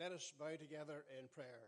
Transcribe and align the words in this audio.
let 0.00 0.12
us 0.12 0.32
bow 0.40 0.56
together 0.58 1.04
in 1.18 1.26
prayer. 1.34 1.60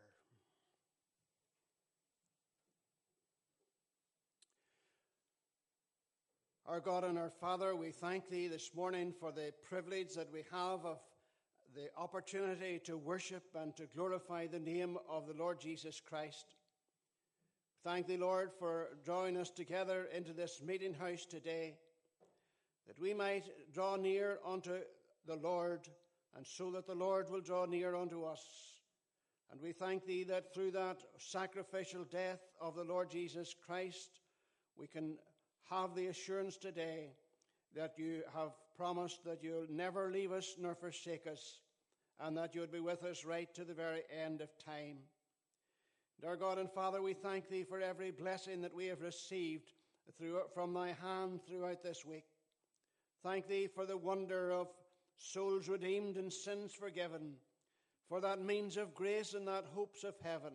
Our 6.64 6.80
God 6.80 7.05
and 7.05 7.18
our 7.18 7.28
Father, 7.28 7.77
we 7.77 7.91
thank 7.91 8.30
Thee 8.30 8.48
this 8.48 8.70
morning 8.74 9.12
for 9.20 9.32
the 9.32 9.52
privilege 9.68 10.14
that 10.14 10.32
we 10.32 10.45
have 10.50 10.86
of 10.86 10.98
the 11.74 11.88
opportunity 11.98 12.80
to 12.84 12.96
worship 12.96 13.42
and 13.55 13.77
to 13.77 13.84
glorify 13.95 14.46
the 14.46 14.58
name 14.58 14.96
of 15.10 15.27
the 15.27 15.34
Lord 15.34 15.60
Jesus 15.60 16.00
Christ. 16.00 16.55
Thank 17.84 18.06
Thee, 18.06 18.16
Lord, 18.16 18.50
for 18.58 18.96
drawing 19.05 19.36
us 19.36 19.50
together 19.50 20.08
into 20.17 20.33
this 20.33 20.62
meeting 20.64 20.94
house 20.94 21.27
today, 21.27 21.74
that 22.86 22.98
we 22.98 23.12
might 23.12 23.44
draw 23.74 23.96
near 23.96 24.39
unto 24.42 24.78
the 25.27 25.36
Lord, 25.36 25.86
and 26.36 26.47
so 26.47 26.70
that 26.70 26.86
the 26.86 26.94
Lord 26.94 27.30
will 27.30 27.41
draw 27.41 27.66
near 27.66 27.94
unto 27.94 28.25
us. 28.25 28.42
And 29.50 29.61
we 29.61 29.72
thank 29.72 30.06
Thee 30.06 30.25
that 30.25 30.55
through 30.55 30.70
that 30.72 31.02
sacrificial 31.19 32.05
death 32.05 32.41
of 32.61 32.74
the 32.74 32.84
Lord 32.84 33.11
Jesus 33.11 33.55
Christ, 33.66 34.20
we 34.77 34.86
can 34.86 35.19
have 35.69 35.94
the 35.94 36.06
assurance 36.06 36.56
today 36.56 37.11
that 37.74 37.94
you 37.98 38.22
have 38.34 38.52
promised 38.77 39.24
that 39.24 39.42
you'll 39.42 39.66
never 39.70 40.11
leave 40.11 40.33
us 40.33 40.55
nor 40.58 40.74
forsake 40.74 41.27
us, 41.27 41.61
and 42.20 42.36
that 42.36 42.55
you'd 42.55 42.72
be 42.72 42.80
with 42.80 43.05
us 43.05 43.24
right 43.24 43.52
to 43.55 43.64
the 43.64 43.74
very 43.74 44.02
end 44.24 44.41
of 44.41 44.48
time. 44.64 44.98
Dear 46.20 46.36
God 46.36 46.58
and 46.58 46.70
Father, 46.70 47.02
we 47.02 47.14
thank 47.14 47.48
Thee 47.48 47.64
for 47.64 47.80
every 47.80 48.11
blessing 48.11 48.62
that 48.62 48.74
we 48.74 48.86
have 48.86 49.02
received 49.02 49.72
through, 50.17 50.41
from 50.55 50.72
Thy 50.72 50.89
hand 51.02 51.41
throughout 51.46 51.83
this 51.83 52.05
week. 52.06 52.24
Thank 53.22 53.48
Thee 53.48 53.67
for 53.67 53.86
the 53.86 53.96
wonder 53.96 54.52
of 54.52 54.69
souls 55.23 55.69
redeemed 55.69 56.17
and 56.17 56.33
sins 56.33 56.73
forgiven, 56.73 57.34
for 58.09 58.20
that 58.20 58.42
means 58.42 58.77
of 58.77 58.95
grace 58.95 59.34
and 59.34 59.47
that 59.47 59.64
hopes 59.73 60.03
of 60.03 60.14
heaven, 60.23 60.53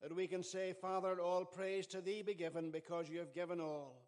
that 0.00 0.14
we 0.14 0.26
can 0.26 0.42
say, 0.42 0.72
Father, 0.72 1.20
all 1.20 1.44
praise 1.44 1.86
to 1.88 2.00
Thee 2.00 2.22
be 2.22 2.34
given 2.34 2.70
because 2.70 3.08
You 3.08 3.18
have 3.18 3.34
given 3.34 3.60
all. 3.60 4.02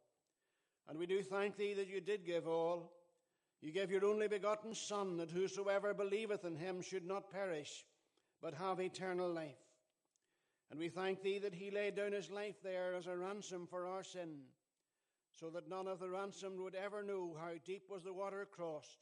And 0.89 0.99
we 0.99 1.07
do 1.07 1.23
thank 1.23 1.57
thee 1.57 1.75
that 1.75 1.89
you 1.89 2.01
did 2.01 2.27
give 2.27 2.47
all. 2.47 2.93
You 3.63 3.73
gave 3.73 3.91
your 3.91 4.05
only 4.05 4.29
begotten 4.29 4.75
Son, 4.75 5.17
that 5.17 5.31
whosoever 5.31 5.95
believeth 5.95 6.45
in 6.45 6.57
him 6.57 6.83
should 6.83 7.07
not 7.07 7.31
perish, 7.31 7.85
but 8.43 8.55
have 8.55 8.81
eternal 8.81 9.31
life. 9.31 9.57
And 10.71 10.79
we 10.79 10.89
thank 10.89 11.23
thee 11.23 11.39
that 11.39 11.55
he 11.55 11.71
laid 11.71 11.97
down 11.97 12.13
his 12.13 12.31
life 12.31 12.57
there 12.63 12.95
as 12.95 13.07
a 13.07 13.17
ransom 13.17 13.67
for 13.67 13.87
our 13.87 14.05
sin, 14.05 14.41
so 15.33 15.49
that 15.51 15.69
none 15.69 15.89
of 15.89 15.99
the 15.99 16.11
ransomed 16.11 16.61
would 16.61 16.75
ever 16.75 17.03
know 17.03 17.35
how 17.41 17.53
deep 17.65 17.85
was 17.91 18.03
the 18.03 18.13
water 18.13 18.47
crossed, 18.51 18.99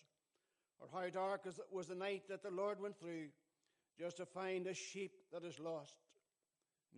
or 0.83 0.89
how 0.93 1.09
dark 1.09 1.47
was 1.71 1.87
the 1.87 1.95
night 1.95 2.25
that 2.29 2.43
the 2.43 2.51
Lord 2.51 2.81
went 2.81 2.99
through, 2.99 3.29
just 3.99 4.17
to 4.17 4.27
find 4.27 4.67
a 4.67 4.75
sheep 4.75 5.13
that 5.33 5.45
is 5.45 5.59
lost. 5.59 5.97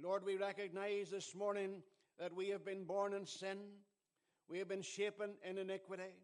Lord, 0.03 0.25
we 0.25 0.37
recognize 0.37 1.11
this 1.11 1.34
morning 1.37 1.83
that 2.19 2.34
we 2.34 2.49
have 2.49 2.65
been 2.65 2.84
born 2.84 3.12
in 3.12 3.27
sin 3.27 3.59
we 4.49 4.59
have 4.59 4.69
been 4.69 4.83
shapen 4.83 5.31
in 5.49 5.59
iniquity. 5.59 6.15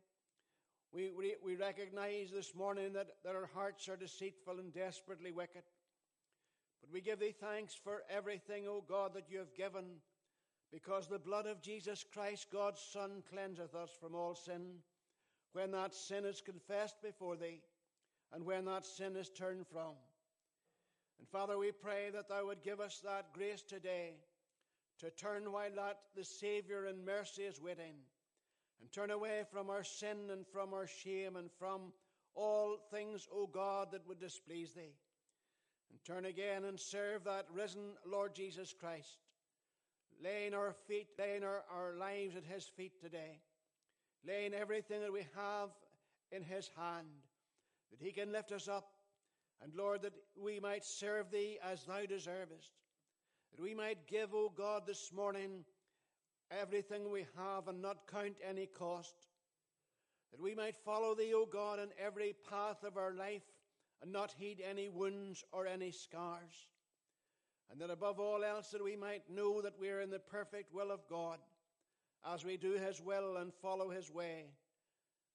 We, 0.93 1.11
we, 1.17 1.37
we 1.43 1.57
recognize 1.57 2.31
this 2.31 2.55
morning 2.55 2.93
that, 2.95 3.09
that 3.25 3.35
our 3.35 3.49
hearts 3.55 3.89
are 3.89 3.97
deceitful 3.97 4.59
and 4.59 4.75
desperately 4.75 5.31
wicked. 5.31 5.63
But 6.81 6.93
we 6.93 7.01
give 7.01 7.21
thee 7.21 7.35
thanks 7.39 7.75
for 7.75 8.03
everything, 8.11 8.67
O 8.67 8.85
God, 8.87 9.15
that 9.15 9.31
you 9.31 9.39
have 9.39 9.55
given, 9.55 9.85
because 10.73 11.07
the 11.07 11.19
blood 11.19 11.47
of 11.47 11.63
Jesus 11.63 12.05
Christ, 12.13 12.49
God's 12.53 12.81
Son, 12.81 13.23
cleanseth 13.33 13.75
us 13.75 13.91
from 14.01 14.15
all 14.15 14.35
sin. 14.35 14.81
When 15.53 15.73
that 15.73 15.95
sin 15.95 16.25
is 16.25 16.41
confessed 16.41 17.03
before 17.03 17.37
thee, 17.37 17.63
and 18.33 18.45
when 18.45 18.65
that 18.67 18.87
sin 18.87 19.17
is 19.17 19.29
turned 19.29 19.67
from. 19.67 19.95
And 21.19 21.29
Father, 21.29 21.59
we 21.59 21.73
pray 21.73 22.11
that 22.15 22.29
thou 22.29 22.47
would 22.47 22.63
give 22.63 22.81
us 22.81 23.01
that 23.05 23.33
grace 23.33 23.63
today 23.63 24.15
to 25.01 25.11
turn 25.11 25.51
while 25.51 25.71
that 25.77 25.99
the 26.15 26.25
Saviour 26.25 26.87
in 26.87 27.05
mercy 27.05 27.43
is 27.43 27.61
waiting, 27.61 27.95
and 28.81 28.93
turn 28.93 29.11
away 29.11 29.43
from 29.51 29.71
our 29.71 29.85
sin 29.85 30.31
and 30.31 30.47
from 30.47 30.73
our 30.73 30.87
shame 30.87 31.37
and 31.37 31.51
from 31.59 31.93
all 32.35 32.77
things, 32.91 33.27
O 33.33 33.47
God, 33.47 33.89
that 33.93 34.07
would 34.07 34.21
displease 34.21 34.73
Thee, 34.73 34.95
and 35.91 36.05
turn 36.05 36.27
again 36.27 36.65
and 36.65 36.79
serve 36.79 37.25
that 37.25 37.47
risen 37.53 37.93
Lord 38.07 38.35
Jesus 38.35 38.75
Christ, 38.79 39.19
laying 40.23 40.55
our 40.55 40.75
feet, 40.87 41.09
laying 41.19 41.45
our, 41.45 41.65
our 41.75 41.95
lives 41.99 42.37
at 42.37 42.45
His 42.45 42.65
feet 42.65 43.01
today, 43.01 43.41
laying 44.27 44.55
everything 44.55 45.01
that 45.01 45.13
we 45.13 45.27
have 45.37 45.71
in 46.33 46.43
His 46.43 46.71
hand, 46.77 47.07
that 47.91 48.05
He 48.05 48.13
can 48.13 48.33
lift 48.33 48.53
us 48.53 48.69
up, 48.69 48.91
and 49.63 49.75
Lord, 49.75 50.03
that 50.03 50.15
we 50.37 50.61
might 50.61 50.85
serve 50.85 51.31
Thee 51.31 51.59
as 51.63 51.85
Thou 51.85 52.07
deservest 52.07 52.73
that 53.51 53.63
we 53.63 53.75
might 53.75 54.07
give, 54.07 54.35
O 54.35 54.53
God, 54.55 54.87
this 54.87 55.13
morning 55.13 55.65
everything 56.51 57.11
we 57.11 57.27
have 57.37 57.69
and 57.69 57.83
not 57.83 58.07
count 58.11 58.37
any 58.49 58.67
cost. 58.67 59.15
That 60.33 60.41
we 60.41 60.55
might 60.55 60.77
follow 60.85 61.15
Thee, 61.15 61.35
O 61.35 61.47
God, 61.47 61.79
in 61.81 61.89
every 61.99 62.35
path 62.49 62.85
of 62.85 62.97
our 62.97 63.13
life 63.13 63.43
and 64.03 64.13
not 64.13 64.35
heed 64.39 64.63
any 64.69 64.89
wounds 64.89 65.45
or 65.53 65.67
any 65.67 65.91
scars. 65.91 66.69
And 67.71 67.81
that 67.81 67.91
above 67.91 68.19
all 68.19 68.45
else, 68.45 68.71
that 68.71 68.83
we 68.83 68.97
might 68.97 69.23
know 69.31 69.61
that 69.61 69.79
we 69.79 69.91
are 69.91 70.01
in 70.01 70.11
the 70.11 70.19
perfect 70.19 70.73
will 70.73 70.91
of 70.91 71.07
God 71.09 71.39
as 72.25 72.45
we 72.45 72.57
do 72.57 72.73
His 72.73 73.01
will 73.01 73.37
and 73.37 73.53
follow 73.55 73.91
His 73.91 74.11
way. 74.11 74.47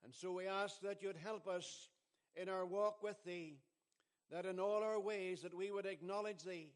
And 0.03 0.13
so 0.13 0.31
we 0.31 0.47
ask 0.47 0.81
that 0.81 1.01
you'd 1.01 1.18
help 1.23 1.47
us 1.47 1.90
in 2.35 2.50
our 2.50 2.66
walk 2.66 3.01
with 3.01 3.18
Thee, 3.25 3.57
that 4.31 4.46
in 4.46 4.59
all 4.59 4.84
our 4.84 5.00
ways 5.00 5.41
that 5.41 5.56
we 5.56 5.72
would 5.72 5.85
acknowledge 5.85 6.44
Thee 6.44 6.69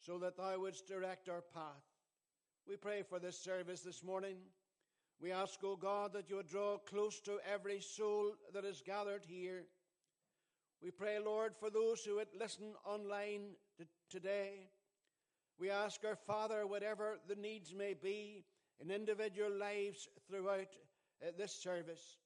so 0.00 0.18
that 0.18 0.36
thou 0.36 0.58
wouldst 0.58 0.86
direct 0.86 1.28
our 1.28 1.42
path. 1.54 1.84
We 2.66 2.76
pray 2.76 3.02
for 3.02 3.18
this 3.18 3.38
service 3.38 3.80
this 3.80 4.02
morning. 4.02 4.36
We 5.20 5.32
ask, 5.32 5.62
O 5.62 5.76
God, 5.76 6.12
that 6.14 6.30
you 6.30 6.36
would 6.36 6.48
draw 6.48 6.78
close 6.78 7.20
to 7.20 7.38
every 7.52 7.80
soul 7.80 8.32
that 8.54 8.64
is 8.64 8.82
gathered 8.84 9.24
here. 9.26 9.64
We 10.82 10.90
pray, 10.90 11.18
Lord, 11.18 11.52
for 11.60 11.68
those 11.68 12.02
who 12.02 12.16
would 12.16 12.28
listen 12.38 12.72
online 12.86 13.50
today. 14.10 14.70
We 15.58 15.68
ask 15.68 16.02
our 16.06 16.16
Father, 16.16 16.66
whatever 16.66 17.18
the 17.28 17.34
needs 17.34 17.74
may 17.74 17.92
be 17.92 18.44
in 18.80 18.90
individual 18.90 19.50
lives 19.50 20.08
throughout 20.28 20.68
uh, 21.22 21.30
this 21.36 21.52
service, 21.52 22.18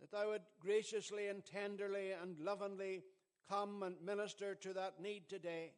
that 0.00 0.10
thou 0.10 0.30
would 0.30 0.42
graciously 0.60 1.28
and 1.28 1.44
tenderly 1.44 2.12
and 2.12 2.38
lovingly 2.40 3.02
come 3.48 3.82
and 3.82 3.96
minister 4.04 4.54
to 4.54 4.72
that 4.72 5.00
need 5.00 5.28
today. 5.28 5.72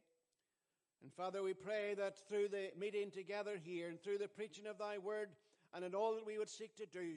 And 1.02 1.12
Father, 1.12 1.42
we 1.42 1.54
pray 1.54 1.94
that 1.98 2.28
through 2.28 2.48
the 2.48 2.70
meeting 2.78 3.10
together 3.10 3.58
here 3.62 3.88
and 3.88 4.00
through 4.00 4.18
the 4.18 4.28
preaching 4.28 4.66
of 4.66 4.78
thy 4.78 4.98
word 4.98 5.30
and 5.74 5.84
in 5.84 5.94
all 5.94 6.14
that 6.14 6.26
we 6.26 6.38
would 6.38 6.50
seek 6.50 6.76
to 6.76 6.86
do, 6.86 7.14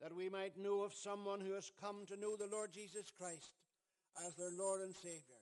that 0.00 0.14
we 0.14 0.28
might 0.28 0.56
know 0.56 0.82
of 0.82 0.94
someone 0.94 1.40
who 1.40 1.52
has 1.54 1.72
come 1.80 2.06
to 2.06 2.16
know 2.16 2.36
the 2.36 2.46
Lord 2.52 2.72
Jesus 2.72 3.10
Christ 3.18 3.52
as 4.26 4.34
their 4.36 4.52
Lord 4.56 4.82
and 4.82 4.94
Savior. 4.94 5.40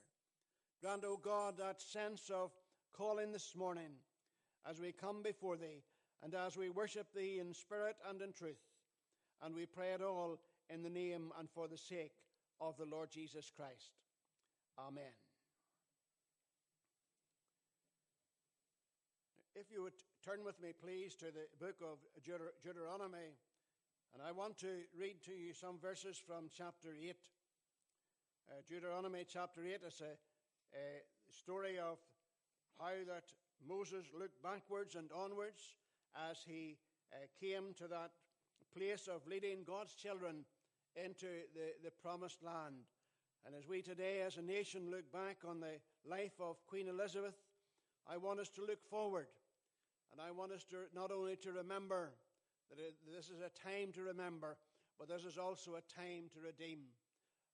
Grant, 0.81 1.03
O 1.05 1.19
God, 1.21 1.57
that 1.57 1.81
sense 1.81 2.31
of 2.33 2.51
calling 2.93 3.31
this 3.31 3.53
morning 3.55 3.91
as 4.67 4.79
we 4.79 4.91
come 4.91 5.21
before 5.21 5.57
thee 5.57 5.83
and 6.23 6.35
as 6.35 6.57
we 6.57 6.69
worship 6.69 7.07
thee 7.13 7.39
in 7.39 7.53
spirit 7.53 7.95
and 8.09 8.21
in 8.21 8.33
truth. 8.33 8.59
And 9.41 9.55
we 9.55 9.65
pray 9.65 9.93
it 9.93 10.01
all 10.01 10.39
in 10.69 10.83
the 10.83 10.89
name 10.89 11.31
and 11.39 11.49
for 11.49 11.67
the 11.67 11.77
sake 11.77 12.11
of 12.59 12.77
the 12.77 12.85
Lord 12.85 13.09
Jesus 13.09 13.51
Christ. 13.55 13.91
Amen. 14.77 15.15
If 19.55 19.71
you 19.71 19.81
would 19.83 19.99
turn 20.23 20.43
with 20.45 20.61
me, 20.61 20.71
please, 20.71 21.15
to 21.15 21.25
the 21.25 21.47
book 21.59 21.75
of 21.81 21.99
Deut- 22.23 22.55
Deuteronomy, 22.63 23.35
and 24.13 24.23
I 24.23 24.31
want 24.31 24.57
to 24.59 24.87
read 24.97 25.21
to 25.25 25.33
you 25.33 25.53
some 25.53 25.77
verses 25.79 26.17
from 26.17 26.49
chapter 26.55 26.89
8. 26.95 27.15
Uh, 28.49 28.53
Deuteronomy 28.67 29.25
chapter 29.27 29.61
8 29.65 29.81
is 29.87 30.01
a, 30.01 30.15
a 30.75 31.03
story 31.31 31.77
of 31.77 31.97
how 32.79 32.95
that 33.07 33.25
Moses 33.67 34.05
looked 34.17 34.41
backwards 34.41 34.95
and 34.95 35.09
onwards 35.11 35.75
as 36.29 36.37
he 36.45 36.77
uh, 37.13 37.17
came 37.39 37.73
to 37.77 37.87
that 37.87 38.11
place 38.75 39.07
of 39.07 39.25
leading 39.27 39.63
God's 39.65 39.93
children 39.95 40.45
into 40.95 41.27
the, 41.53 41.73
the 41.83 41.91
promised 42.01 42.43
land. 42.43 42.85
And 43.45 43.55
as 43.55 43.67
we 43.67 43.81
today, 43.81 44.21
as 44.25 44.37
a 44.37 44.41
nation, 44.41 44.91
look 44.91 45.11
back 45.11 45.37
on 45.47 45.59
the 45.59 45.79
life 46.09 46.39
of 46.39 46.57
Queen 46.67 46.87
Elizabeth, 46.87 47.35
I 48.07 48.17
want 48.17 48.39
us 48.39 48.49
to 48.49 48.65
look 48.65 48.83
forward. 48.89 49.27
And 50.11 50.19
I 50.19 50.31
want 50.31 50.51
us 50.51 50.65
to 50.71 50.89
not 50.95 51.11
only 51.11 51.35
to 51.37 51.51
remember 51.51 52.11
that 52.69 52.77
this 53.15 53.29
is 53.29 53.41
a 53.41 53.67
time 53.67 53.91
to 53.93 54.01
remember, 54.01 54.57
but 54.97 55.07
this 55.07 55.23
is 55.23 55.37
also 55.37 55.75
a 55.75 55.93
time 55.95 56.29
to 56.33 56.39
redeem. 56.41 56.79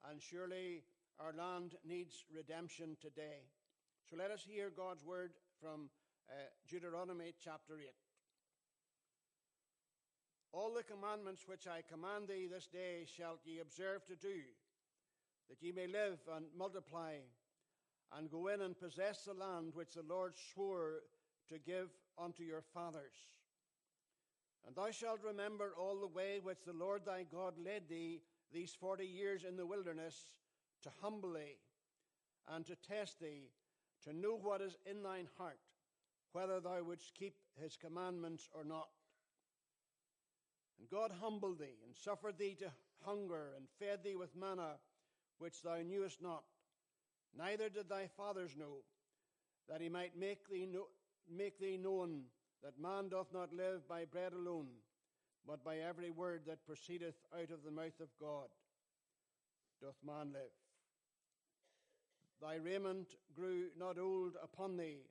And 0.09 0.21
surely 0.21 0.83
our 1.19 1.33
land 1.33 1.75
needs 1.87 2.25
redemption 2.33 2.97
today. 3.01 3.47
So 4.09 4.15
let 4.17 4.31
us 4.31 4.45
hear 4.47 4.69
God's 4.69 5.03
word 5.03 5.31
from 5.61 5.89
uh, 6.29 6.33
Deuteronomy 6.69 7.33
chapter 7.43 7.75
8. 7.79 8.04
All 10.55 10.73
the 10.73 10.83
commandments 10.83 11.43
which 11.47 11.67
I 11.67 11.81
command 11.81 12.29
thee 12.29 12.47
this 12.49 12.67
day 12.67 13.05
shalt 13.05 13.41
ye 13.43 13.59
observe 13.59 14.05
to 14.05 14.15
do, 14.15 14.39
that 15.49 15.61
ye 15.61 15.73
may 15.73 15.85
live 15.85 16.19
and 16.33 16.45
multiply 16.57 17.15
and 18.17 18.31
go 18.31 18.47
in 18.47 18.61
and 18.61 18.79
possess 18.79 19.25
the 19.25 19.33
land 19.33 19.73
which 19.73 19.95
the 19.95 20.05
Lord 20.07 20.33
swore 20.53 21.01
to 21.49 21.59
give 21.59 21.89
unto 22.17 22.43
your 22.43 22.61
fathers. 22.61 23.17
And 24.65 24.73
thou 24.73 24.91
shalt 24.91 25.19
remember 25.25 25.73
all 25.77 25.99
the 25.99 26.07
way 26.07 26.39
which 26.41 26.63
the 26.65 26.71
Lord 26.71 27.01
thy 27.05 27.23
God 27.29 27.55
led 27.61 27.89
thee 27.89 28.21
these 28.53 28.73
forty 28.79 29.05
years 29.05 29.43
in 29.43 29.57
the 29.57 29.65
wilderness 29.65 30.23
to 30.83 30.89
humble 31.01 31.33
thee 31.33 31.57
and 32.47 32.65
to 32.65 32.77
test 32.77 33.19
thee, 33.19 33.49
to 34.05 34.13
know 34.13 34.37
what 34.41 34.61
is 34.61 34.77
in 34.89 35.03
thine 35.03 35.27
heart, 35.37 35.59
whether 36.31 36.61
thou 36.61 36.81
wouldst 36.81 37.13
keep 37.13 37.35
his 37.61 37.75
commandments 37.75 38.47
or 38.53 38.63
not. 38.63 38.87
And 40.79 40.89
God 40.89 41.11
humbled 41.21 41.59
thee 41.59 41.79
and 41.85 41.95
suffered 41.95 42.37
thee 42.37 42.55
to 42.59 42.71
hunger 43.05 43.53
and 43.55 43.67
fed 43.79 44.03
thee 44.03 44.15
with 44.15 44.35
manna, 44.35 44.75
which 45.37 45.61
thou 45.61 45.77
knewest 45.81 46.21
not, 46.21 46.43
neither 47.37 47.69
did 47.69 47.89
thy 47.89 48.07
fathers 48.07 48.55
know, 48.57 48.83
that 49.69 49.81
he 49.81 49.89
might 49.89 50.17
make 50.17 50.47
thee, 50.49 50.65
know, 50.65 50.87
make 51.29 51.59
thee 51.59 51.77
known 51.77 52.23
that 52.63 52.79
man 52.79 53.09
doth 53.09 53.31
not 53.33 53.53
live 53.53 53.87
by 53.87 54.05
bread 54.05 54.33
alone, 54.33 54.67
but 55.47 55.63
by 55.63 55.77
every 55.77 56.09
word 56.09 56.41
that 56.47 56.65
proceedeth 56.65 57.15
out 57.33 57.51
of 57.51 57.63
the 57.63 57.71
mouth 57.71 57.99
of 57.99 58.09
God 58.19 58.47
doth 59.81 59.97
man 60.05 60.31
live. 60.33 60.51
Thy 62.41 62.55
raiment 62.55 63.15
grew 63.35 63.67
not 63.77 63.97
old 63.97 64.33
upon 64.41 64.77
thee, 64.77 65.05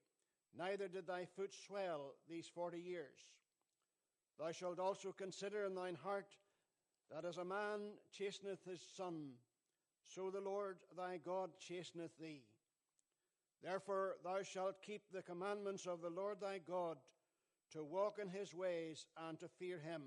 neither 0.56 0.88
did 0.88 1.06
thy 1.06 1.24
foot 1.24 1.52
swell 1.66 2.14
these 2.28 2.48
forty 2.54 2.80
years. 2.80 3.18
Thou 4.38 4.50
shalt 4.52 4.78
also 4.78 5.12
consider 5.12 5.64
in 5.64 5.74
thine 5.74 5.94
heart 5.94 6.36
that 7.10 7.24
as 7.24 7.38
a 7.38 7.44
man 7.44 7.80
chasteneth 8.12 8.64
his 8.64 8.80
son, 8.96 9.30
so 10.02 10.30
the 10.30 10.40
Lord 10.40 10.78
thy 10.96 11.18
God 11.18 11.50
chasteneth 11.58 12.16
thee. 12.18 12.42
Therefore 13.62 14.16
thou 14.24 14.42
shalt 14.42 14.82
keep 14.82 15.02
the 15.10 15.22
commandments 15.22 15.86
of 15.86 16.02
the 16.02 16.10
Lord 16.10 16.40
thy 16.40 16.58
God, 16.58 16.98
to 17.72 17.82
walk 17.82 18.18
in 18.20 18.28
his 18.28 18.54
ways 18.54 19.06
and 19.28 19.38
to 19.40 19.48
fear 19.48 19.78
him. 19.78 20.02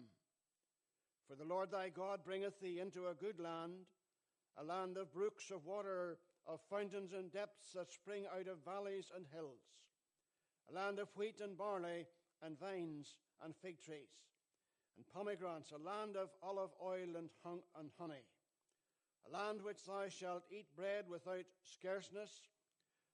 For 1.28 1.36
the 1.36 1.46
Lord 1.46 1.72
thy 1.72 1.90
God 1.90 2.24
bringeth 2.24 2.60
thee 2.62 2.80
into 2.80 3.08
a 3.08 3.16
good 3.16 3.40
land, 3.40 3.88
a 4.58 4.64
land 4.64 4.98
of 4.98 5.14
brooks 5.14 5.52
of 5.52 5.66
water, 5.66 6.20
of 6.46 6.62
fountains 6.70 7.14
and 7.14 7.32
depths 7.32 7.74
that 7.74 7.92
spring 7.92 8.26
out 8.34 8.48
of 8.48 8.64
valleys 8.64 9.12
and 9.16 9.26
hills, 9.34 9.64
a 10.70 10.74
land 10.74 11.00
of 11.00 11.10
wheat 11.16 11.42
and 11.42 11.58
barley, 11.58 12.06
and 12.42 12.60
vines 12.60 13.16
and 13.44 13.56
fig 13.56 13.82
trees, 13.84 14.14
and 14.96 15.06
pomegranates, 15.14 15.72
a 15.72 15.78
land 15.78 16.16
of 16.16 16.30
olive 16.42 16.74
oil 16.84 17.16
and, 17.16 17.30
honey, 18.00 18.26
a 19.28 19.32
land 19.32 19.62
which 19.62 19.86
thou 19.86 20.08
shalt 20.10 20.44
eat 20.52 20.76
bread 20.76 21.06
without 21.10 21.46
scarceness, 21.64 22.32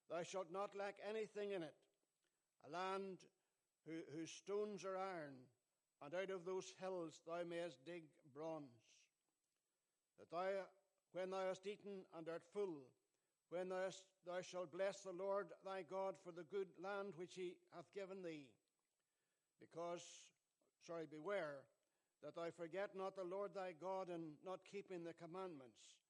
thou 0.10 0.24
shalt 0.24 0.52
not 0.52 0.78
lack 0.78 0.96
anything 1.10 1.52
in 1.52 1.64
it, 1.64 1.76
a 2.68 2.72
land 2.72 3.20
who, 3.86 3.94
whose 4.16 4.32
stones 4.32 4.86
are 4.86 4.98
iron, 4.98 5.36
and 6.04 6.14
out 6.14 6.30
of 6.30 6.46
those 6.46 6.74
hills 6.80 7.22
thou 7.26 7.40
mayest 7.48 7.78
dig 7.86 8.04
bronze. 8.34 8.72
That 10.20 10.32
thou, 10.32 10.48
when 11.14 11.32
thou 11.32 11.48
hast 11.48 11.68
eaten 11.68 12.04
and 12.18 12.28
art 12.30 12.44
full, 12.54 12.88
when 13.50 13.70
thou, 13.70 13.84
hast, 13.86 14.04
thou 14.26 14.42
shalt 14.42 14.72
bless 14.72 15.02
the 15.02 15.12
Lord 15.12 15.48
thy 15.66 15.84
God 15.90 16.16
for 16.24 16.32
the 16.32 16.44
good 16.44 16.68
land 16.82 17.14
which 17.18 17.34
he 17.36 17.56
hath 17.76 17.94
given 17.94 18.24
thee. 18.24 18.48
Because, 19.64 20.04
sorry, 20.84 21.08
beware 21.08 21.64
that 22.24 22.36
thou 22.36 22.52
forget 22.52 22.92
not 22.96 23.16
the 23.16 23.24
Lord 23.24 23.56
thy 23.56 23.72
God 23.80 24.12
in 24.12 24.36
not 24.44 24.68
keeping 24.68 25.04
the 25.04 25.16
commandments, 25.16 26.04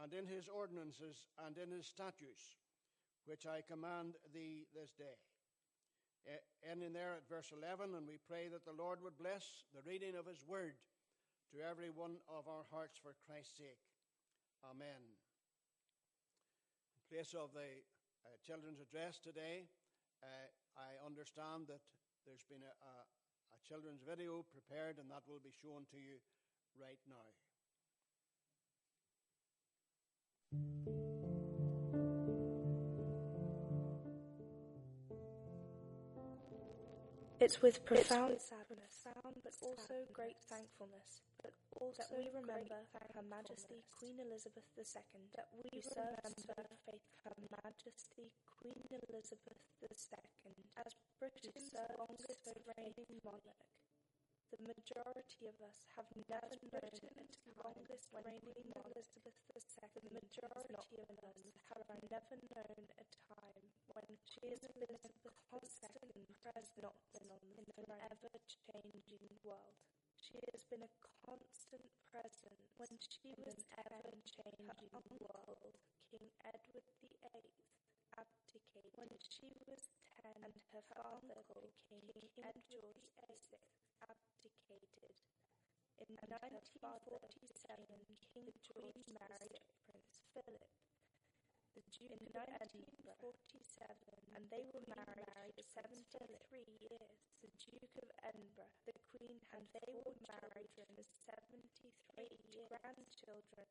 and 0.00 0.12
in 0.12 0.24
his 0.24 0.48
ordinances, 0.48 1.28
and 1.44 1.56
in 1.60 1.68
his 1.68 1.84
statutes, 1.84 2.56
which 3.28 3.44
I 3.44 3.60
command 3.60 4.16
thee 4.32 4.64
this 4.72 4.92
day. 4.96 5.20
Ending 6.64 6.96
there 6.96 7.20
at 7.20 7.28
verse 7.28 7.52
11, 7.52 7.92
and 7.92 8.08
we 8.08 8.16
pray 8.16 8.48
that 8.48 8.64
the 8.64 8.76
Lord 8.76 9.04
would 9.04 9.20
bless 9.20 9.44
the 9.76 9.84
reading 9.84 10.16
of 10.16 10.24
his 10.24 10.40
word 10.48 10.80
to 11.52 11.60
every 11.60 11.92
one 11.92 12.16
of 12.28 12.48
our 12.48 12.64
hearts 12.72 12.96
for 12.96 13.12
Christ's 13.28 13.60
sake. 13.60 13.84
Amen. 14.64 15.04
In 16.96 17.04
place 17.12 17.36
of 17.36 17.52
the 17.52 17.84
uh, 18.24 18.40
children's 18.40 18.80
address 18.80 19.20
today, 19.20 19.68
uh, 20.24 20.48
I 20.80 20.96
understand 21.04 21.68
that 21.68 21.84
there's 22.26 22.44
been 22.48 22.64
a, 22.64 22.72
a, 22.72 22.94
a 23.54 23.58
children's 23.68 24.02
video 24.02 24.44
prepared, 24.52 24.98
and 24.98 25.10
that 25.10 25.22
will 25.28 25.40
be 25.44 25.52
shown 25.52 25.84
to 25.92 25.98
you 26.00 26.20
right 26.80 27.00
now. 27.08 27.28
It's 37.40 37.60
with 37.60 37.84
profound 37.84 38.40
sadness, 38.40 38.94
Sound 39.04 39.36
but 39.44 39.52
also 39.60 39.94
great 40.12 40.40
thankfulness, 40.48 41.20
but 41.44 41.52
also 41.76 42.00
that 42.00 42.16
we 42.16 42.32
remember 42.32 42.88
Her 42.96 43.20
Majesty 43.28 43.84
Queen 43.92 44.16
Elizabeth 44.16 44.64
II, 44.80 45.28
that 45.36 45.52
we 45.52 45.84
serve 45.84 46.16
and 46.24 46.32
faith 46.40 47.04
Her 47.20 47.36
Majesty 47.60 48.32
Queen 48.48 48.80
Elizabeth 48.88 49.60
II 49.84 50.56
as 50.80 50.92
Britain's 51.20 51.68
longest 52.00 52.48
reigning 52.64 53.20
monarch. 53.20 53.68
The 54.54 54.72
majority 54.72 55.44
of 55.50 55.56
us 55.68 55.84
have 56.00 56.08
never 56.30 56.56
known 56.72 56.96
its 57.20 57.44
longest 57.60 58.08
reigning 58.14 58.72
Elizabeth 58.72 59.36
II. 59.52 59.60
The 60.00 60.14
majority 60.16 60.96
of 61.04 61.18
us 61.20 61.52
have 61.68 61.84
never 62.08 62.36
known 62.40 62.88
a 62.96 63.06
time 63.28 63.66
when 63.92 64.08
she 64.24 64.48
has 64.48 64.64
been 64.80 64.96
a 64.96 65.12
constant 65.50 66.00
presence 66.40 67.04
in 67.20 67.28
an 67.34 67.90
ever-changing 68.08 69.28
world. 69.44 69.63
She 70.34 70.42
has 70.50 70.66
been 70.66 70.82
a 70.82 70.90
constant 71.22 71.86
presence 72.10 72.66
when 72.74 72.90
she 72.98 73.30
was 73.38 73.54
ever-changing 73.70 74.66
world. 75.22 75.78
King 76.10 76.26
Edward 76.42 76.90
VIII 76.98 77.54
abdicated 78.18 78.90
when 78.98 79.14
she 79.22 79.46
was 79.62 79.86
ten, 80.02 80.34
and 80.42 80.58
her 80.74 80.82
father, 80.90 81.38
King 81.86 82.02
Edward 82.42 82.98
VI, 83.14 83.62
abdicated. 84.02 85.14
In 86.02 86.18
1947, 86.18 86.58
King 88.34 88.50
George 88.58 89.06
married 89.14 89.62
Prince 89.86 90.18
Philip, 90.34 90.66
the 91.78 91.82
Duke 91.94 92.10
in 92.10 92.26
1947, 92.34 93.86
and 94.34 94.50
they 94.50 94.66
were 94.74 94.82
married 94.90 95.54
for 95.54 95.62
73 95.78 96.66
years. 96.82 97.22
The 97.38 97.54
Duke 97.54 97.94
of 98.02 98.10
Edinburgh, 98.26 98.74
the 98.82 98.98
Queen, 99.14 99.38
and 99.54 99.62
they 99.70 99.94
were 99.94 100.18
married 100.26 100.70
for 100.74 100.90
73 101.22 102.26
years. 102.50 102.66
Grandchildren. 102.66 103.70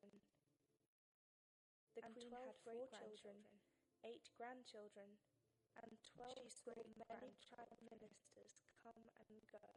The 1.96 2.02
Queen 2.08 2.32
had 2.32 2.56
four 2.64 2.88
children, 2.88 3.38
eight 4.08 4.24
grandchildren, 4.40 5.20
and 5.84 5.92
twelve 6.16 6.40
she 6.40 6.48
saw 6.48 6.80
many 7.12 7.36
prime 7.52 7.84
ministers 7.92 8.56
come 8.84 9.04
and 9.20 9.36
go. 9.52 9.68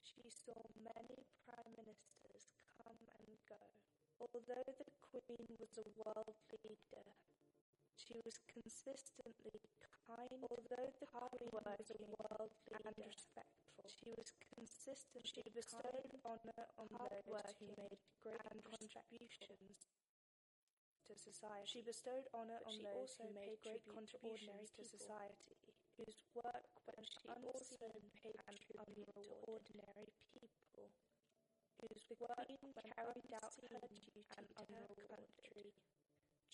She 0.00 0.24
saw 0.32 0.56
many 0.80 1.20
prime 1.44 1.72
ministers 1.76 2.48
come 2.72 3.00
and 3.20 3.36
go. 3.44 3.60
Although 4.20 4.72
the 4.80 4.90
Queen 5.04 5.44
was 5.60 5.76
a 5.76 5.86
world 6.00 6.36
leader, 6.64 7.08
she 8.06 8.22
was 8.22 8.38
consistently 8.46 9.58
kind. 10.06 10.38
Although 10.46 10.94
the 10.94 11.10
Queen 11.10 11.50
was 11.50 11.90
world 12.14 12.54
and 12.70 12.94
respectful, 13.02 13.86
she 13.90 14.14
was 14.14 14.30
consistent. 14.54 15.26
She 15.26 15.42
bestowed 15.50 16.06
honor 16.22 16.70
on 16.78 16.86
those 16.86 17.50
who 17.58 17.66
made 17.74 17.98
great 18.22 18.46
contributions 18.62 19.90
to 21.02 21.12
society. 21.18 21.66
She 21.66 21.82
bestowed 21.82 22.30
honor 22.30 22.62
on 22.62 22.78
those 22.78 23.10
also 23.10 23.26
who 23.26 23.34
made 23.34 23.58
great 23.66 23.82
contributions 23.90 24.70
to 24.78 24.82
society, 24.86 25.58
whose 25.98 26.22
work 26.38 26.62
when 26.86 27.02
she 27.02 27.26
also 27.26 27.90
paid 28.22 28.38
tribute 28.54 29.18
to 29.18 29.34
ordinary 29.50 30.10
people, 30.30 30.94
whose 31.82 32.06
work 32.22 32.46
carried 32.94 33.30
out 33.42 33.54
her 33.66 33.82
duty 33.90 34.22
and 34.38 34.46
to 34.54 34.62
her 34.70 34.94
country 35.10 35.74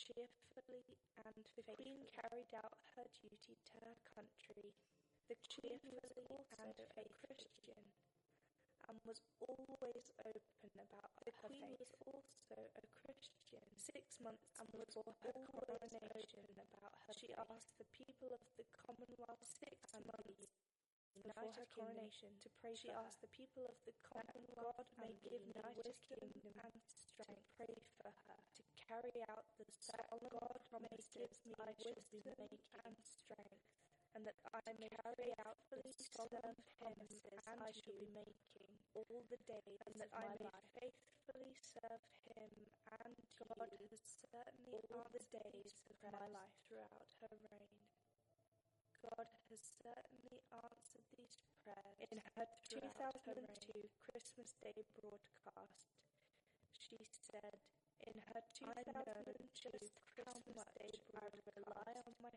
cheerfully 0.03 0.83
and 1.23 1.35
Queen 1.55 2.03
carried 2.11 2.51
out 2.59 2.79
her 2.97 3.07
duty 3.23 3.55
to 3.71 3.75
her 3.87 3.95
country. 4.15 4.75
The 5.29 5.39
Queen 5.47 5.79
was 6.03 6.11
also 6.27 6.75
a 6.99 7.05
Christian 7.23 7.85
and 8.91 8.99
was 9.07 9.23
always 9.39 10.11
open 10.27 10.71
about 10.75 11.13
the 11.23 11.31
her 11.43 11.49
Queen 11.49 11.71
faith. 11.71 11.79
was 11.79 11.93
also 12.03 12.59
a 12.75 12.85
Christian. 12.99 13.63
Six 13.79 14.19
months 14.19 14.51
and 14.59 14.69
was 14.75 14.91
for 14.91 15.07
her 15.23 15.35
coronation 15.47 16.45
about 16.59 16.95
her. 17.07 17.15
She 17.15 17.31
faith. 17.31 17.39
asked 17.39 17.79
the 17.79 17.87
people 17.95 18.35
of 18.35 18.43
the 18.59 18.67
Commonwealth 18.75 19.45
six 19.47 19.95
months 19.95 20.51
before 21.15 21.53
her 21.53 21.69
coronation 21.75 22.33
to 22.41 22.49
pray. 22.61 22.73
She 22.73 22.89
asked 22.89 23.21
the 23.21 23.33
people 23.35 23.69
of 23.69 23.77
the 23.85 23.93
Commonwealth 24.01 24.89
God 24.89 24.89
may 24.97 25.13
give 25.21 25.43
United 25.45 25.95
Kingdom 26.01 26.55
and 26.65 26.77
strength. 26.89 27.45
Pray 27.59 27.75
for 28.01 28.09
her 28.09 28.41
to 28.57 28.63
carry 28.89 29.19
out 29.29 29.45
the 29.59 29.67
solemn 29.69 30.27
God 30.33 30.57
promises 30.73 31.33
me 31.45 31.53
I 31.61 31.73
should 31.77 32.01
be 32.09 32.23
making 32.25 32.65
and 32.87 32.97
strength, 33.05 33.65
and 34.17 34.25
that 34.25 34.39
I 34.55 34.65
may 34.81 34.89
carry 34.89 35.31
out 35.45 35.59
the 35.69 35.83
solemn 35.93 36.57
promises 36.81 37.27
and 37.45 37.59
I 37.61 37.71
shall 37.75 37.99
be 37.99 38.09
making 38.15 38.73
all 38.97 39.25
the 39.29 39.41
days, 39.45 39.81
and 39.85 39.95
that 40.01 40.13
I 40.17 40.33
may 40.33 40.49
faithfully 40.79 41.53
serve 41.61 42.05
Him 42.33 42.53
and 43.03 43.15
God 43.37 43.69
has 43.69 44.01
certainly 44.23 44.81
all 44.95 45.09
the 45.13 45.25
days 45.29 45.75
of 45.91 45.97
my 46.01 46.27
life 46.33 46.57
throughout 46.69 47.11
her 47.21 47.35
reign. 47.51 47.82
God 49.03 49.27
has 49.51 49.63
certainly 49.83 50.39
answered 50.55 51.07
these 51.19 51.43
prayers 51.67 51.99
in 52.07 52.23
her 52.39 52.47
2002 52.71 53.75
Christmas 54.07 54.55
Day 54.63 54.79
broadcast. 54.95 55.91
She 56.71 57.03
said, 57.11 57.59
in 58.07 58.15
her 58.31 58.43
2002 58.55 59.75
Christmas 60.15 60.63
Day 60.79 60.95
broadcast, 61.11 61.11
I 61.19 61.27
rely 61.51 61.93
on 62.07 62.15
my 62.23 62.31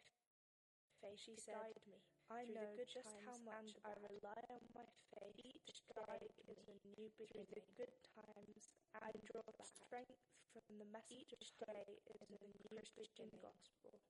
faith. 1.06 1.22
She 1.22 1.38
said, 1.38 1.78
me. 1.86 2.02
I 2.34 2.50
know 2.50 2.74
good 2.74 2.90
just 2.90 3.14
how 3.30 3.38
much 3.46 3.78
I 3.86 3.94
rely 4.02 4.42
on 4.50 4.66
my 4.74 4.90
faith. 5.14 5.38
Each 5.46 5.86
day 5.86 6.26
is 6.50 6.66
a 6.66 6.78
new 6.98 7.14
beginning. 7.14 7.46
Through 7.46 7.46
the 7.54 7.62
good 7.78 7.94
times, 8.18 8.74
I 8.98 9.14
draw 9.30 9.46
strength 9.62 10.18
from 10.50 10.82
the 10.82 10.90
message 10.90 11.30
Each 11.38 11.54
day 11.62 12.02
is 12.10 12.26
a 12.26 12.42
new 12.42 12.82
Christian 12.98 13.30
gospel. 13.38 14.02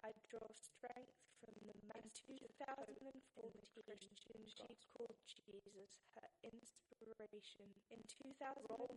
I 0.00 0.16
draw 0.32 0.48
strength 0.56 1.12
from 1.44 1.52
the 1.68 1.76
message 1.84 2.24
2014 2.24 3.20
Christian 3.84 4.42
she 4.48 4.72
called 4.96 5.16
Jesus 5.28 6.00
her 6.16 6.30
inspiration. 6.40 7.68
In 7.92 8.00
2014, 8.08 8.96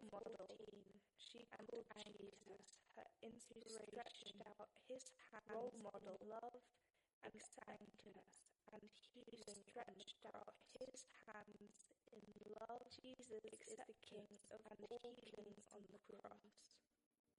she 1.20 1.44
called 1.52 1.84
Jesus 1.92 2.80
her 2.96 3.10
inspiration. 3.20 3.84
Stretched 3.84 4.40
out 4.48 4.72
his 4.88 5.12
hand, 5.28 5.52
role 5.52 5.76
model, 5.84 6.16
love, 6.24 6.64
and 7.28 7.36
sanctness, 7.36 8.48
and 8.72 8.84
he 9.12 9.28
stretched 9.44 10.24
out 10.32 10.56
his 10.80 11.04
hands 11.28 11.84
in 12.16 12.24
love. 12.64 12.84
Jesus 12.96 13.44
is 13.44 13.76
the 13.76 13.96
King 14.08 14.32
of 14.56 14.62
all 14.88 15.04
kings 15.20 15.68
on 15.76 15.84
the 15.92 16.00
cross 16.08 16.73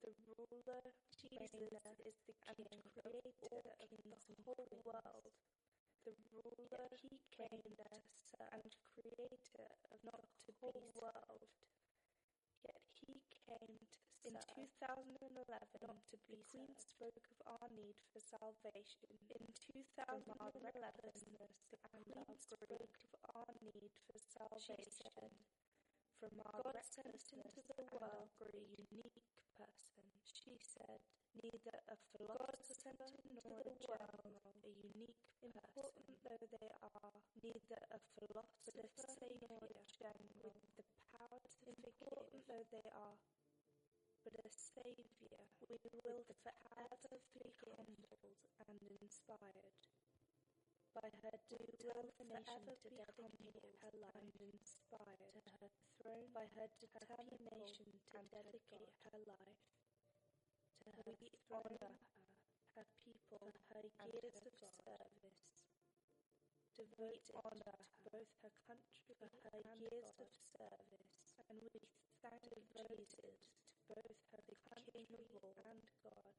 the 0.05 0.13
ruler, 0.37 0.85
Jesus 1.17 1.49
is 1.57 2.19
the 2.29 2.37
king 2.45 2.67
and 2.69 2.85
creator 2.93 3.33
of 3.81 3.89
the 3.89 4.37
whole 4.45 4.69
world. 4.85 5.27
The 6.05 6.13
ruler, 6.29 6.89
he 7.01 7.17
came 7.33 7.65
and 8.53 8.65
creator 8.93 9.65
of 9.93 9.99
not 10.05 10.25
the 10.45 10.53
whole 10.61 10.93
world. 11.01 11.43
Yet 12.65 12.85
he 13.01 13.17
came 13.33 13.81
to 13.81 14.05
in 14.25 14.37
2011 14.41 15.45
not 15.85 16.01
to 16.09 16.17
be 16.25 16.33
the 16.33 16.49
Queen 16.49 16.73
spoke 16.81 17.21
of 17.29 17.39
our 17.45 17.69
need 17.77 17.97
for 18.09 18.21
salvation. 18.25 19.13
In 19.37 19.53
2011, 19.53 20.25
the 20.25 21.81
Queen 21.89 22.25
spoke 22.41 22.73
of 22.73 23.13
our 23.37 23.53
need 23.61 23.93
for 24.05 24.17
salvation. 24.17 24.81
From 26.17 26.41
our 26.41 26.61
God 26.65 26.81
sent 26.89 27.21
into 27.37 27.61
the 27.69 27.85
world 27.93 28.33
for 28.41 28.49
a 28.49 28.65
unique 28.81 29.44
person. 29.59 30.05
She 30.23 30.55
said, 30.59 31.01
neither 31.43 31.79
a 31.91 31.97
philosopher 32.13 32.95
nor 32.99 33.59
a 33.63 33.75
general, 33.79 34.55
a 34.65 34.71
unique 34.71 35.23
important 35.43 36.17
though 36.25 36.47
they 36.51 36.71
are, 36.83 37.19
neither 37.43 37.81
a 37.93 38.01
philosopher 38.17 39.31
nor 39.45 39.63
a 39.63 39.85
general, 39.93 40.57
with 40.75 40.77
the 40.77 40.87
power 41.15 41.39
to 41.39 41.69
important 41.71 42.43
though 42.49 42.67
they 42.73 42.89
are, 42.91 43.19
but 44.25 44.35
a 44.41 44.51
saviour. 44.51 45.41
We 45.69 45.77
will 45.93 46.25
forever 46.43 47.15
be 47.35 47.47
humbled 47.69 48.41
and 48.69 48.79
inspired 49.03 50.04
by 50.95 51.11
her 51.11 51.37
determination 51.51 52.75
to 52.83 52.89
dedicate 52.95 53.75
her 53.83 53.95
life 53.99 54.31
inspired 54.39 55.35
to 55.35 55.51
her 55.61 55.71
throne 55.99 56.27
by 56.31 56.47
her 56.55 56.69
determination 56.79 57.91
to 58.11 58.19
dedicate 58.31 58.95
her 59.03 59.19
life 59.27 59.61
to 60.79 60.91
her 60.95 61.11
we 61.19 61.31
honor 61.51 61.91
her 61.91 62.15
her 62.75 62.87
people 63.07 63.55
her 63.71 63.87
years 64.11 64.43
of 64.43 64.55
service. 64.83 65.63
Devote 66.75 67.27
honor 67.39 67.79
to 67.87 68.11
both 68.11 68.31
her 68.43 68.51
country 68.67 69.15
for 69.15 69.31
her 69.31 69.59
years 69.79 70.11
of 70.19 70.27
service. 70.59 71.39
And 71.47 71.63
we 71.63 71.79
thank 72.19 72.51
Jesus 72.75 73.55
to 73.55 73.95
both 73.95 74.19
her 74.35 74.43
country 74.75 75.07
and 75.07 75.83
God. 76.03 76.35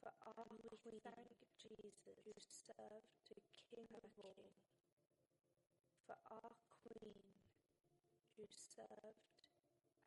For 0.00 0.12
our 0.24 0.48
we 0.56 0.96
thank 1.04 1.36
Jesus 1.60 2.16
who 2.24 2.32
served 2.40 3.12
to 3.28 3.34
King 3.68 3.88
of 3.92 4.10
all, 4.18 4.52
for 6.06 6.16
our 6.32 6.52
Queen 6.82 7.20
who 8.36 8.44
served 8.48 9.44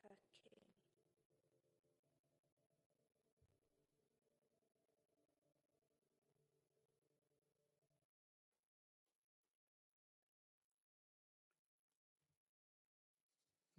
her 0.03 0.17
King. 0.41 0.65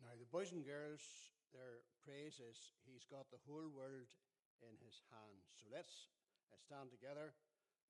Now, 0.01 0.15
the 0.19 0.27
boys 0.31 0.53
and 0.53 0.65
girls, 0.65 1.03
their 1.53 1.83
praise 2.05 2.39
is 2.39 2.73
He's 2.87 3.05
got 3.11 3.31
the 3.31 3.43
whole 3.49 3.69
world 3.69 4.07
in 4.62 4.79
his 4.79 5.03
hands. 5.11 5.43
So 5.59 5.67
let's 5.75 6.07
stand 6.62 6.91
together 6.91 7.35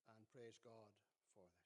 and 0.09 0.19
praise 0.33 0.57
God 0.65 0.89
for 1.37 1.43
this. 1.43 1.62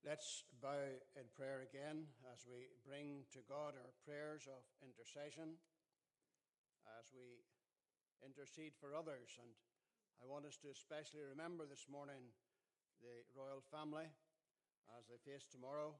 Let's 0.00 0.48
bow 0.64 0.80
in 1.12 1.28
prayer 1.36 1.60
again 1.60 2.08
as 2.32 2.48
we 2.48 2.72
bring 2.88 3.28
to 3.36 3.44
God 3.44 3.76
our 3.76 3.92
prayers 4.00 4.48
of 4.48 4.64
intercession, 4.80 5.60
as 6.96 7.12
we 7.12 7.44
intercede 8.24 8.72
for 8.80 8.96
others. 8.96 9.36
And 9.36 9.52
I 10.16 10.24
want 10.24 10.48
us 10.48 10.56
to 10.64 10.72
especially 10.72 11.20
remember 11.20 11.68
this 11.68 11.84
morning 11.84 12.32
the 13.04 13.12
royal 13.36 13.60
family 13.68 14.08
as 14.96 15.04
they 15.04 15.20
face 15.20 15.44
tomorrow. 15.44 15.92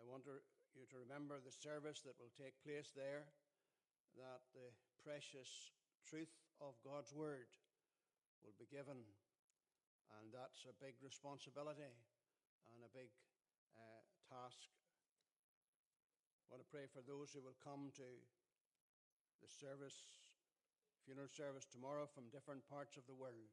I 0.00 0.02
want 0.08 0.24
you 0.72 0.88
to 0.88 0.96
remember 1.04 1.44
the 1.44 1.52
service 1.52 2.00
that 2.08 2.16
will 2.16 2.32
take 2.40 2.56
place 2.64 2.88
there, 2.96 3.28
that 4.16 4.48
the 4.56 4.72
precious 5.04 5.76
truth 6.08 6.32
of 6.56 6.72
God's 6.80 7.12
word 7.12 7.52
will 8.40 8.56
be 8.56 8.72
given. 8.72 9.04
And 10.16 10.32
that's 10.32 10.64
a 10.64 10.72
big 10.80 10.96
responsibility 11.04 11.92
and 12.72 12.80
a 12.84 12.92
big 12.92 13.10
uh, 13.76 14.02
task. 14.30 14.70
I 16.48 16.56
want 16.56 16.62
to 16.62 16.70
pray 16.72 16.86
for 16.88 17.02
those 17.04 17.34
who 17.34 17.42
will 17.42 17.58
come 17.58 17.90
to 17.98 18.08
the 19.42 19.50
service, 19.50 19.98
funeral 21.04 21.28
service 21.28 21.66
tomorrow 21.66 22.06
from 22.08 22.32
different 22.32 22.64
parts 22.70 22.96
of 22.96 23.04
the 23.04 23.16
world, 23.16 23.52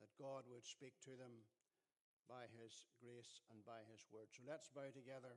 that 0.00 0.10
God 0.18 0.48
would 0.50 0.66
speak 0.66 0.96
to 1.06 1.14
them 1.14 1.46
by 2.26 2.48
His 2.56 2.88
grace 2.98 3.44
and 3.52 3.60
by 3.62 3.84
His 3.92 4.06
word. 4.10 4.32
So 4.32 4.42
let's 4.48 4.72
bow 4.72 4.88
together 4.90 5.36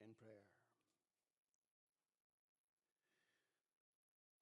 in 0.00 0.16
prayer. 0.16 0.46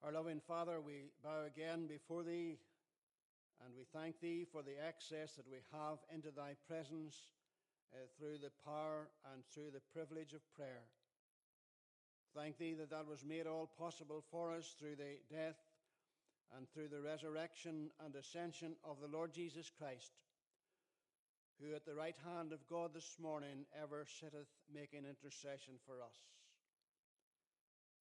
Our 0.05 0.13
loving 0.13 0.41
Father, 0.41 0.79
we 0.81 1.11
bow 1.25 1.45
again 1.45 1.89
before 1.89 2.23
Thee 2.23 2.63
and 3.65 3.75
we 3.77 3.85
thank 3.93 4.21
Thee 4.21 4.47
for 4.51 4.63
the 4.63 4.77
access 4.87 5.35
that 5.35 5.49
we 5.49 5.59
have 5.73 5.99
into 6.13 6.31
Thy 6.31 6.55
presence 6.69 7.17
uh, 7.95 7.99
through 8.19 8.39
the 8.39 8.53
power 8.65 9.09
and 9.33 9.43
through 9.53 9.71
the 9.73 9.85
privilege 9.93 10.33
of 10.33 10.43
prayer. 10.55 10.85
Thank 12.35 12.59
Thee 12.59 12.75
that 12.75 12.91
that 12.91 13.09
was 13.09 13.25
made 13.25 13.47
all 13.47 13.71
possible 13.79 14.23
for 14.31 14.53
us 14.53 14.75
through 14.79 14.97
the 14.97 15.17
death 15.33 15.57
and 16.57 16.69
through 16.69 16.89
the 16.89 17.01
resurrection 17.01 17.91
and 18.05 18.15
ascension 18.15 18.77
of 18.85 19.01
the 19.01 19.09
Lord 19.09 19.33
Jesus 19.33 19.71
Christ, 19.79 20.13
who 21.61 21.75
at 21.75 21.87
the 21.87 21.95
right 21.95 22.17
hand 22.25 22.53
of 22.53 22.67
God 22.69 22.91
this 22.95 23.17
morning 23.21 23.65
ever 23.83 24.05
sitteth 24.21 24.53
making 24.73 25.09
intercession 25.09 25.75
for 25.87 26.03
us. 26.03 26.19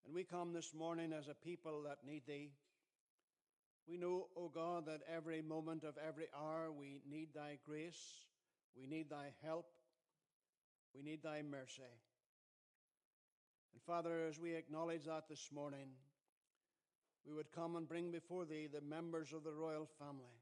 And 0.06 0.14
we 0.14 0.24
come 0.24 0.54
this 0.54 0.74
morning 0.74 1.14
as 1.14 1.28
a 1.28 1.46
people 1.46 1.84
that 1.88 2.06
need 2.06 2.24
Thee. 2.28 2.52
We 3.88 3.98
know, 3.98 4.28
O 4.36 4.50
God, 4.50 4.88
that 4.88 5.02
every 5.14 5.42
moment 5.42 5.84
of 5.84 5.96
every 6.08 6.26
hour 6.36 6.72
we 6.72 7.02
need 7.10 7.30
Thy 7.36 7.60
grace, 7.66 8.26
we 8.76 8.88
need 8.88 9.10
Thy 9.10 9.34
help, 9.44 9.68
we 10.96 11.04
need 11.04 11.22
Thy 11.24 11.42
mercy. 11.42 11.84
And 13.74 13.82
Father, 13.84 14.26
as 14.28 14.40
we 14.40 14.56
acknowledge 14.56 15.06
that 15.06 15.28
this 15.30 15.50
morning, 15.54 15.90
we 17.28 17.34
would 17.34 17.52
come 17.52 17.76
and 17.76 17.88
bring 17.88 18.12
before 18.12 18.46
Thee 18.46 18.68
the 18.72 18.82
members 18.82 19.34
of 19.34 19.44
the 19.44 19.54
royal 19.54 19.88
family. 20.00 20.42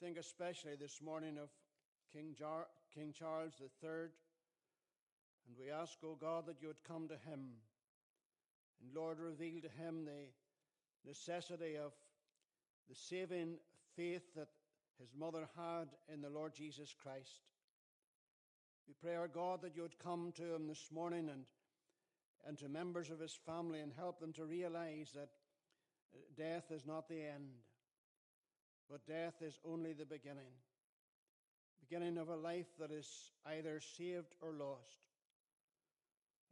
Think 0.00 0.18
especially 0.18 0.76
this 0.78 1.00
morning 1.02 1.38
of 1.38 1.48
King, 2.12 2.34
Jar- 2.38 2.68
King 2.94 3.12
Charles 3.12 3.54
III, 3.60 4.10
and 5.48 5.56
we 5.58 5.70
ask, 5.70 5.96
O 6.04 6.16
God, 6.20 6.46
that 6.46 6.60
you 6.60 6.68
would 6.68 6.84
come 6.86 7.08
to 7.08 7.14
him 7.30 7.54
and 8.80 8.94
Lord, 8.94 9.18
reveal 9.18 9.60
to 9.62 9.68
him 9.82 10.04
the 10.04 10.28
necessity 11.06 11.76
of 11.76 11.92
the 12.88 12.94
saving 12.94 13.56
faith 13.96 14.22
that 14.34 14.48
his 15.00 15.10
mother 15.18 15.48
had 15.56 15.88
in 16.12 16.20
the 16.20 16.30
Lord 16.30 16.54
Jesus 16.54 16.94
Christ. 17.02 17.42
We 18.88 18.94
pray, 19.00 19.16
our 19.16 19.28
God, 19.28 19.62
that 19.62 19.74
you 19.74 19.82
would 19.82 19.98
come 19.98 20.32
to 20.36 20.54
him 20.54 20.68
this 20.68 20.88
morning 20.92 21.28
and, 21.28 21.44
and 22.46 22.56
to 22.58 22.68
members 22.68 23.10
of 23.10 23.20
his 23.20 23.36
family 23.46 23.80
and 23.80 23.92
help 23.92 24.20
them 24.20 24.32
to 24.34 24.44
realize 24.44 25.10
that 25.14 25.30
uh, 26.14 26.18
death 26.36 26.70
is 26.70 26.86
not 26.86 27.08
the 27.08 27.20
end, 27.20 27.50
but 28.88 29.06
death 29.06 29.34
is 29.40 29.58
only 29.68 29.92
the 29.92 30.04
beginning. 30.04 30.52
Beginning 31.80 32.16
of 32.16 32.28
a 32.28 32.36
life 32.36 32.68
that 32.78 32.90
is 32.90 33.08
either 33.46 33.80
saved 33.80 34.34
or 34.40 34.52
lost. 34.52 34.98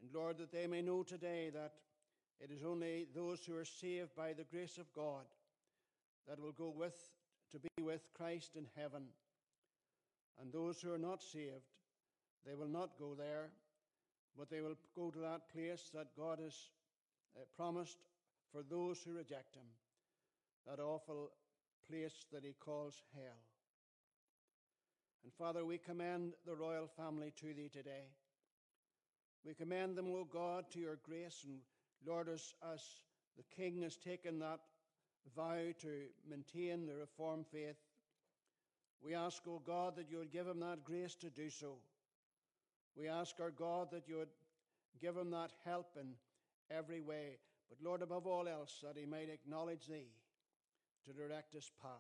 And 0.00 0.10
Lord, 0.12 0.38
that 0.38 0.52
they 0.52 0.66
may 0.66 0.82
know 0.82 1.02
today 1.02 1.50
that 1.54 1.72
it 2.40 2.51
is 2.51 2.64
only 2.64 3.07
those 3.14 3.44
who 3.44 3.57
are 3.57 3.64
saved 3.64 4.14
by 4.16 4.33
the 4.33 4.44
grace 4.44 4.79
of 4.79 4.92
God 4.92 5.25
that 6.29 6.40
will 6.40 6.53
go 6.53 6.73
with 6.77 6.97
to 7.53 7.59
be 7.59 7.83
with 7.83 8.03
Christ 8.16 8.57
in 8.57 8.66
heaven. 8.77 9.05
And 10.40 10.53
those 10.53 10.81
who 10.81 10.92
are 10.92 10.99
not 10.99 11.23
saved, 11.23 11.70
they 12.47 12.55
will 12.55 12.68
not 12.68 12.99
go 12.99 13.14
there, 13.14 13.51
but 14.37 14.51
they 14.51 14.61
will 14.61 14.77
go 14.97 15.11
to 15.11 15.18
that 15.20 15.49
place 15.53 15.90
that 15.94 16.16
God 16.16 16.40
has 16.42 16.55
uh, 17.37 17.44
promised 17.57 17.99
for 18.53 18.62
those 18.62 19.01
who 19.03 19.12
reject 19.12 19.55
Him, 19.55 19.66
that 20.66 20.81
awful 20.81 21.31
place 21.88 22.27
that 22.33 22.44
He 22.44 22.55
calls 22.59 23.03
hell. 23.14 23.42
And 25.23 25.33
Father, 25.33 25.64
we 25.64 25.79
commend 25.79 26.35
the 26.44 26.55
royal 26.55 26.87
family 26.87 27.33
to 27.40 27.55
Thee 27.55 27.70
today. 27.73 28.09
We 29.44 29.55
commend 29.55 29.97
them, 29.97 30.09
O 30.09 30.25
God, 30.25 30.64
to 30.73 30.81
your 30.81 30.99
grace 31.03 31.44
and 31.44 31.59
Lord, 32.06 32.28
as, 32.28 32.54
as 32.72 32.82
the 33.36 33.44
King 33.56 33.82
has 33.82 33.96
taken 33.96 34.38
that 34.40 34.60
vow 35.34 35.72
to 35.80 35.88
maintain 36.28 36.86
the 36.86 36.96
Reformed 36.96 37.46
faith, 37.46 37.76
we 39.02 39.14
ask, 39.14 39.42
O 39.46 39.52
oh 39.52 39.62
God, 39.66 39.96
that 39.96 40.10
you 40.10 40.18
would 40.18 40.32
give 40.32 40.46
him 40.46 40.60
that 40.60 40.84
grace 40.84 41.14
to 41.16 41.30
do 41.30 41.50
so. 41.50 41.76
We 42.96 43.08
ask, 43.08 43.34
our 43.40 43.50
God, 43.50 43.88
that 43.92 44.08
you 44.08 44.16
would 44.16 44.28
give 45.00 45.16
him 45.16 45.30
that 45.32 45.50
help 45.64 45.96
in 46.00 46.14
every 46.70 47.00
way. 47.00 47.38
But 47.68 47.78
Lord, 47.82 48.02
above 48.02 48.26
all 48.26 48.48
else, 48.48 48.82
that 48.82 48.98
he 48.98 49.06
might 49.06 49.28
acknowledge 49.28 49.86
thee 49.86 50.12
to 51.04 51.12
direct 51.12 51.52
his 51.54 51.70
path. 51.82 51.90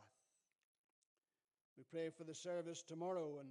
We 1.76 1.84
pray 1.90 2.10
for 2.10 2.24
the 2.24 2.34
service 2.34 2.82
tomorrow, 2.82 3.38
and 3.40 3.48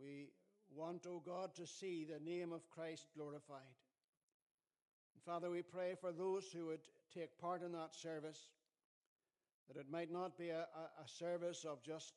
we 0.00 0.30
want, 0.74 1.06
O 1.06 1.16
oh 1.16 1.22
God, 1.24 1.54
to 1.56 1.66
see 1.66 2.04
the 2.04 2.24
name 2.24 2.52
of 2.52 2.70
Christ 2.70 3.06
glorified. 3.14 3.60
Father, 5.24 5.50
we 5.50 5.62
pray 5.62 5.94
for 6.00 6.10
those 6.10 6.50
who 6.52 6.66
would 6.66 6.80
take 7.14 7.38
part 7.38 7.62
in 7.62 7.72
that 7.72 7.94
service, 7.94 8.48
that 9.68 9.78
it 9.78 9.86
might 9.90 10.12
not 10.12 10.36
be 10.36 10.48
a, 10.48 10.66
a, 11.02 11.06
service 11.06 11.64
of 11.64 11.82
just 11.82 12.14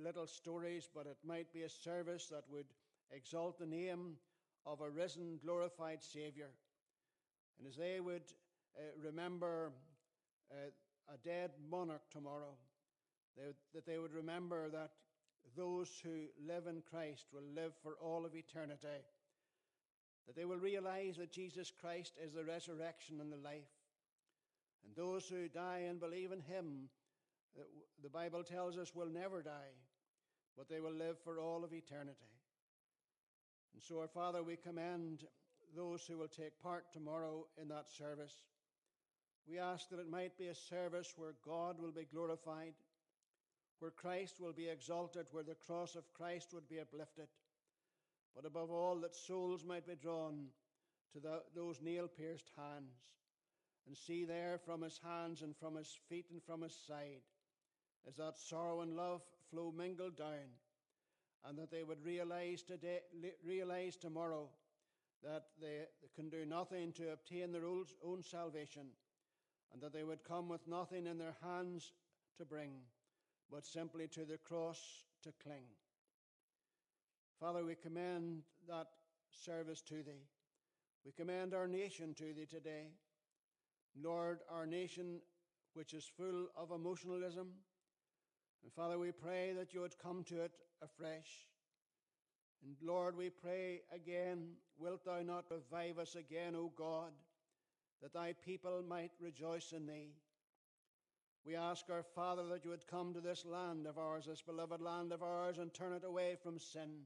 little 0.00 0.26
stories, 0.26 0.88
but 0.94 1.06
it 1.06 1.16
might 1.26 1.52
be 1.52 1.62
a 1.62 1.68
service 1.68 2.28
that 2.28 2.44
would 2.48 2.66
exalt 3.10 3.58
the 3.58 3.66
name 3.66 4.14
of 4.64 4.80
a 4.80 4.88
risen, 4.88 5.40
glorified 5.42 6.02
Saviour. 6.02 6.48
And 7.58 7.66
as 7.66 7.76
they 7.76 7.98
would 7.98 8.22
uh, 8.78 8.82
remember 9.04 9.72
uh, 10.52 10.70
a 11.12 11.16
dead 11.24 11.50
monarch 11.68 12.02
tomorrow, 12.10 12.54
they 13.36 13.52
that 13.74 13.86
they 13.86 13.98
would 13.98 14.12
remember 14.12 14.70
that 14.70 14.90
those 15.56 16.00
who 16.02 16.26
live 16.46 16.66
in 16.66 16.82
Christ 16.88 17.26
will 17.32 17.42
live 17.54 17.72
for 17.82 17.96
all 18.00 18.24
of 18.24 18.34
eternity 18.34 19.02
that 20.26 20.36
they 20.36 20.44
will 20.44 20.56
realize 20.56 21.16
that 21.16 21.32
Jesus 21.32 21.72
Christ 21.80 22.12
is 22.22 22.32
the 22.32 22.44
resurrection 22.44 23.20
and 23.20 23.32
the 23.32 23.36
life. 23.36 23.70
And 24.84 24.94
those 24.96 25.26
who 25.28 25.48
die 25.48 25.84
and 25.88 26.00
believe 26.00 26.32
in 26.32 26.40
him, 26.40 26.88
uh, 27.58 27.62
the 28.02 28.08
Bible 28.08 28.42
tells 28.42 28.78
us, 28.78 28.94
will 28.94 29.08
never 29.08 29.42
die, 29.42 29.74
but 30.56 30.68
they 30.68 30.80
will 30.80 30.92
live 30.92 31.16
for 31.24 31.38
all 31.38 31.64
of 31.64 31.72
eternity. 31.72 32.32
And 33.74 33.82
so, 33.82 34.00
our 34.00 34.08
Father, 34.08 34.42
we 34.42 34.56
commend 34.56 35.24
those 35.74 36.04
who 36.06 36.18
will 36.18 36.28
take 36.28 36.62
part 36.62 36.92
tomorrow 36.92 37.46
in 37.60 37.68
that 37.68 37.90
service. 37.90 38.34
We 39.48 39.58
ask 39.58 39.88
that 39.90 39.98
it 39.98 40.10
might 40.10 40.38
be 40.38 40.48
a 40.48 40.54
service 40.54 41.14
where 41.16 41.34
God 41.44 41.80
will 41.80 41.90
be 41.90 42.06
glorified, 42.12 42.74
where 43.80 43.90
Christ 43.90 44.40
will 44.40 44.52
be 44.52 44.68
exalted, 44.68 45.26
where 45.32 45.42
the 45.42 45.54
cross 45.54 45.96
of 45.96 46.12
Christ 46.12 46.50
would 46.52 46.68
be 46.68 46.80
uplifted 46.80 47.28
but 48.34 48.46
above 48.46 48.70
all, 48.70 48.96
that 49.00 49.14
souls 49.14 49.64
might 49.64 49.86
be 49.86 49.94
drawn 49.94 50.46
to 51.12 51.20
the, 51.20 51.42
those 51.54 51.80
nail 51.82 52.08
pierced 52.08 52.50
hands, 52.56 52.94
and 53.86 53.96
see 53.96 54.24
there 54.24 54.58
from 54.64 54.82
his 54.82 55.00
hands 55.04 55.42
and 55.42 55.56
from 55.56 55.76
his 55.76 55.98
feet 56.08 56.26
and 56.30 56.42
from 56.42 56.62
his 56.62 56.76
side 56.86 57.22
as 58.08 58.16
that 58.16 58.38
sorrow 58.38 58.80
and 58.80 58.96
love 58.96 59.22
flow 59.50 59.72
mingled 59.76 60.16
down, 60.16 60.50
and 61.46 61.58
that 61.58 61.70
they 61.70 61.82
would 61.82 62.04
realize 62.04 62.62
today, 62.62 63.00
realize 63.44 63.96
tomorrow 63.96 64.48
that 65.22 65.44
they 65.60 65.84
can 66.16 66.28
do 66.28 66.44
nothing 66.44 66.92
to 66.92 67.12
obtain 67.12 67.52
their 67.52 67.66
own 67.66 68.22
salvation, 68.22 68.86
and 69.72 69.80
that 69.80 69.92
they 69.92 70.02
would 70.02 70.24
come 70.24 70.48
with 70.48 70.66
nothing 70.66 71.06
in 71.06 71.18
their 71.18 71.36
hands 71.42 71.92
to 72.38 72.44
bring, 72.44 72.72
but 73.50 73.64
simply 73.64 74.08
to 74.08 74.24
the 74.24 74.38
cross 74.38 74.80
to 75.22 75.32
cling. 75.42 75.64
Father, 77.42 77.64
we 77.64 77.74
commend 77.74 78.44
that 78.68 78.86
service 79.32 79.82
to 79.88 79.94
Thee. 79.94 80.28
We 81.04 81.10
commend 81.10 81.54
our 81.54 81.66
nation 81.66 82.14
to 82.14 82.32
Thee 82.32 82.46
today. 82.48 82.92
Lord, 84.00 84.38
our 84.48 84.64
nation, 84.64 85.18
which 85.74 85.92
is 85.92 86.08
full 86.16 86.46
of 86.56 86.70
emotionalism, 86.70 87.48
and 88.62 88.72
Father, 88.72 88.96
we 88.96 89.10
pray 89.10 89.54
that 89.58 89.74
you 89.74 89.80
would 89.80 89.98
come 89.98 90.22
to 90.28 90.42
it 90.42 90.52
afresh. 90.80 91.48
And 92.64 92.76
Lord, 92.80 93.16
we 93.16 93.28
pray 93.28 93.80
again, 93.92 94.50
wilt 94.78 95.04
thou 95.04 95.22
not 95.22 95.46
revive 95.50 95.98
us 95.98 96.14
again, 96.14 96.54
O 96.54 96.70
God, 96.78 97.10
that 98.02 98.14
thy 98.14 98.34
people 98.44 98.84
might 98.88 99.10
rejoice 99.20 99.72
in 99.72 99.84
thee? 99.84 100.12
We 101.44 101.56
ask 101.56 101.86
our 101.90 102.04
Father 102.04 102.44
that 102.50 102.64
you 102.64 102.70
would 102.70 102.86
come 102.86 103.12
to 103.14 103.20
this 103.20 103.44
land 103.44 103.88
of 103.88 103.98
ours, 103.98 104.26
this 104.28 104.42
beloved 104.42 104.80
land 104.80 105.12
of 105.12 105.24
ours, 105.24 105.58
and 105.58 105.74
turn 105.74 105.92
it 105.92 106.04
away 106.04 106.36
from 106.40 106.60
sin. 106.60 107.00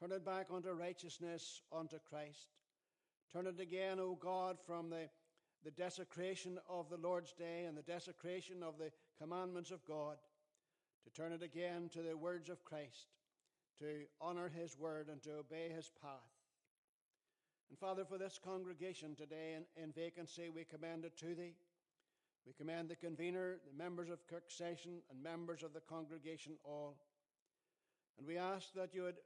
Turn 0.00 0.12
it 0.12 0.24
back 0.24 0.46
unto 0.52 0.70
righteousness, 0.70 1.62
unto 1.72 1.98
Christ. 2.08 2.48
Turn 3.32 3.46
it 3.46 3.60
again, 3.60 4.00
O 4.00 4.14
God, 4.20 4.56
from 4.66 4.88
the, 4.90 5.08
the 5.64 5.70
desecration 5.70 6.58
of 6.68 6.88
the 6.88 6.96
Lord's 6.96 7.32
day 7.34 7.66
and 7.68 7.76
the 7.76 7.82
desecration 7.82 8.62
of 8.62 8.78
the 8.78 8.90
commandments 9.20 9.70
of 9.70 9.84
God, 9.84 10.16
to 11.04 11.10
turn 11.10 11.32
it 11.32 11.42
again 11.42 11.90
to 11.92 12.02
the 12.02 12.16
words 12.16 12.48
of 12.48 12.64
Christ 12.64 13.06
to 13.80 14.04
honor 14.20 14.50
his 14.54 14.78
word 14.78 15.08
and 15.10 15.22
to 15.22 15.38
obey 15.38 15.70
his 15.74 15.90
path. 16.02 16.12
And 17.70 17.78
Father, 17.78 18.04
for 18.04 18.18
this 18.18 18.38
congregation 18.42 19.14
today 19.14 19.56
in, 19.56 19.82
in 19.82 19.92
vacancy, 19.92 20.50
we 20.54 20.64
commend 20.64 21.04
it 21.04 21.16
to 21.18 21.34
thee. 21.34 21.54
We 22.46 22.52
commend 22.52 22.88
the 22.88 22.96
convener, 22.96 23.58
the 23.66 23.82
members 23.82 24.10
of 24.10 24.26
Kirk 24.26 24.44
Session, 24.48 25.00
and 25.10 25.22
members 25.22 25.62
of 25.62 25.72
the 25.72 25.80
congregation 25.80 26.54
all. 26.64 26.96
And 28.18 28.26
we 28.26 28.36
ask 28.36 28.72
that 28.74 28.94
you 28.94 29.04
would, 29.04 29.16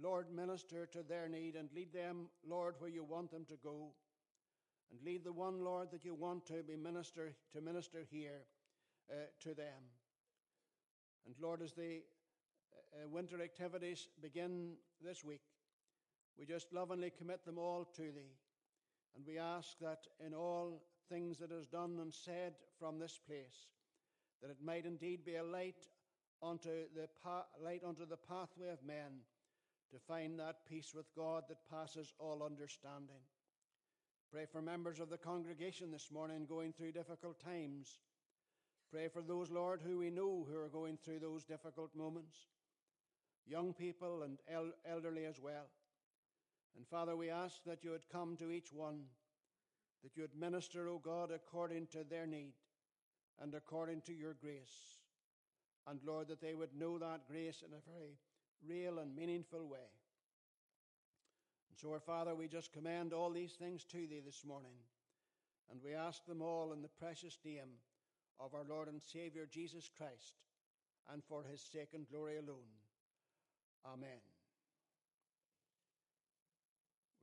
Lord, 0.00 0.26
minister 0.34 0.86
to 0.86 1.02
their 1.02 1.28
need 1.28 1.56
and 1.56 1.68
lead 1.74 1.92
them, 1.92 2.28
Lord, 2.46 2.74
where 2.78 2.90
you 2.90 3.02
want 3.02 3.30
them 3.30 3.46
to 3.48 3.56
go. 3.62 3.92
And 4.90 5.00
lead 5.04 5.24
the 5.24 5.32
one, 5.32 5.64
Lord, 5.64 5.90
that 5.92 6.04
you 6.04 6.14
want 6.14 6.46
to 6.46 6.62
be 6.62 6.76
minister 6.76 7.34
to 7.52 7.60
minister 7.60 8.04
here 8.10 8.44
uh, 9.10 9.14
to 9.40 9.54
them. 9.54 9.82
And 11.24 11.34
Lord, 11.40 11.62
as 11.62 11.72
the 11.72 12.02
uh, 12.94 13.08
winter 13.08 13.42
activities 13.42 14.08
begin 14.20 14.74
this 15.02 15.24
week, 15.24 15.40
we 16.38 16.44
just 16.44 16.72
lovingly 16.72 17.10
commit 17.16 17.44
them 17.44 17.58
all 17.58 17.84
to 17.96 18.02
Thee. 18.02 18.36
And 19.16 19.24
we 19.26 19.38
ask 19.38 19.78
that 19.80 20.06
in 20.24 20.34
all 20.34 20.82
things 21.08 21.38
that 21.38 21.50
is 21.50 21.66
done 21.66 21.98
and 22.00 22.12
said 22.12 22.52
from 22.78 22.98
this 22.98 23.18
place, 23.26 23.68
that 24.42 24.50
it 24.50 24.58
might 24.62 24.84
indeed 24.84 25.24
be 25.24 25.36
a 25.36 25.44
light 25.44 25.88
unto 26.42 26.68
the 26.94 27.08
pa- 27.22 27.46
light 27.64 27.82
unto 27.86 28.04
the 28.04 28.18
pathway 28.18 28.68
of 28.68 28.84
men 28.86 29.22
to 29.96 30.02
find 30.06 30.38
that 30.38 30.66
peace 30.68 30.92
with 30.94 31.06
God 31.16 31.44
that 31.48 31.70
passes 31.70 32.12
all 32.18 32.42
understanding. 32.44 33.22
Pray 34.30 34.44
for 34.44 34.60
members 34.60 35.00
of 35.00 35.08
the 35.08 35.16
congregation 35.16 35.90
this 35.90 36.10
morning 36.12 36.44
going 36.46 36.74
through 36.74 36.92
difficult 36.92 37.40
times. 37.40 38.00
Pray 38.92 39.08
for 39.08 39.22
those, 39.22 39.50
Lord, 39.50 39.80
who 39.80 39.96
we 39.96 40.10
know 40.10 40.46
who 40.46 40.58
are 40.58 40.68
going 40.68 40.98
through 41.02 41.20
those 41.20 41.44
difficult 41.44 41.96
moments 41.96 42.36
young 43.48 43.72
people 43.72 44.24
and 44.24 44.38
el- 44.52 44.72
elderly 44.84 45.24
as 45.24 45.40
well. 45.40 45.70
And 46.76 46.86
Father, 46.86 47.16
we 47.16 47.30
ask 47.30 47.62
that 47.64 47.84
you 47.84 47.92
would 47.92 48.10
come 48.10 48.36
to 48.38 48.50
each 48.50 48.72
one, 48.72 49.04
that 50.02 50.16
you 50.16 50.24
would 50.24 50.38
minister, 50.38 50.88
O 50.88 50.98
God, 50.98 51.30
according 51.30 51.86
to 51.92 52.04
their 52.04 52.26
need 52.26 52.54
and 53.40 53.54
according 53.54 54.02
to 54.02 54.12
your 54.12 54.34
grace. 54.34 54.98
And 55.86 56.00
Lord, 56.04 56.26
that 56.28 56.42
they 56.42 56.54
would 56.54 56.74
know 56.76 56.98
that 56.98 57.28
grace 57.30 57.62
in 57.64 57.72
a 57.72 57.90
very 57.90 58.18
real 58.66 58.98
and 58.98 59.14
meaningful 59.14 59.66
way. 59.66 59.90
And 61.68 61.78
so, 61.78 61.92
our 61.92 62.00
Father, 62.00 62.34
we 62.34 62.48
just 62.48 62.72
commend 62.72 63.12
all 63.12 63.30
these 63.30 63.52
things 63.52 63.84
to 63.84 64.06
thee 64.06 64.22
this 64.24 64.44
morning. 64.46 64.76
And 65.70 65.80
we 65.82 65.94
ask 65.94 66.24
them 66.26 66.42
all 66.42 66.72
in 66.72 66.82
the 66.82 66.88
precious 67.00 67.38
name 67.44 67.80
of 68.38 68.54
our 68.54 68.64
Lord 68.68 68.88
and 68.88 69.00
Savior 69.02 69.46
Jesus 69.50 69.90
Christ, 69.96 70.34
and 71.12 71.22
for 71.24 71.42
his 71.50 71.60
sake 71.60 71.90
and 71.94 72.08
glory 72.08 72.36
alone. 72.36 72.70
Amen. 73.84 74.20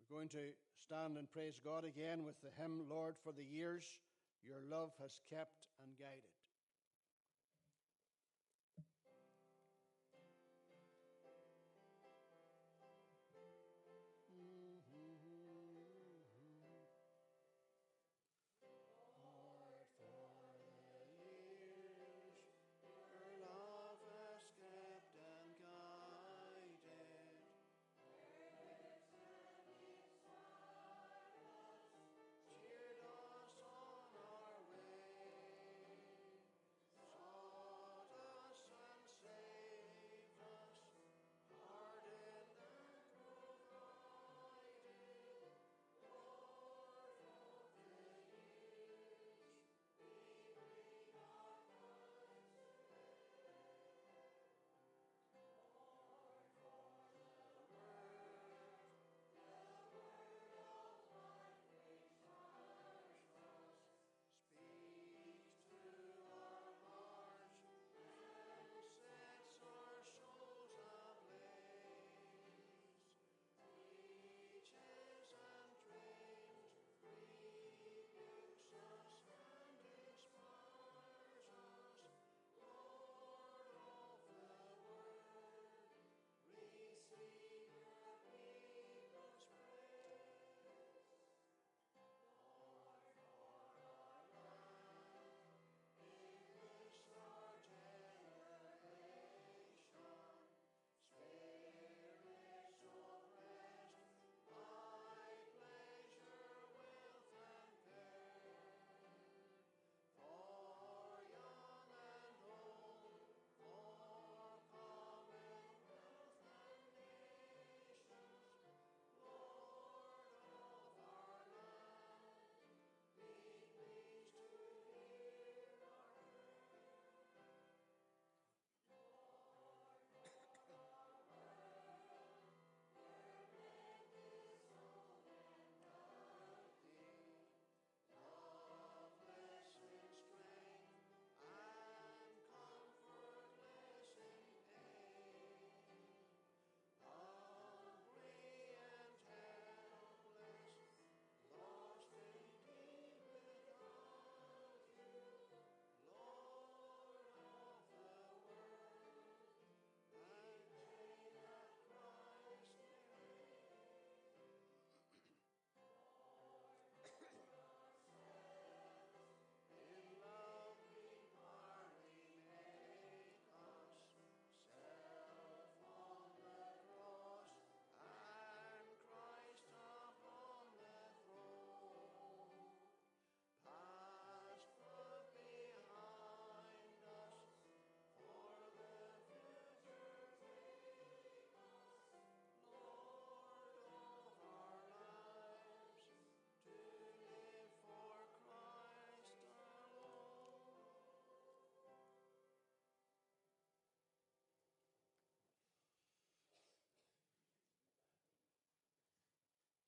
We're 0.09 0.17
going 0.17 0.29
to 0.29 0.53
stand 0.77 1.17
and 1.17 1.31
praise 1.31 1.59
God 1.63 1.85
again 1.85 2.23
with 2.23 2.35
the 2.41 2.49
hymn, 2.61 2.83
Lord, 2.89 3.15
for 3.23 3.31
the 3.31 3.45
years 3.45 3.83
your 4.43 4.59
love 4.69 4.91
has 5.01 5.19
kept 5.29 5.67
and 5.81 5.97
guided. 5.97 6.42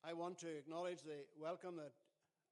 I 0.05 0.13
want 0.13 0.37
to 0.45 0.53
acknowledge 0.53 1.01
the 1.01 1.25
welcome 1.33 1.81
that 1.81 1.97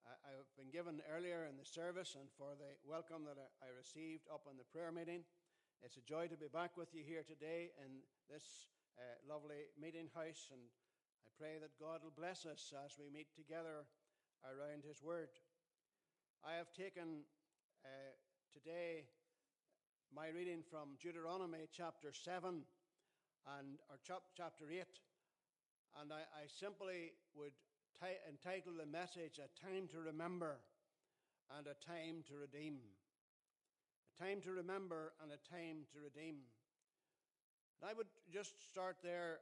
I, 0.10 0.34
have 0.42 0.50
been 0.58 0.74
given 0.74 1.06
earlier 1.06 1.46
in 1.46 1.54
the 1.54 1.70
service 1.70 2.18
and 2.18 2.26
for 2.34 2.58
the 2.58 2.74
welcome 2.82 3.30
that 3.30 3.38
I, 3.38 3.70
received 3.78 4.26
up 4.26 4.50
in 4.50 4.58
the 4.58 4.66
prayer 4.74 4.90
meeting. 4.90 5.22
It's 5.86 6.02
a 6.02 6.10
joy 6.10 6.26
to 6.34 6.38
be 6.38 6.50
back 6.50 6.74
with 6.82 6.90
you 6.98 7.06
here 7.06 7.22
today 7.22 7.70
in 7.78 8.02
this 8.26 8.74
uh, 8.98 9.06
lovely 9.30 9.70
meeting 9.78 10.10
house, 10.18 10.50
and 10.50 10.66
I 11.22 11.30
pray 11.38 11.62
that 11.62 11.78
God 11.78 12.02
will 12.02 12.18
bless 12.18 12.50
us 12.50 12.74
as 12.74 12.98
we 12.98 13.14
meet 13.14 13.30
together 13.38 13.86
around 14.50 14.82
His 14.82 15.06
Word. 15.06 15.30
I 16.42 16.58
have 16.58 16.74
taken 16.74 17.22
uh, 17.86 18.18
today 18.50 19.06
my 20.10 20.34
reading 20.34 20.66
from 20.66 20.98
Deuteronomy 20.98 21.70
chapter 21.70 22.10
7 22.18 22.66
and 23.46 23.68
or 23.94 24.02
chapter 24.02 24.66
8, 24.66 24.90
and 26.02 26.12
I, 26.12 26.26
I 26.34 26.46
simply 26.48 27.14
would 27.36 27.54
t- 28.00 28.22
entitle 28.30 28.74
the 28.78 28.86
message 28.86 29.40
A 29.40 29.50
Time 29.62 29.88
to 29.92 30.00
Remember 30.00 30.58
and 31.58 31.68
a 31.68 31.78
Time 31.86 32.24
to 32.28 32.38
Redeem. 32.38 32.80
A 34.10 34.24
time 34.24 34.42
to 34.42 34.52
remember 34.52 35.14
and 35.22 35.32
a 35.32 35.42
time 35.50 35.86
to 35.94 36.00
redeem. 36.02 36.38
And 37.82 37.90
I 37.90 37.94
would 37.94 38.08
just 38.32 38.64
start 38.66 38.98
there, 39.04 39.40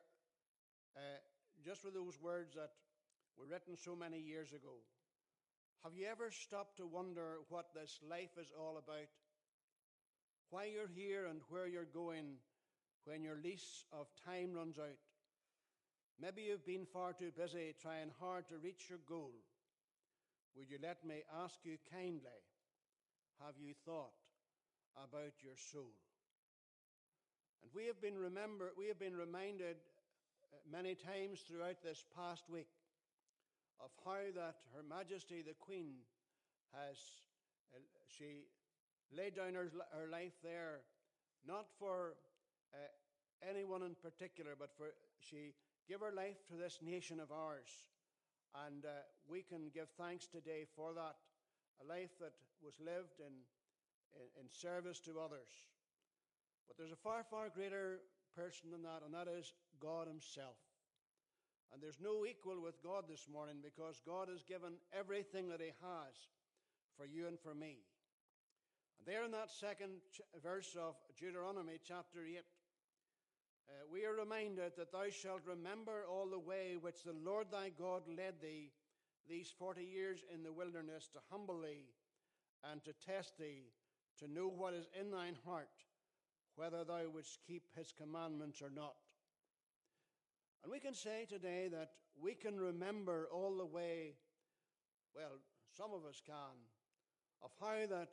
uh, 0.95 1.19
just 1.63 1.83
with 1.83 1.93
those 1.93 2.19
words 2.21 2.55
that 2.55 2.71
were 3.37 3.45
written 3.45 3.77
so 3.77 3.95
many 3.95 4.19
years 4.19 4.51
ago. 4.51 4.79
Have 5.83 5.95
you 5.95 6.05
ever 6.05 6.31
stopped 6.31 6.77
to 6.77 6.85
wonder 6.85 7.39
what 7.49 7.73
this 7.73 7.99
life 8.07 8.37
is 8.39 8.51
all 8.57 8.77
about? 8.77 9.09
Why 10.49 10.65
you're 10.65 10.91
here 10.93 11.25
and 11.25 11.41
where 11.49 11.67
you're 11.67 11.85
going 11.85 12.37
when 13.05 13.23
your 13.23 13.37
lease 13.43 13.85
of 13.91 14.07
time 14.25 14.53
runs 14.53 14.77
out? 14.77 15.10
Maybe 16.19 16.43
you've 16.43 16.65
been 16.65 16.85
far 16.85 17.13
too 17.13 17.31
busy 17.35 17.73
trying 17.81 18.11
hard 18.19 18.47
to 18.49 18.57
reach 18.57 18.89
your 18.89 18.99
goal. 19.07 19.33
Would 20.55 20.69
you 20.69 20.77
let 20.81 21.05
me 21.05 21.23
ask 21.43 21.55
you 21.63 21.77
kindly, 21.91 22.41
have 23.39 23.55
you 23.59 23.73
thought 23.85 24.13
about 24.97 25.33
your 25.41 25.55
soul? 25.55 25.93
And 27.61 27.71
we 27.73 27.85
have 27.87 28.01
been 28.01 28.17
remember 28.17 28.71
we 28.77 28.87
have 28.87 28.99
been 28.99 29.15
reminded 29.15 29.77
uh, 29.77 30.57
many 30.69 30.95
times 30.95 31.39
throughout 31.47 31.81
this 31.83 32.03
past 32.15 32.49
week 32.49 32.69
of 33.79 33.91
how 34.03 34.29
that 34.35 34.55
Her 34.75 34.83
Majesty 34.83 35.41
the 35.41 35.55
Queen 35.59 36.03
has 36.73 36.97
uh, 37.73 37.79
she 38.07 38.45
laid 39.15 39.35
down 39.35 39.53
her, 39.53 39.71
her 39.91 40.07
life 40.11 40.33
there 40.43 40.81
not 41.47 41.65
for 41.79 42.13
uh, 42.73 42.77
anyone 43.49 43.81
in 43.81 43.95
particular, 43.95 44.51
but 44.57 44.69
for 44.77 44.93
she 45.19 45.53
give 45.87 46.01
her 46.01 46.11
life 46.15 46.37
to 46.49 46.55
this 46.55 46.79
nation 46.81 47.19
of 47.19 47.31
ours. 47.31 47.69
And 48.67 48.85
uh, 48.85 49.07
we 49.27 49.41
can 49.41 49.71
give 49.73 49.87
thanks 49.97 50.27
today 50.27 50.65
for 50.75 50.93
that, 50.93 51.15
a 51.81 51.85
life 51.87 52.11
that 52.19 52.33
was 52.61 52.75
lived 52.79 53.19
in, 53.19 53.33
in, 54.13 54.27
in 54.43 54.47
service 54.51 54.99
to 55.07 55.19
others. 55.19 55.51
But 56.67 56.77
there's 56.77 56.91
a 56.91 57.03
far, 57.03 57.23
far 57.23 57.49
greater 57.49 57.99
person 58.35 58.71
than 58.71 58.83
that, 58.83 59.03
and 59.05 59.13
that 59.13 59.27
is 59.27 59.53
God 59.81 60.07
Himself. 60.07 60.59
And 61.71 61.81
there's 61.81 62.03
no 62.03 62.25
equal 62.25 62.59
with 62.59 62.83
God 62.83 63.05
this 63.07 63.27
morning 63.31 63.63
because 63.63 64.03
God 64.05 64.27
has 64.27 64.43
given 64.43 64.75
everything 64.91 65.47
that 65.49 65.61
He 65.63 65.71
has 65.79 66.13
for 66.97 67.05
you 67.05 67.27
and 67.27 67.39
for 67.39 67.55
me. 67.55 67.79
And 68.99 69.07
there 69.07 69.23
in 69.23 69.31
that 69.31 69.49
second 69.49 70.03
verse 70.43 70.75
of 70.75 70.95
Deuteronomy 71.17 71.79
chapter 71.79 72.19
8, 72.27 72.43
uh, 73.71 73.87
we 73.91 74.05
are 74.05 74.13
reminded 74.13 74.73
that 74.75 74.91
thou 74.91 75.09
shalt 75.09 75.41
remember 75.45 76.03
all 76.09 76.27
the 76.29 76.39
way 76.39 76.75
which 76.79 77.03
the 77.03 77.15
Lord 77.23 77.47
thy 77.51 77.69
God 77.69 78.03
led 78.07 78.41
thee 78.41 78.71
these 79.29 79.53
forty 79.57 79.85
years 79.85 80.25
in 80.33 80.43
the 80.43 80.51
wilderness 80.51 81.07
to 81.13 81.19
humble 81.29 81.61
thee 81.61 81.87
and 82.69 82.83
to 82.83 82.91
test 82.93 83.37
thee, 83.39 83.71
to 84.19 84.27
know 84.27 84.47
what 84.47 84.73
is 84.73 84.87
in 84.99 85.09
thine 85.09 85.37
heart, 85.45 85.69
whether 86.55 86.83
thou 86.83 87.03
wouldst 87.13 87.39
keep 87.47 87.63
his 87.75 87.93
commandments 87.97 88.61
or 88.61 88.69
not. 88.69 88.95
And 90.63 90.71
we 90.71 90.79
can 90.79 90.93
say 90.93 91.25
today 91.27 91.69
that 91.71 91.91
we 92.21 92.33
can 92.33 92.59
remember 92.59 93.27
all 93.33 93.57
the 93.57 93.65
way, 93.65 94.15
well, 95.15 95.39
some 95.75 95.91
of 95.93 96.05
us 96.05 96.21
can, 96.25 96.35
of 97.41 97.51
how 97.59 97.87
that 97.89 98.09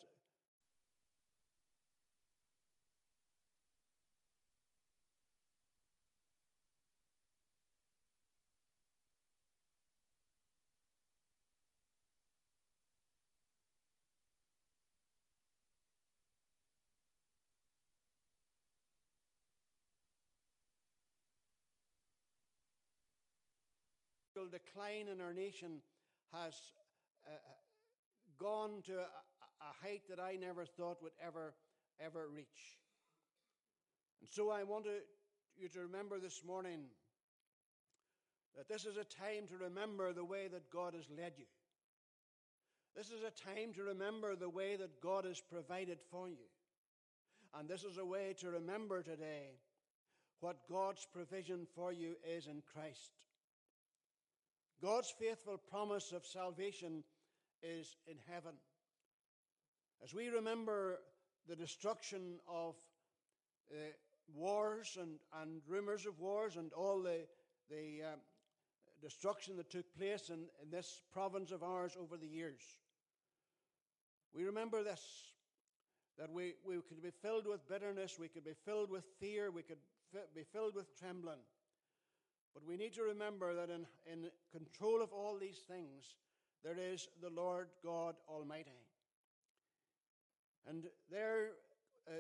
decline 24.49 25.09
in 25.13 25.21
our 25.21 25.33
nation 25.33 25.81
has 26.33 26.55
uh, 27.27 27.31
gone 28.39 28.83
to 28.87 28.95
a, 28.95 29.03
a 29.03 29.87
height 29.87 30.03
that 30.09 30.21
I 30.21 30.37
never 30.37 30.65
thought 30.65 31.03
would 31.03 31.13
ever, 31.25 31.55
ever 32.01 32.29
reach. 32.35 32.79
And 34.21 34.29
so 34.31 34.51
I 34.51 34.63
want 34.65 34.85
to, 34.85 35.01
you 35.57 35.69
to 35.69 35.81
remember 35.81 36.19
this 36.19 36.43
morning 36.47 36.81
that 38.57 38.69
this 38.69 38.85
is 38.85 38.97
a 38.97 39.05
time 39.05 39.47
to 39.49 39.65
remember 39.65 40.13
the 40.13 40.25
way 40.25 40.49
that 40.49 40.71
God 40.71 40.95
has 40.95 41.05
led 41.17 41.33
you. 41.37 41.47
This 42.97 43.11
is 43.11 43.23
a 43.23 43.31
time 43.31 43.73
to 43.75 43.85
remember 43.85 44.35
the 44.35 44.51
way 44.51 44.77
that 44.77 45.01
God 45.01 45.25
has 45.25 45.41
provided 45.41 45.99
for 46.11 46.29
you. 46.29 46.49
And 47.59 47.69
this 47.69 47.85
is 47.85 47.99
a 47.99 48.05
way 48.05 48.35
to 48.41 48.51
remember 48.51 49.03
today 49.03 49.61
what 50.41 50.69
God's 50.69 51.07
provision 51.13 51.67
for 51.75 51.93
you 51.93 52.17
is 52.29 52.47
in 52.47 52.63
Christ. 52.75 53.13
God's 54.81 55.13
faithful 55.19 55.59
promise 55.59 56.13
of 56.13 56.25
salvation 56.25 57.03
is 57.63 57.97
in 58.07 58.17
heaven. 58.33 58.53
As 60.03 60.15
we 60.15 60.29
remember 60.29 61.01
the 61.49 61.57
destruction 61.57 62.39
of 62.49 62.77
uh, 63.73 63.77
wars 64.33 64.97
and, 65.01 65.19
and 65.43 65.63
rumors 65.67 66.07
of 66.07 66.21
wars 66.21 66.57
and 66.57 66.73
all 66.75 67.03
the, 67.03 67.27
the 67.69 68.03
um, 68.13 68.21
destruction 69.03 69.57
that 69.57 69.71
took 69.71 69.87
place 69.97 70.29
in, 70.29 70.45
in 70.63 70.71
this 70.71 71.03
province 71.13 71.51
of 71.51 71.65
ours 71.65 71.97
over 72.01 72.17
the 72.17 72.29
years, 72.29 72.61
we 74.33 74.45
remember 74.45 74.85
this 74.85 75.03
that 76.19 76.33
we, 76.33 76.55
we 76.67 76.75
could 76.89 77.01
be 77.01 77.13
filled 77.23 77.47
with 77.47 77.69
bitterness, 77.69 78.19
we 78.19 78.27
could 78.27 78.45
be 78.45 78.55
filled 78.65 78.91
with 78.91 79.05
fear, 79.21 79.53
we 79.53 79.63
could 79.63 79.79
be 80.35 80.43
filled 80.53 80.75
with 80.75 80.99
trembling. 80.99 81.39
But 82.59 82.67
we 82.69 82.77
need 82.77 82.95
to 82.95 83.03
remember 83.03 83.55
that 83.55 83.71
in, 83.71 83.87
in 84.13 84.31
control 84.51 85.01
of 85.01 85.13
all 85.13 85.39
these 85.39 85.63
things, 85.69 86.17
there 86.65 86.77
is 86.77 87.07
the 87.23 87.31
Lord 87.31 87.69
God 87.85 88.17
Almighty. 88.29 88.83
And 90.67 90.87
there, 91.09 91.51
uh, 92.09 92.15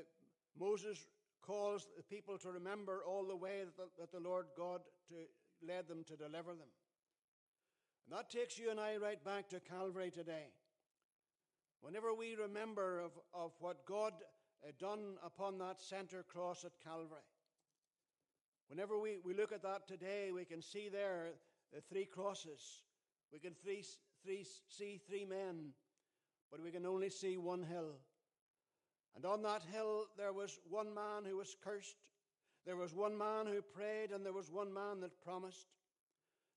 Moses 0.56 1.06
calls 1.42 1.88
the 1.96 2.04
people 2.04 2.38
to 2.38 2.52
remember 2.52 3.02
all 3.04 3.24
the 3.26 3.34
way 3.34 3.64
that 3.64 3.76
the, 3.76 3.88
that 3.98 4.12
the 4.12 4.20
Lord 4.20 4.46
God 4.56 4.82
to, 5.08 5.66
led 5.66 5.88
them 5.88 6.04
to 6.04 6.14
deliver 6.14 6.50
them. 6.50 6.70
And 8.06 8.16
that 8.16 8.30
takes 8.30 8.60
you 8.60 8.70
and 8.70 8.78
I 8.78 8.96
right 8.96 9.22
back 9.24 9.48
to 9.48 9.58
Calvary 9.58 10.12
today. 10.12 10.52
Whenever 11.80 12.14
we 12.14 12.36
remember 12.36 13.00
of, 13.00 13.10
of 13.34 13.50
what 13.58 13.84
God 13.86 14.12
uh, 14.62 14.70
done 14.78 15.16
upon 15.24 15.58
that 15.58 15.80
center 15.80 16.22
cross 16.22 16.64
at 16.64 16.72
Calvary, 16.84 17.26
Whenever 18.68 18.98
we, 18.98 19.18
we 19.24 19.34
look 19.34 19.52
at 19.52 19.62
that 19.62 19.88
today, 19.88 20.30
we 20.32 20.44
can 20.44 20.60
see 20.60 20.88
there 20.88 21.28
the 21.72 21.80
three 21.80 22.04
crosses. 22.04 22.82
We 23.32 23.38
can 23.38 23.54
three, 23.54 23.84
three, 24.24 24.46
see 24.68 25.00
three 25.08 25.24
men, 25.24 25.70
but 26.50 26.62
we 26.62 26.70
can 26.70 26.86
only 26.86 27.10
see 27.10 27.36
one 27.36 27.62
hill. 27.62 27.96
And 29.16 29.24
on 29.24 29.42
that 29.42 29.62
hill, 29.72 30.04
there 30.16 30.32
was 30.32 30.60
one 30.68 30.94
man 30.94 31.24
who 31.28 31.36
was 31.36 31.56
cursed. 31.62 31.96
There 32.66 32.76
was 32.76 32.94
one 32.94 33.16
man 33.16 33.46
who 33.46 33.62
prayed, 33.62 34.12
and 34.12 34.24
there 34.24 34.32
was 34.32 34.50
one 34.50 34.72
man 34.72 35.00
that 35.00 35.20
promised. 35.22 35.68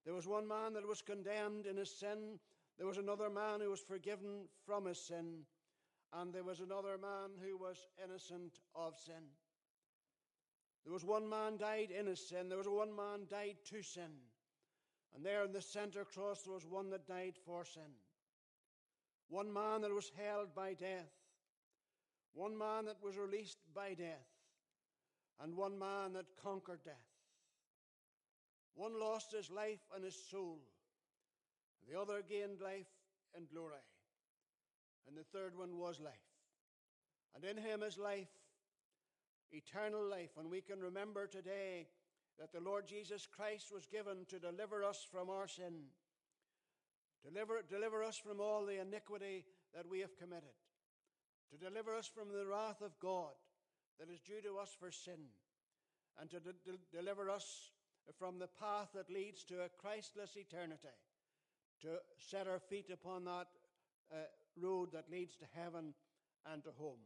There 0.05 0.13
was 0.13 0.27
one 0.27 0.47
man 0.47 0.73
that 0.73 0.87
was 0.87 1.01
condemned 1.01 1.65
in 1.65 1.77
his 1.77 1.97
sin. 1.97 2.39
There 2.77 2.87
was 2.87 2.97
another 2.97 3.29
man 3.29 3.61
who 3.61 3.69
was 3.69 3.79
forgiven 3.79 4.47
from 4.65 4.85
his 4.85 4.99
sin. 4.99 5.45
And 6.13 6.33
there 6.33 6.43
was 6.43 6.59
another 6.59 6.97
man 6.97 7.31
who 7.41 7.57
was 7.57 7.87
innocent 8.03 8.59
of 8.75 8.97
sin. 8.97 9.23
There 10.83 10.93
was 10.93 11.05
one 11.05 11.29
man 11.29 11.57
died 11.57 11.89
in 11.91 12.07
his 12.07 12.27
sin. 12.27 12.49
There 12.49 12.57
was 12.57 12.67
one 12.67 12.95
man 12.95 13.27
died 13.29 13.57
to 13.69 13.81
sin. 13.83 14.11
And 15.15 15.25
there 15.25 15.43
in 15.43 15.51
the 15.51 15.61
center 15.61 16.05
cross, 16.05 16.41
there 16.41 16.53
was 16.53 16.65
one 16.65 16.89
that 16.89 17.07
died 17.07 17.35
for 17.45 17.65
sin. 17.65 17.91
One 19.29 19.51
man 19.51 19.81
that 19.81 19.93
was 19.93 20.11
held 20.17 20.55
by 20.55 20.73
death. 20.73 21.11
One 22.33 22.57
man 22.57 22.85
that 22.85 23.03
was 23.03 23.17
released 23.17 23.59
by 23.75 23.93
death. 23.93 24.27
And 25.41 25.55
one 25.55 25.77
man 25.77 26.13
that 26.13 26.25
conquered 26.41 26.83
death. 26.83 26.93
One 28.73 28.99
lost 28.99 29.31
his 29.31 29.49
life 29.49 29.81
and 29.95 30.03
his 30.03 30.17
soul. 30.29 30.59
The 31.89 31.99
other 31.99 32.21
gained 32.27 32.61
life 32.61 32.87
and 33.35 33.49
glory. 33.49 33.83
And 35.07 35.17
the 35.17 35.23
third 35.23 35.57
one 35.57 35.77
was 35.77 35.99
life. 35.99 36.13
And 37.35 37.43
in 37.43 37.57
him 37.57 37.83
is 37.83 37.97
life, 37.97 38.29
eternal 39.51 40.03
life. 40.03 40.31
And 40.37 40.49
we 40.49 40.61
can 40.61 40.79
remember 40.79 41.27
today 41.27 41.87
that 42.39 42.51
the 42.51 42.59
Lord 42.59 42.87
Jesus 42.87 43.27
Christ 43.27 43.71
was 43.73 43.85
given 43.85 44.25
to 44.29 44.39
deliver 44.39 44.83
us 44.83 45.05
from 45.11 45.29
our 45.29 45.47
sin, 45.47 45.91
deliver, 47.23 47.61
deliver 47.69 48.03
us 48.03 48.17
from 48.17 48.39
all 48.39 48.65
the 48.65 48.81
iniquity 48.81 49.45
that 49.75 49.87
we 49.89 49.99
have 49.99 50.17
committed, 50.17 50.55
to 51.51 51.57
deliver 51.57 51.95
us 51.95 52.07
from 52.07 52.29
the 52.29 52.45
wrath 52.45 52.81
of 52.81 52.99
God 52.99 53.35
that 53.99 54.09
is 54.11 54.19
due 54.21 54.41
to 54.41 54.57
us 54.57 54.75
for 54.79 54.91
sin, 54.91 55.29
and 56.19 56.29
to 56.29 56.39
de- 56.39 56.53
de- 56.65 56.97
deliver 56.97 57.29
us 57.29 57.71
from 58.17 58.39
the 58.39 58.47
path 58.47 58.89
that 58.95 59.09
leads 59.09 59.43
to 59.45 59.61
a 59.61 59.69
Christless 59.69 60.35
eternity, 60.35 60.87
to 61.81 61.99
set 62.17 62.47
our 62.47 62.59
feet 62.59 62.89
upon 62.91 63.25
that 63.25 63.47
uh, 64.11 64.15
road 64.59 64.91
that 64.93 65.11
leads 65.11 65.35
to 65.37 65.45
heaven 65.55 65.93
and 66.51 66.63
to 66.63 66.71
home. 66.71 66.99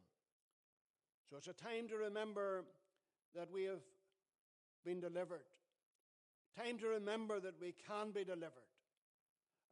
So 1.29 1.37
it's 1.37 1.47
a 1.47 1.53
time 1.53 1.87
to 1.89 1.97
remember 1.97 2.65
that 3.33 3.51
we 3.51 3.63
have 3.63 3.81
been 4.85 4.99
delivered. 4.99 5.43
Time 6.55 6.77
to 6.79 6.87
remember 6.87 7.39
that 7.39 7.59
we 7.59 7.73
can 7.87 8.11
be 8.11 8.23
delivered. 8.23 8.69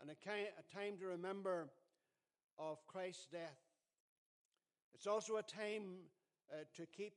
And 0.01 0.09
a, 0.09 0.75
time 0.75 0.97
to 0.99 1.05
remember 1.05 1.69
of 2.57 2.85
Christ's 2.87 3.27
death. 3.31 3.59
It's 4.93 5.07
also 5.07 5.37
a 5.37 5.43
time 5.43 5.83
uh, 6.51 6.63
to 6.75 6.85
keep. 6.87 7.13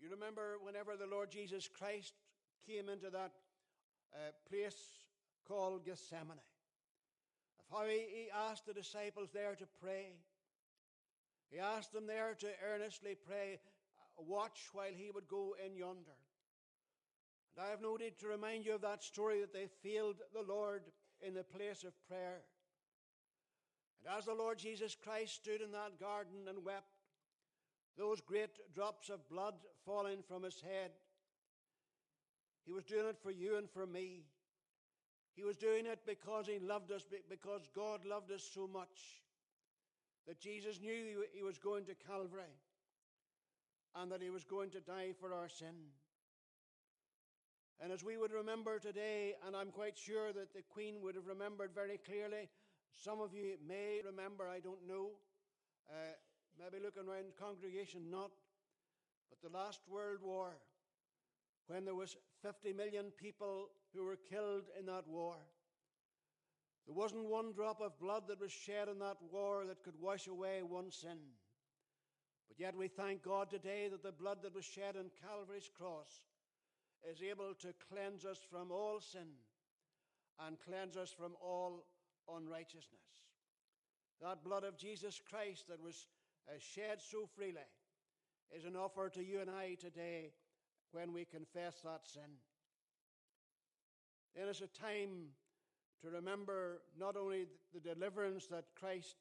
You 0.00 0.08
remember 0.10 0.56
whenever 0.62 0.96
the 0.96 1.06
Lord 1.06 1.30
Jesus 1.30 1.68
Christ 1.68 2.14
came 2.66 2.88
into 2.88 3.10
that 3.10 3.32
uh, 4.14 4.30
place 4.48 4.78
called 5.46 5.84
Gethsemane, 5.84 6.40
of 7.58 7.64
how 7.70 7.84
he, 7.86 7.98
he 7.98 8.28
asked 8.48 8.66
the 8.66 8.72
disciples 8.72 9.28
there 9.34 9.54
to 9.56 9.66
pray. 9.82 10.14
He 11.50 11.58
asked 11.58 11.92
them 11.92 12.06
there 12.06 12.34
to 12.38 12.46
earnestly 12.72 13.16
pray, 13.26 13.58
uh, 14.18 14.22
watch 14.22 14.68
while 14.72 14.92
he 14.94 15.10
would 15.10 15.28
go 15.28 15.56
in 15.64 15.74
yonder. 15.74 16.16
And 17.56 17.66
I 17.66 17.70
have 17.70 17.82
no 17.82 17.96
need 17.96 18.18
to 18.20 18.28
remind 18.28 18.64
you 18.64 18.74
of 18.74 18.82
that 18.82 19.02
story 19.02 19.40
that 19.40 19.52
they 19.52 19.66
failed 19.82 20.16
the 20.32 20.42
Lord 20.42 20.82
in 21.20 21.34
the 21.34 21.42
place 21.42 21.82
of 21.82 21.92
prayer. 22.08 22.42
And 23.98 24.16
as 24.16 24.26
the 24.26 24.34
Lord 24.34 24.58
Jesus 24.58 24.94
Christ 24.94 25.34
stood 25.34 25.60
in 25.60 25.72
that 25.72 25.98
garden 25.98 26.46
and 26.48 26.64
wept, 26.64 26.86
those 27.98 28.20
great 28.20 28.56
drops 28.72 29.10
of 29.10 29.28
blood 29.28 29.54
falling 29.84 30.22
from 30.26 30.44
his 30.44 30.60
head, 30.60 30.92
he 32.64 32.72
was 32.72 32.84
doing 32.84 33.06
it 33.06 33.18
for 33.20 33.32
you 33.32 33.56
and 33.56 33.68
for 33.68 33.86
me. 33.86 34.22
He 35.34 35.42
was 35.42 35.56
doing 35.56 35.86
it 35.86 36.00
because 36.06 36.46
he 36.46 36.58
loved 36.60 36.92
us, 36.92 37.04
because 37.28 37.68
God 37.74 38.04
loved 38.04 38.30
us 38.30 38.48
so 38.54 38.68
much 38.68 39.20
that 40.30 40.38
Jesus 40.38 40.80
knew 40.80 41.24
he 41.34 41.42
was 41.42 41.58
going 41.58 41.84
to 41.86 41.94
Calvary 42.06 42.54
and 43.96 44.12
that 44.12 44.22
he 44.22 44.30
was 44.30 44.44
going 44.44 44.70
to 44.70 44.78
die 44.78 45.10
for 45.18 45.34
our 45.34 45.48
sin. 45.48 45.74
And 47.80 47.90
as 47.90 48.04
we 48.04 48.16
would 48.16 48.30
remember 48.30 48.78
today, 48.78 49.34
and 49.44 49.56
I'm 49.56 49.72
quite 49.72 49.98
sure 49.98 50.32
that 50.32 50.54
the 50.54 50.62
Queen 50.70 51.02
would 51.02 51.16
have 51.16 51.26
remembered 51.26 51.72
very 51.74 51.98
clearly, 51.98 52.48
some 52.92 53.20
of 53.20 53.34
you 53.34 53.56
may 53.66 54.02
remember, 54.06 54.46
I 54.46 54.60
don't 54.60 54.86
know, 54.86 55.10
uh, 55.90 56.14
maybe 56.56 56.80
looking 56.80 57.10
around 57.10 57.34
congregation, 57.36 58.08
not, 58.08 58.30
but 59.30 59.42
the 59.42 59.58
last 59.58 59.80
World 59.90 60.20
War, 60.22 60.52
when 61.66 61.84
there 61.84 61.96
was 61.96 62.16
50 62.44 62.72
million 62.74 63.06
people 63.20 63.70
who 63.92 64.04
were 64.04 64.18
killed 64.30 64.70
in 64.78 64.86
that 64.86 65.08
war. 65.08 65.34
There 66.86 66.94
wasn't 66.94 67.26
one 67.26 67.52
drop 67.52 67.80
of 67.80 67.98
blood 67.98 68.24
that 68.28 68.40
was 68.40 68.50
shed 68.50 68.88
in 68.88 68.98
that 68.98 69.18
war 69.30 69.64
that 69.66 69.82
could 69.82 70.00
wash 70.00 70.26
away 70.26 70.62
one 70.62 70.90
sin. 70.90 71.18
But 72.48 72.58
yet 72.58 72.76
we 72.76 72.88
thank 72.88 73.22
God 73.22 73.48
today 73.50 73.88
that 73.90 74.02
the 74.02 74.12
blood 74.12 74.38
that 74.42 74.54
was 74.54 74.64
shed 74.64 74.96
on 74.96 75.10
Calvary's 75.22 75.70
cross 75.76 76.24
is 77.08 77.22
able 77.22 77.54
to 77.60 77.68
cleanse 77.88 78.24
us 78.24 78.38
from 78.50 78.70
all 78.72 79.00
sin 79.00 79.28
and 80.46 80.56
cleanse 80.60 80.96
us 80.96 81.10
from 81.10 81.32
all 81.40 81.84
unrighteousness. 82.28 83.24
That 84.20 84.44
blood 84.44 84.64
of 84.64 84.76
Jesus 84.76 85.20
Christ 85.30 85.68
that 85.68 85.82
was 85.82 86.08
uh, 86.48 86.52
shed 86.58 87.00
so 87.00 87.28
freely 87.36 87.68
is 88.54 88.64
an 88.64 88.76
offer 88.76 89.08
to 89.10 89.24
you 89.24 89.40
and 89.40 89.50
I 89.50 89.76
today 89.80 90.32
when 90.92 91.12
we 91.12 91.24
confess 91.24 91.80
that 91.84 92.06
sin. 92.06 92.38
Then 94.34 94.48
a 94.48 94.80
time 94.80 95.30
to 96.02 96.10
remember 96.10 96.80
not 96.98 97.16
only 97.16 97.46
the 97.74 97.80
deliverance 97.80 98.46
that 98.46 98.64
Christ 98.78 99.16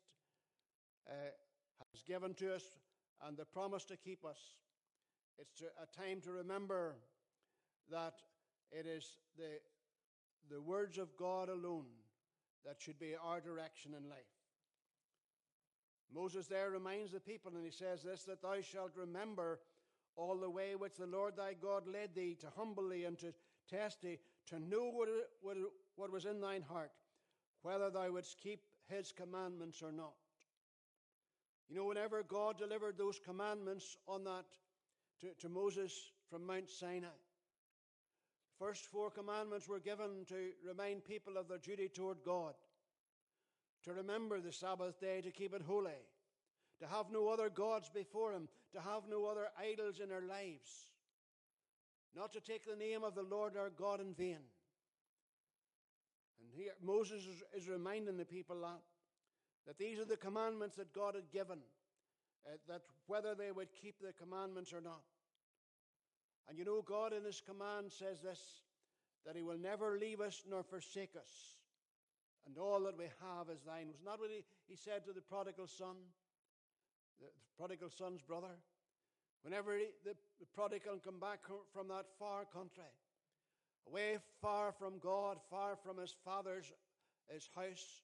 uh, 1.08 1.14
has 1.94 2.04
given 2.04 2.34
to 2.36 2.56
us 2.56 2.64
and 3.26 3.38
the 3.38 3.46
promise 3.46 3.84
to 3.86 3.98
keep 3.98 4.24
us, 4.26 4.40
it's 5.38 5.62
a 5.62 5.98
time 5.98 6.22
to 6.22 6.32
remember 6.32 6.96
that 7.92 8.16
it 8.72 8.86
is 8.86 9.06
the, 9.38 9.60
the 10.54 10.62
words 10.62 10.98
of 10.98 11.16
God 11.18 11.50
alone 11.50 11.86
that 12.66 12.76
should 12.80 13.00
be 13.00 13.14
our 13.24 13.40
direction 13.40 13.94
in 13.98 14.10
life. 14.10 14.20
Moses 16.14 16.48
there 16.48 16.72
reminds 16.72 17.12
the 17.12 17.20
people, 17.20 17.52
and 17.56 17.64
he 17.64 17.72
says 17.72 18.04
this 18.04 18.24
that 18.24 18.42
thou 18.42 18.62
shalt 18.62 18.92
remember 18.96 19.60
all 20.16 20.38
the 20.38 20.50
way 20.50 20.76
which 20.76 20.98
the 20.98 21.06
Lord 21.06 21.38
thy 21.38 21.54
God 21.54 21.84
led 21.88 22.16
thee 22.16 22.36
to 22.42 22.48
humble 22.58 22.90
thee 22.90 23.06
and 23.06 23.18
to 23.20 23.34
test 23.70 24.02
thee, 24.02 24.20
to 24.50 24.60
know 24.60 24.90
what, 24.92 25.10
what, 25.42 25.58
what 25.96 26.12
was 26.12 26.26
in 26.26 26.42
thine 26.42 26.62
heart, 26.62 26.92
whether 27.62 27.90
thou 27.90 28.12
wouldst 28.12 28.40
keep 28.42 28.62
his 28.88 29.12
commandments 29.12 29.82
or 29.82 29.92
not. 29.92 30.14
You 31.70 31.76
know, 31.76 31.86
whenever 31.86 32.24
God 32.24 32.58
delivered 32.58 32.98
those 32.98 33.20
commandments 33.24 33.96
on 34.08 34.24
that 34.24 34.46
to, 35.22 35.28
to 35.42 35.50
Moses 35.50 35.94
from 36.30 36.46
Mount 36.48 36.70
Sinai, 36.70 37.08
the 37.08 38.66
first 38.66 38.86
four 38.86 39.12
commandments 39.12 39.68
were 39.68 39.80
given 39.80 40.26
to 40.30 40.50
remind 40.68 41.06
people 41.06 41.38
of 41.38 41.48
their 41.48 41.60
duty 41.60 41.88
toward 41.88 42.18
God, 42.26 42.56
to 43.84 43.94
remember 43.94 44.42
the 44.42 44.52
Sabbath 44.52 45.00
day, 45.00 45.22
to 45.22 45.32
keep 45.32 45.54
it 45.54 45.62
holy, 45.62 45.92
to 46.80 46.88
have 46.88 47.12
no 47.12 47.28
other 47.28 47.50
gods 47.50 47.90
before 47.94 48.34
Him, 48.34 48.50
to 48.74 48.82
have 48.82 49.04
no 49.08 49.26
other 49.26 49.50
idols 49.60 50.00
in 50.00 50.10
their 50.10 50.24
lives, 50.28 50.89
not 52.16 52.34
to 52.34 52.42
take 52.42 52.66
the 52.66 52.76
name 52.76 53.04
of 53.04 53.16
the 53.16 53.24
Lord 53.24 53.56
our 53.58 53.70
God 53.70 54.02
in 54.02 54.14
vain. 54.14 54.40
And 56.42 56.52
here 56.52 56.72
Moses 56.82 57.24
is, 57.56 57.68
reminding 57.68 58.18
the 58.18 58.26
people 58.26 58.62
that, 58.62 58.82
that 59.68 59.78
these 59.78 60.00
are 60.00 60.06
the 60.06 60.18
commandments 60.18 60.76
that 60.78 60.94
God 60.94 61.16
had 61.16 61.32
given, 61.32 61.60
uh, 62.48 62.58
that 62.68 62.82
whether 63.08 63.36
they 63.36 63.52
would 63.52 63.70
keep 63.74 64.00
the 64.00 64.14
commandments 64.14 64.74
or 64.74 64.82
not. 64.82 65.02
And 66.48 66.58
you 66.58 66.66
know, 66.66 66.82
God 66.82 67.14
in 67.14 67.24
His 67.24 67.42
command 67.42 67.92
says 67.92 68.22
this 68.22 68.40
that 69.26 69.36
He 69.36 69.44
will 69.44 69.58
never 69.58 70.00
leave 70.00 70.22
us 70.22 70.44
nor 70.50 70.64
forsake 70.64 71.16
us. 71.16 71.60
And 72.48 72.58
all 72.58 72.80
that 72.86 72.98
we 72.98 73.06
have 73.22 73.50
is 73.54 73.62
thine. 73.62 73.88
Was 73.92 74.02
not 74.04 74.20
what 74.20 74.32
he, 74.32 74.44
he 74.68 74.76
said 74.76 75.06
to 75.06 75.14
the 75.14 75.22
prodigal 75.22 75.68
son, 75.68 75.96
the, 77.20 77.28
the 77.28 77.58
prodigal 77.58 77.90
son's 77.90 78.22
brother? 78.22 78.58
Whenever 79.44 79.78
the, 80.04 80.16
prodigal 80.54 81.00
come 81.04 81.20
back 81.20 81.40
from 81.74 81.88
that 81.88 82.06
far 82.18 82.46
country, 82.46 82.84
away 83.88 84.18
far 84.42 84.72
from 84.72 85.00
God, 85.00 85.38
far 85.50 85.76
from 85.76 85.98
his 85.98 86.16
father's 86.26 86.72
his 87.32 87.50
house, 87.56 88.04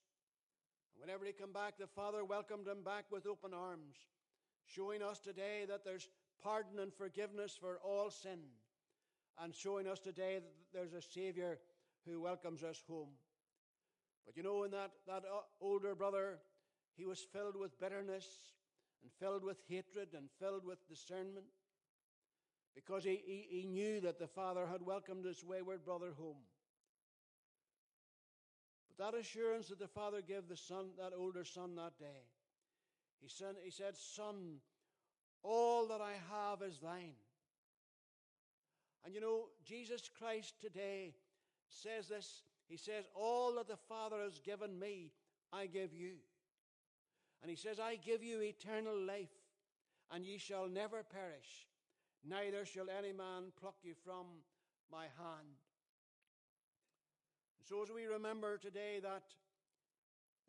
and 0.93 1.01
whenever 1.01 1.25
he 1.25 1.33
come 1.33 1.51
back, 1.51 1.77
the 1.77 1.87
father 1.87 2.23
welcomed 2.23 2.67
him 2.67 2.83
back 2.83 3.05
with 3.11 3.25
open 3.25 3.53
arms, 3.53 3.95
showing 4.65 5.01
us 5.01 5.19
today 5.19 5.65
that 5.67 5.83
there's 5.83 6.07
pardon 6.41 6.79
and 6.79 6.93
forgiveness 6.93 7.57
for 7.59 7.79
all 7.83 8.09
sin, 8.09 8.39
and 9.41 9.53
showing 9.53 9.87
us 9.87 9.99
today 9.99 10.35
that 10.35 10.53
there's 10.73 10.93
a 10.93 11.01
Savior 11.01 11.57
who 12.07 12.21
welcomes 12.21 12.63
us 12.63 12.83
home. 12.87 13.09
But 14.25 14.37
you 14.37 14.43
know, 14.43 14.63
in 14.63 14.71
that, 14.71 14.91
that 15.07 15.23
uh, 15.25 15.41
older 15.59 15.95
brother, 15.95 16.39
he 16.95 17.05
was 17.05 17.19
filled 17.33 17.55
with 17.55 17.79
bitterness 17.79 18.25
and 19.05 19.11
filled 19.19 19.43
with 19.43 19.57
hatred 19.69 20.09
and 20.17 20.29
filled 20.39 20.65
with 20.65 20.79
discernment 20.87 21.45
because 22.75 23.03
he, 23.03 23.21
he, 23.23 23.61
he 23.61 23.67
knew 23.67 24.01
that 24.01 24.17
the 24.17 24.27
father 24.27 24.65
had 24.65 24.81
welcomed 24.81 25.25
his 25.25 25.43
wayward 25.43 25.85
brother 25.85 26.11
home. 26.17 26.41
But 28.89 29.13
that 29.13 29.19
assurance 29.19 29.67
that 29.67 29.77
the 29.77 29.87
father 29.87 30.21
gave 30.27 30.47
the 30.49 30.57
son, 30.57 30.87
that 30.97 31.13
older 31.15 31.45
son 31.45 31.75
that 31.75 31.99
day, 31.99 32.25
he 33.21 33.29
said, 33.29 33.55
he 33.63 33.69
said 33.69 33.95
Son, 33.95 34.57
all 35.43 35.87
that 35.87 36.01
I 36.01 36.13
have 36.31 36.63
is 36.63 36.79
thine. 36.79 37.13
And 39.05 39.13
you 39.13 39.21
know, 39.21 39.45
Jesus 39.63 40.09
Christ 40.17 40.55
today 40.59 41.13
says 41.69 42.07
this. 42.07 42.41
He 42.67 42.77
says, 42.77 43.05
All 43.13 43.53
that 43.55 43.67
the 43.67 43.77
Father 43.77 44.17
has 44.23 44.39
given 44.39 44.79
me, 44.79 45.11
I 45.53 45.67
give 45.67 45.93
you. 45.93 46.15
And 47.45 47.51
he 47.51 47.57
says, 47.57 47.79
I 47.79 47.97
give 48.03 48.23
you 48.23 48.41
eternal 48.41 48.99
life, 48.99 49.29
and 50.11 50.25
ye 50.25 50.39
shall 50.39 50.67
never 50.67 51.03
perish, 51.03 51.67
neither 52.27 52.65
shall 52.65 52.87
any 52.89 53.13
man 53.13 53.53
pluck 53.61 53.75
you 53.83 53.93
from 54.03 54.25
my 54.91 55.03
hand. 55.03 55.61
So 57.69 57.83
as 57.83 57.91
we 57.93 58.07
remember 58.07 58.57
today 58.57 58.97
that 59.03 59.21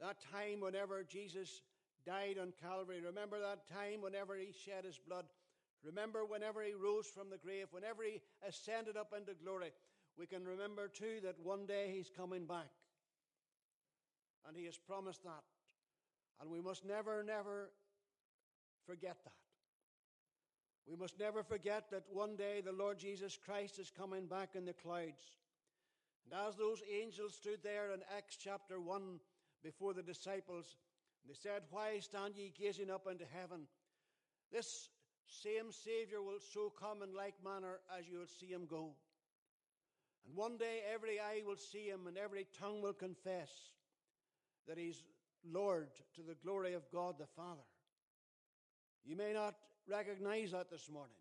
that 0.01 0.17
time 0.33 0.61
whenever 0.61 1.05
Jesus 1.05 1.61
died 2.07 2.39
on 2.41 2.55
Calvary, 2.63 3.03
remember 3.05 3.41
that 3.41 3.69
time 3.69 4.01
whenever 4.01 4.35
he 4.35 4.55
shed 4.65 4.87
his 4.87 4.97
blood, 4.97 5.27
remember 5.85 6.25
whenever 6.25 6.63
he 6.63 6.73
rose 6.73 7.09
from 7.09 7.29
the 7.29 7.37
grave, 7.37 7.67
whenever 7.73 8.05
he 8.05 8.23
ascended 8.49 8.97
up 8.97 9.13
into 9.15 9.35
glory, 9.35 9.73
we 10.19 10.25
can 10.25 10.47
remember 10.47 10.89
too 10.89 11.21
that 11.25 11.39
one 11.45 11.67
day 11.67 11.93
he's 11.95 12.09
coming 12.17 12.47
back. 12.47 12.73
And 14.49 14.57
he 14.57 14.65
has 14.65 14.79
promised 14.79 15.23
that. 15.25 15.45
And 16.41 16.51
we 16.51 16.61
must 16.61 16.85
never, 16.85 17.23
never 17.23 17.71
forget 18.87 19.17
that. 19.25 19.33
We 20.89 20.97
must 20.97 21.19
never 21.19 21.43
forget 21.43 21.91
that 21.91 22.05
one 22.13 22.37
day 22.37 22.63
the 22.65 22.73
Lord 22.73 22.99
Jesus 22.99 23.37
Christ 23.45 23.79
is 23.79 23.91
coming 23.91 24.27
back 24.27 24.51
in 24.55 24.65
the 24.65 24.73
clouds. 24.73 25.37
And 26.25 26.41
as 26.47 26.57
those 26.57 26.83
angels 26.91 27.35
stood 27.35 27.59
there 27.63 27.93
in 27.93 28.01
Acts 28.17 28.37
chapter 28.39 28.81
1 28.81 29.19
before 29.65 29.95
the 29.95 30.03
disciples, 30.03 30.77
they 31.27 31.35
said, 31.35 31.63
Why 31.71 31.99
stand 31.99 32.37
ye 32.37 32.53
gazing 32.57 32.91
up 32.91 33.07
into 33.11 33.25
heaven? 33.33 33.63
This 34.53 34.91
same 35.27 35.73
Savior 35.73 36.23
will 36.23 36.39
so 36.53 36.73
come 36.79 37.03
in 37.03 37.15
like 37.15 37.35
manner 37.45 37.81
as 37.99 38.09
you 38.09 38.19
will 38.19 38.27
see 38.27 38.47
him 38.47 38.67
go. 38.69 38.93
And 40.27 40.37
one 40.37 40.57
day 40.57 40.83
every 40.93 41.19
eye 41.19 41.43
will 41.45 41.57
see 41.57 41.87
him 41.87 42.07
and 42.07 42.17
every 42.17 42.47
tongue 42.61 42.81
will 42.81 42.93
confess 42.93 43.51
that 44.69 44.79
he's 44.79 45.03
Lord 45.45 45.89
to 46.15 46.23
the 46.23 46.35
glory 46.35 46.75
of 46.75 46.91
God 46.93 47.17
the 47.19 47.27
Father. 47.27 47.67
You 49.05 49.17
may 49.17 49.33
not 49.33 49.55
recognize 49.89 50.53
that 50.53 50.71
this 50.71 50.91
morning, 50.91 51.17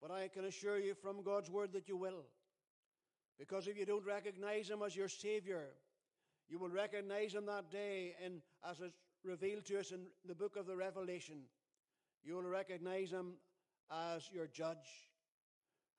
but 0.00 0.10
I 0.10 0.28
can 0.28 0.44
assure 0.44 0.78
you 0.78 0.94
from 0.94 1.22
God's 1.22 1.50
word 1.50 1.72
that 1.72 1.88
you 1.88 1.96
will. 1.96 2.24
Because 3.38 3.66
if 3.66 3.78
you 3.78 3.86
don't 3.86 4.04
recognize 4.04 4.68
him 4.68 4.82
as 4.84 4.94
your 4.94 5.08
Savior, 5.08 5.68
you 6.48 6.58
will 6.58 6.68
recognize 6.68 7.32
him 7.32 7.46
that 7.46 7.70
day, 7.70 8.14
and 8.22 8.42
as 8.68 8.80
it's 8.80 8.98
revealed 9.24 9.64
to 9.66 9.80
us 9.80 9.92
in 9.92 10.00
the 10.26 10.34
book 10.34 10.56
of 10.56 10.66
the 10.66 10.76
Revelation, 10.76 11.36
you 12.22 12.34
will 12.34 12.42
recognize 12.42 13.10
him 13.10 13.34
as 13.90 14.28
your 14.32 14.46
judge. 14.46 15.08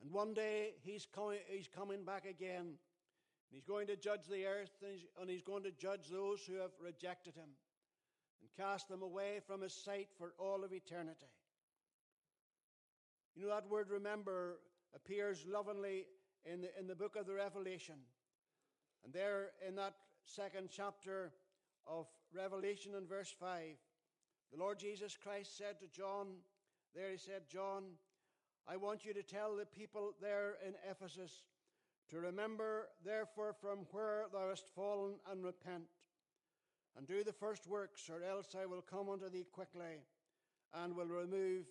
And 0.02 0.12
one 0.12 0.34
day 0.34 0.74
he's 0.82 1.08
coming, 1.14 1.40
he's 1.48 1.68
coming 1.68 2.04
back 2.04 2.26
again. 2.26 2.74
And 3.52 3.60
he's 3.60 3.66
going 3.66 3.88
to 3.88 3.98
judge 3.98 4.28
the 4.30 4.46
earth 4.46 4.72
and 4.82 4.94
he's, 4.94 5.06
and 5.20 5.30
he's 5.30 5.42
going 5.42 5.64
to 5.64 5.72
judge 5.72 6.08
those 6.10 6.40
who 6.48 6.56
have 6.56 6.72
rejected 6.80 7.36
him 7.36 7.50
and 8.40 8.50
cast 8.58 8.88
them 8.88 9.02
away 9.02 9.42
from 9.46 9.62
his 9.62 9.74
sight 9.74 10.08
for 10.18 10.32
all 10.40 10.64
of 10.64 10.72
eternity. 10.72 11.28
You 13.36 13.44
know, 13.44 13.50
that 13.50 13.70
word 13.70 13.90
remember 13.90 14.60
appears 14.96 15.46
lovingly 15.46 16.06
in 16.46 16.62
the, 16.62 16.70
in 16.80 16.88
the 16.88 16.96
book 16.96 17.18
of 17.18 17.28
the 17.28 17.34
Revelation. 17.34 17.96
And 19.04 19.14
there 19.14 19.50
in 19.68 19.76
that 19.76 19.96
second 20.24 20.70
chapter 20.72 21.34
of 21.86 22.08
Revelation 22.34 22.94
in 22.98 23.06
verse 23.06 23.34
5, 23.38 23.60
the 24.54 24.60
Lord 24.60 24.80
Jesus 24.80 25.18
Christ 25.22 25.58
said 25.58 25.80
to 25.80 25.88
John, 25.88 26.28
there 26.96 27.12
he 27.12 27.18
said, 27.18 27.44
John, 27.50 27.84
I 28.68 28.78
want 28.78 29.06
you 29.06 29.14
to 29.14 29.24
tell 29.24 29.56
the 29.56 29.66
people 29.66 30.14
there 30.22 30.56
in 30.66 30.74
Ephesus 30.90 31.44
to 32.12 32.20
remember, 32.20 32.90
therefore, 33.06 33.54
from 33.60 33.80
where 33.92 34.26
thou 34.32 34.50
hast 34.50 34.68
fallen 34.76 35.14
and 35.32 35.44
repent, 35.44 35.86
and 36.98 37.08
do 37.08 37.24
the 37.24 37.32
first 37.32 37.68
works, 37.68 38.10
or 38.10 38.22
else 38.22 38.54
I 38.62 38.66
will 38.66 38.82
come 38.82 39.10
unto 39.10 39.30
thee 39.30 39.46
quickly, 39.50 40.04
and 40.74 40.96
will 40.96 41.06
remove 41.08 41.66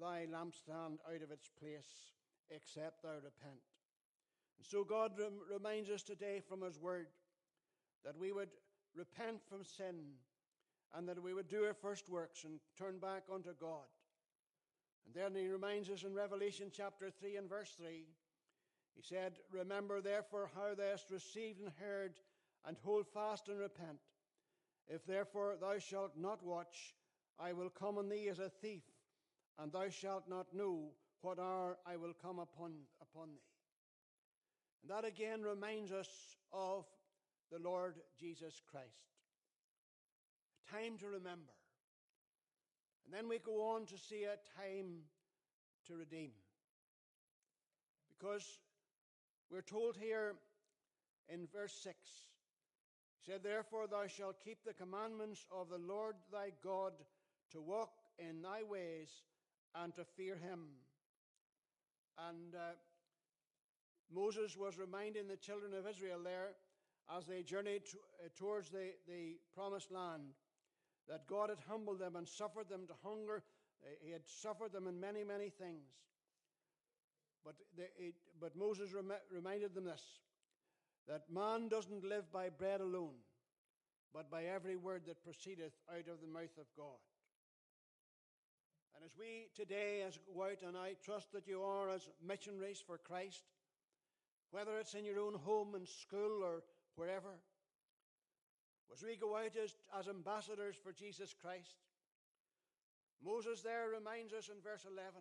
thy 0.00 0.26
lampstand 0.26 0.98
out 1.06 1.22
of 1.22 1.30
its 1.30 1.50
place, 1.60 2.12
except 2.50 3.02
thou 3.02 3.16
repent. 3.16 3.60
And 4.56 4.66
so 4.66 4.84
God 4.84 5.12
rem- 5.18 5.40
reminds 5.52 5.90
us 5.90 6.02
today 6.02 6.40
from 6.48 6.62
His 6.62 6.78
Word 6.78 7.08
that 8.04 8.18
we 8.18 8.32
would 8.32 8.50
repent 8.94 9.42
from 9.48 9.64
sin, 9.64 9.96
and 10.96 11.06
that 11.08 11.22
we 11.22 11.34
would 11.34 11.48
do 11.48 11.64
our 11.64 11.74
first 11.74 12.08
works 12.08 12.44
and 12.44 12.58
turn 12.78 12.98
back 12.98 13.24
unto 13.32 13.52
God. 13.60 13.88
And 15.04 15.14
then 15.14 15.40
he 15.40 15.48
reminds 15.48 15.90
us 15.90 16.04
in 16.04 16.14
Revelation 16.14 16.70
chapter 16.72 17.10
3 17.10 17.36
and 17.36 17.48
verse 17.48 17.74
3, 17.76 18.06
he 18.94 19.02
said, 19.02 19.34
Remember 19.50 20.00
therefore 20.00 20.50
how 20.54 20.74
thou 20.74 20.90
hast 20.90 21.10
received 21.10 21.60
and 21.60 21.70
heard, 21.80 22.14
and 22.66 22.76
hold 22.82 23.06
fast 23.06 23.48
and 23.48 23.58
repent. 23.58 23.98
If 24.88 25.04
therefore 25.06 25.56
thou 25.60 25.78
shalt 25.78 26.12
not 26.16 26.44
watch, 26.44 26.94
I 27.38 27.52
will 27.52 27.70
come 27.70 27.98
on 27.98 28.08
thee 28.08 28.28
as 28.28 28.38
a 28.38 28.48
thief, 28.48 28.82
and 29.58 29.72
thou 29.72 29.88
shalt 29.88 30.28
not 30.28 30.54
know 30.54 30.90
what 31.22 31.38
hour 31.38 31.78
I 31.86 31.96
will 31.96 32.14
come 32.20 32.38
upon, 32.38 32.72
upon 33.00 33.28
thee. 33.28 33.40
And 34.82 34.90
that 34.90 35.06
again 35.06 35.42
reminds 35.42 35.90
us 35.90 36.08
of 36.52 36.84
the 37.50 37.58
Lord 37.58 37.94
Jesus 38.18 38.60
Christ. 38.70 39.08
A 40.68 40.72
time 40.72 40.98
to 40.98 41.06
remember. 41.06 41.52
And 43.04 43.14
then 43.14 43.28
we 43.28 43.38
go 43.38 43.74
on 43.74 43.86
to 43.86 43.98
see 43.98 44.24
a 44.24 44.36
time 44.60 45.04
to 45.86 45.94
redeem. 45.94 46.30
Because 48.08 48.58
we're 49.50 49.62
told 49.62 49.96
here 49.96 50.34
in 51.28 51.46
verse 51.52 51.74
6 51.82 51.94
He 53.20 53.30
said, 53.30 53.42
Therefore 53.42 53.86
thou 53.86 54.06
shalt 54.06 54.44
keep 54.44 54.64
the 54.64 54.74
commandments 54.74 55.46
of 55.50 55.68
the 55.68 55.78
Lord 55.78 56.16
thy 56.32 56.50
God 56.62 56.92
to 57.52 57.60
walk 57.60 57.92
in 58.18 58.42
thy 58.42 58.62
ways 58.62 59.10
and 59.74 59.94
to 59.94 60.04
fear 60.16 60.36
him. 60.36 60.60
And 62.28 62.54
uh, 62.54 62.74
Moses 64.12 64.56
was 64.56 64.78
reminding 64.78 65.28
the 65.28 65.36
children 65.36 65.72
of 65.74 65.88
Israel 65.88 66.20
there 66.22 66.54
as 67.16 67.26
they 67.26 67.42
journeyed 67.42 67.82
uh, 67.92 68.28
towards 68.36 68.70
the, 68.70 68.92
the 69.06 69.36
promised 69.54 69.90
land 69.90 70.22
that 71.08 71.26
God 71.26 71.50
had 71.50 71.58
humbled 71.68 71.98
them 71.98 72.16
and 72.16 72.26
suffered 72.26 72.68
them 72.68 72.86
to 72.86 72.94
hunger. 73.02 73.42
He 74.00 74.12
had 74.12 74.26
suffered 74.26 74.72
them 74.72 74.86
in 74.86 74.98
many, 74.98 75.24
many 75.24 75.50
things. 75.50 75.84
But, 77.44 77.56
it, 77.76 78.14
but 78.40 78.56
Moses 78.56 78.92
rem- 78.92 79.12
reminded 79.30 79.74
them 79.74 79.84
this 79.84 80.02
that 81.06 81.30
man 81.30 81.68
doesn't 81.68 82.02
live 82.02 82.32
by 82.32 82.48
bread 82.48 82.80
alone, 82.80 83.20
but 84.14 84.30
by 84.30 84.44
every 84.44 84.76
word 84.76 85.02
that 85.06 85.22
proceedeth 85.22 85.74
out 85.90 86.08
of 86.08 86.22
the 86.22 86.32
mouth 86.32 86.56
of 86.58 86.64
God. 86.74 86.96
And 88.96 89.04
as 89.04 89.12
we 89.18 89.48
today, 89.54 90.02
as 90.06 90.18
go 90.34 90.44
out, 90.44 90.62
and 90.66 90.78
I 90.78 90.94
trust 91.04 91.32
that 91.32 91.46
you 91.46 91.60
are 91.60 91.90
as 91.90 92.08
missionaries 92.26 92.82
for 92.86 92.96
Christ, 92.96 93.42
whether 94.50 94.78
it's 94.78 94.94
in 94.94 95.04
your 95.04 95.18
own 95.18 95.34
home 95.34 95.74
and 95.74 95.86
school 95.86 96.42
or 96.42 96.62
wherever, 96.96 97.36
as 98.94 99.02
we 99.02 99.16
go 99.16 99.36
out 99.36 99.56
as, 99.62 99.74
as 99.98 100.08
ambassadors 100.08 100.76
for 100.82 100.92
Jesus 100.92 101.34
Christ, 101.38 101.74
Moses 103.22 103.60
there 103.60 103.88
reminds 103.92 104.32
us 104.32 104.48
in 104.48 104.62
verse 104.62 104.86
11 104.90 105.20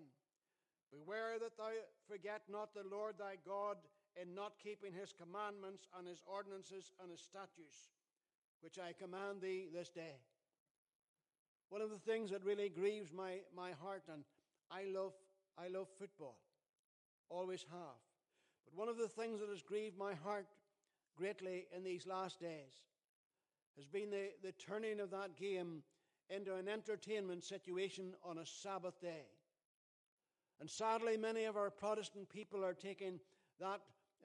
Beware 0.93 1.39
that 1.39 1.57
thou 1.57 1.73
forget 2.07 2.41
not 2.49 2.73
the 2.73 2.85
Lord 2.89 3.15
thy 3.17 3.35
God 3.45 3.77
in 4.21 4.35
not 4.35 4.53
keeping 4.61 4.93
his 4.93 5.11
commandments 5.11 5.87
and 5.97 6.07
his 6.07 6.21
ordinances 6.27 6.91
and 7.01 7.09
his 7.09 7.21
statutes, 7.21 7.89
which 8.61 8.77
I 8.77 8.93
command 8.93 9.41
thee 9.41 9.69
this 9.73 9.89
day. 9.89 10.21
One 11.69 11.81
of 11.81 11.89
the 11.89 11.97
things 11.97 12.29
that 12.29 12.45
really 12.45 12.69
grieves 12.69 13.11
my, 13.11 13.39
my 13.55 13.71
heart, 13.81 14.03
and 14.11 14.23
I 14.69 14.85
love, 14.93 15.13
I 15.57 15.67
love 15.67 15.87
football, 15.97 16.37
always 17.29 17.65
have. 17.71 18.01
But 18.65 18.77
one 18.79 18.89
of 18.89 18.97
the 18.97 19.07
things 19.07 19.39
that 19.39 19.49
has 19.49 19.63
grieved 19.63 19.97
my 19.97 20.13
heart 20.13 20.45
greatly 21.17 21.65
in 21.75 21.83
these 21.83 22.05
last 22.05 22.39
days 22.39 22.85
has 23.75 23.87
been 23.87 24.11
the, 24.11 24.29
the 24.43 24.51
turning 24.51 24.99
of 24.99 25.09
that 25.09 25.35
game 25.35 25.81
into 26.29 26.53
an 26.55 26.67
entertainment 26.67 27.43
situation 27.43 28.13
on 28.23 28.37
a 28.37 28.45
Sabbath 28.45 29.01
day. 29.01 29.25
And 30.59 30.69
sadly, 30.69 31.17
many 31.17 31.45
of 31.45 31.57
our 31.57 31.69
Protestant 31.69 32.29
people 32.29 32.63
are 32.63 32.73
taking 32.73 33.19
that 33.59 33.81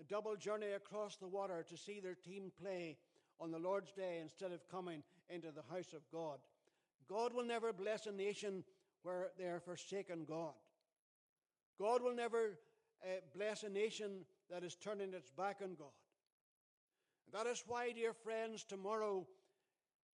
double 0.08 0.36
journey 0.36 0.72
across 0.72 1.16
the 1.16 1.26
water 1.26 1.64
to 1.68 1.76
see 1.76 2.00
their 2.00 2.14
team 2.14 2.52
play 2.60 2.96
on 3.40 3.50
the 3.50 3.58
Lord's 3.58 3.92
day 3.92 4.18
instead 4.20 4.52
of 4.52 4.68
coming 4.68 5.02
into 5.28 5.48
the 5.50 5.74
house 5.74 5.92
of 5.92 6.08
God. 6.12 6.38
God 7.08 7.32
will 7.32 7.44
never 7.44 7.72
bless 7.72 8.06
a 8.06 8.12
nation 8.12 8.64
where 9.02 9.28
they 9.38 9.44
are 9.44 9.60
forsaken 9.60 10.24
God. 10.28 10.54
God 11.80 12.02
will 12.02 12.14
never 12.14 12.58
uh, 13.02 13.06
bless 13.34 13.62
a 13.62 13.68
nation 13.68 14.24
that 14.50 14.64
is 14.64 14.74
turning 14.74 15.14
its 15.14 15.30
back 15.30 15.58
on 15.62 15.74
God. 15.74 15.88
And 17.26 17.34
that 17.40 17.50
is 17.50 17.62
why, 17.66 17.92
dear 17.92 18.12
friends, 18.12 18.64
tomorrow 18.64 19.26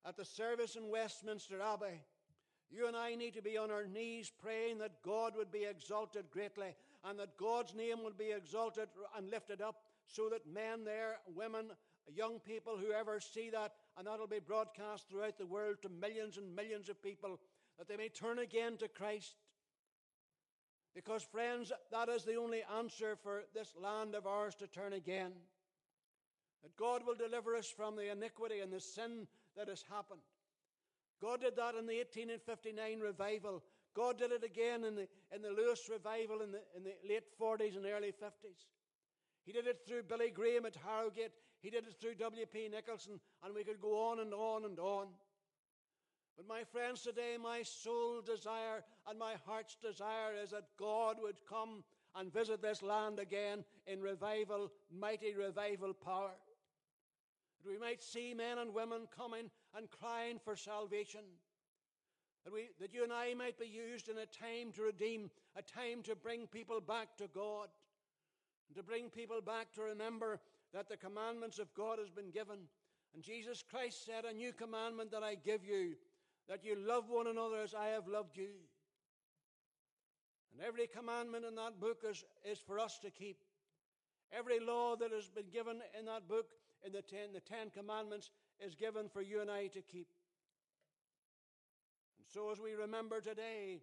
at 0.06 0.18
the 0.18 0.26
service 0.26 0.76
in 0.76 0.90
Westminster 0.90 1.62
Abbey, 1.62 2.02
you 2.74 2.88
and 2.88 2.98
I 2.98 3.14
need 3.14 3.36
to 3.36 3.42
be 3.42 3.58
on 3.58 3.70
our 3.70 3.86
knees 3.86 4.32
praying 4.42 4.80
that 4.80 5.04
God 5.04 5.34
would 5.38 5.52
be 5.52 5.66
exalted 5.66 6.26
greatly 6.32 6.74
and 7.04 7.20
that 7.20 7.38
God's 7.38 7.76
name 7.76 8.04
would 8.04 8.18
be 8.18 8.32
exalted 8.36 8.88
and 9.16 9.30
lifted 9.30 9.62
up 9.62 9.84
so 10.08 10.28
that 10.30 10.52
men 10.52 10.84
there, 10.84 11.18
women, 11.36 11.68
young 12.12 12.40
people, 12.40 12.78
whoever 12.78 13.20
see 13.20 13.50
that, 13.52 13.74
and 13.98 14.08
that'll 14.08 14.28
be 14.28 14.40
broadcast 14.40 15.08
throughout 15.08 15.38
the 15.38 15.46
world 15.46 15.78
to 15.84 15.90
millions 15.90 16.38
and 16.38 16.56
millions 16.56 16.90
of 16.90 17.02
people, 17.02 17.40
that 17.78 17.88
they 17.88 17.98
may 17.98 18.10
turn 18.10 18.40
again 18.40 18.78
to 18.78 18.88
Christ. 18.88 19.36
Because, 20.96 21.24
friends, 21.24 21.72
that 21.92 22.10
is 22.10 22.24
the 22.24 22.36
only 22.36 22.62
answer 22.78 23.16
for 23.22 23.44
this 23.54 23.74
land 23.82 24.16
of 24.16 24.28
ours 24.28 24.56
to 24.56 24.68
turn 24.68 24.94
again. 24.94 25.32
That 26.64 26.76
God 26.76 27.02
will 27.06 27.16
deliver 27.16 27.56
us 27.56 27.68
from 27.68 27.96
the 27.96 28.12
iniquity 28.12 28.60
and 28.62 28.72
the 28.72 28.80
sin 28.80 29.28
that 29.58 29.70
has 29.70 29.84
happened. 29.90 30.22
God 31.22 31.42
did 31.42 31.56
that 31.56 31.76
in 31.76 31.86
the 31.86 31.98
1859 31.98 33.00
revival. 33.00 33.64
God 33.96 34.18
did 34.18 34.32
it 34.32 34.44
again 34.44 34.84
in 34.84 34.96
the, 34.96 35.08
in 35.34 35.42
the 35.42 35.52
Lewis 35.52 35.90
revival 35.90 36.42
in 36.42 36.52
the, 36.52 36.62
in 36.76 36.84
the 36.84 36.94
late 37.08 37.24
40s 37.40 37.78
and 37.78 37.86
early 37.86 38.12
50s. 38.12 38.66
He 39.46 39.52
did 39.52 39.68
it 39.68 39.82
through 39.88 40.04
Billy 40.04 40.30
Graham 40.30 40.66
at 40.66 40.74
Harringay. 40.74 41.30
He 41.62 41.70
did 41.70 41.86
it 41.86 41.96
through 42.00 42.16
W.P. 42.16 42.70
Nicholson, 42.70 43.20
and 43.44 43.54
we 43.54 43.64
could 43.64 43.82
go 43.82 44.10
on 44.10 44.20
and 44.20 44.34
on 44.34 44.66
and 44.66 44.80
on. 44.80 45.08
But 46.36 46.48
my 46.48 46.64
friends, 46.64 47.02
today 47.02 47.38
my 47.42 47.62
sole 47.62 48.22
desire 48.22 48.84
and 49.08 49.20
my 49.20 49.36
heart's 49.46 49.76
desire 49.76 50.34
is 50.42 50.52
that 50.52 50.66
God 50.80 51.18
would 51.22 51.38
come 51.48 51.84
and 52.16 52.34
visit 52.34 52.62
this 52.62 52.82
land 52.82 53.20
again 53.20 53.64
in 53.88 54.02
revival, 54.02 54.72
mighty 54.92 55.36
revival 55.36 55.94
power. 55.94 56.32
That 57.64 57.72
we 57.72 57.78
might 57.78 58.02
see 58.02 58.34
men 58.34 58.58
and 58.58 58.74
women 58.74 59.08
coming 59.16 59.50
and 59.76 59.90
crying 59.90 60.40
for 60.44 60.56
salvation. 60.56 61.22
That, 62.44 62.54
we, 62.54 62.70
that 62.80 62.94
you 62.94 63.04
and 63.04 63.14
I 63.14 63.34
might 63.34 63.58
be 63.58 63.68
used 63.68 64.10
in 64.10 64.18
a 64.18 64.26
time 64.26 64.72
to 64.76 64.84
redeem, 64.84 65.30
a 65.56 65.62
time 65.62 66.04
to 66.04 66.16
bring 66.16 66.48
people 66.48 66.82
back 66.82 67.16
to 67.18 67.28
God, 67.34 67.70
and 68.68 68.76
to 68.76 68.84
bring 68.84 69.10
people 69.10 69.42
back 69.42 69.72
to 69.74 69.82
remember 69.82 70.40
that 70.74 70.90
the 70.90 70.98
commandments 70.98 71.60
of 71.60 71.74
God 71.74 72.00
has 72.00 72.10
been 72.10 72.32
given. 72.32 72.58
And 73.14 73.24
Jesus 73.24 73.64
Christ 73.70 74.06
said, 74.06 74.26
A 74.26 74.34
new 74.34 74.52
commandment 74.52 75.12
that 75.12 75.24
I 75.24 75.36
give 75.36 75.66
you, 75.66 75.94
that 76.50 76.66
you 76.66 76.76
love 76.76 77.10
one 77.10 77.28
another 77.28 77.62
as 77.62 77.74
I 77.74 77.88
have 77.88 78.08
loved 78.08 78.36
you. 78.36 78.50
And 80.52 80.66
every 80.66 80.88
commandment 80.88 81.46
in 81.46 81.56
that 81.56 81.80
book 81.80 82.04
is, 82.08 82.24
is 82.46 82.60
for 82.60 82.80
us 82.80 83.00
to 83.00 83.10
keep. 83.10 83.38
Every 84.32 84.60
law 84.60 84.96
that 84.96 85.12
has 85.12 85.30
been 85.30 85.50
given 85.52 85.82
in 85.98 86.06
that 86.06 86.28
book, 86.28 86.48
in 86.86 86.92
the 86.92 87.02
ten, 87.02 87.34
the 87.34 87.40
ten 87.40 87.70
Commandments, 87.70 88.32
is 88.66 88.76
given 88.76 89.10
for 89.10 89.22
you 89.22 89.42
and 89.42 89.52
I 89.52 89.68
to 89.68 89.82
keep. 89.82 90.08
And 92.18 92.28
so, 92.28 92.52
as 92.52 92.60
we 92.60 92.74
remember 92.74 93.20
today 93.20 93.80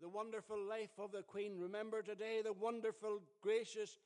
the 0.00 0.08
wonderful 0.08 0.58
life 0.58 0.98
of 0.98 1.12
the 1.12 1.22
Queen, 1.22 1.58
remember 1.58 2.02
today 2.02 2.40
the 2.42 2.52
wonderful, 2.52 3.20
gracious, 3.40 3.98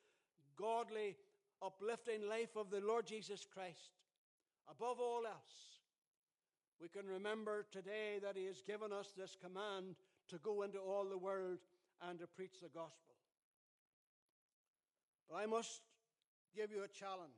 godly, 0.56 1.16
uplifting 1.62 2.28
life 2.28 2.56
of 2.56 2.70
the 2.70 2.80
Lord 2.80 3.06
Jesus 3.06 3.46
Christ, 3.52 3.90
above 4.70 5.00
all 5.00 5.26
else, 5.26 5.72
we 6.80 6.88
can 6.88 7.06
remember 7.06 7.66
today 7.70 8.18
that 8.22 8.36
He 8.36 8.46
has 8.46 8.62
given 8.62 8.92
us 8.92 9.12
this 9.16 9.36
command 9.40 9.94
to 10.28 10.38
go 10.38 10.62
into 10.62 10.78
all 10.78 11.04
the 11.04 11.18
world 11.18 11.58
and 12.08 12.18
to 12.18 12.26
preach 12.26 12.60
the 12.60 12.68
gospel. 12.68 13.14
But 15.30 15.36
I 15.36 15.46
must 15.46 15.82
give 16.56 16.72
you 16.72 16.82
a 16.82 16.88
challenge. 16.88 17.32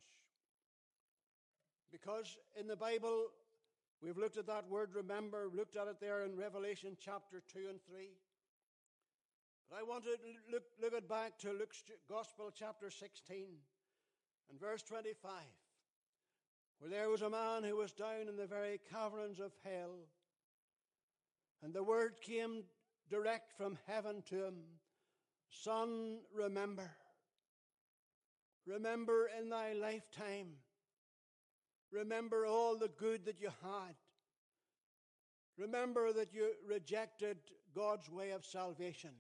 Because 1.95 2.37
in 2.59 2.67
the 2.67 2.75
Bible, 2.75 3.27
we've 4.03 4.19
looked 4.19 4.37
at 4.37 4.49
that 4.49 4.69
word 4.69 4.91
remember, 4.95 5.49
looked 5.55 5.77
at 5.77 5.87
it 5.87 6.01
there 6.01 6.25
in 6.25 6.37
Revelation 6.37 6.97
chapter 6.99 7.41
2 7.53 7.69
and 7.71 7.79
3. 7.89 8.09
But 9.71 9.79
I 9.79 9.83
want 9.85 10.03
to 10.05 10.17
look, 10.51 10.65
look 10.83 10.93
it 10.93 11.09
back 11.09 11.39
to 11.39 11.53
Luke's 11.53 11.85
Gospel 12.11 12.51
chapter 12.53 12.91
16 12.91 13.47
and 14.51 14.61
verse 14.61 14.83
25 14.83 15.31
where 16.81 16.91
there 16.91 17.09
was 17.09 17.23
a 17.23 17.31
man 17.31 17.63
who 17.63 17.77
was 17.77 17.93
down 17.93 18.29
in 18.29 18.37
the 18.37 18.47
very 18.47 18.81
caverns 18.93 19.39
of 19.39 19.53
hell. 19.63 19.97
And 21.63 21.73
the 21.73 21.85
word 21.85 22.21
came 22.21 22.65
direct 23.09 23.57
from 23.57 23.79
heaven 23.87 24.23
to 24.31 24.47
him 24.47 24.55
Son, 25.49 26.19
remember. 26.35 26.91
Remember 28.67 29.31
in 29.39 29.51
thy 29.51 29.73
lifetime. 29.73 30.57
Remember 31.95 32.45
all 32.45 32.77
the 32.77 32.89
good 32.89 33.25
that 33.27 33.41
you 33.41 33.51
had. 33.63 33.95
Remember 35.57 36.13
that 36.13 36.35
you 36.35 36.51
rejected 36.69 37.37
God's 37.75 38.11
way 38.11 38.33
of 38.33 38.45
salvation. 38.45 39.11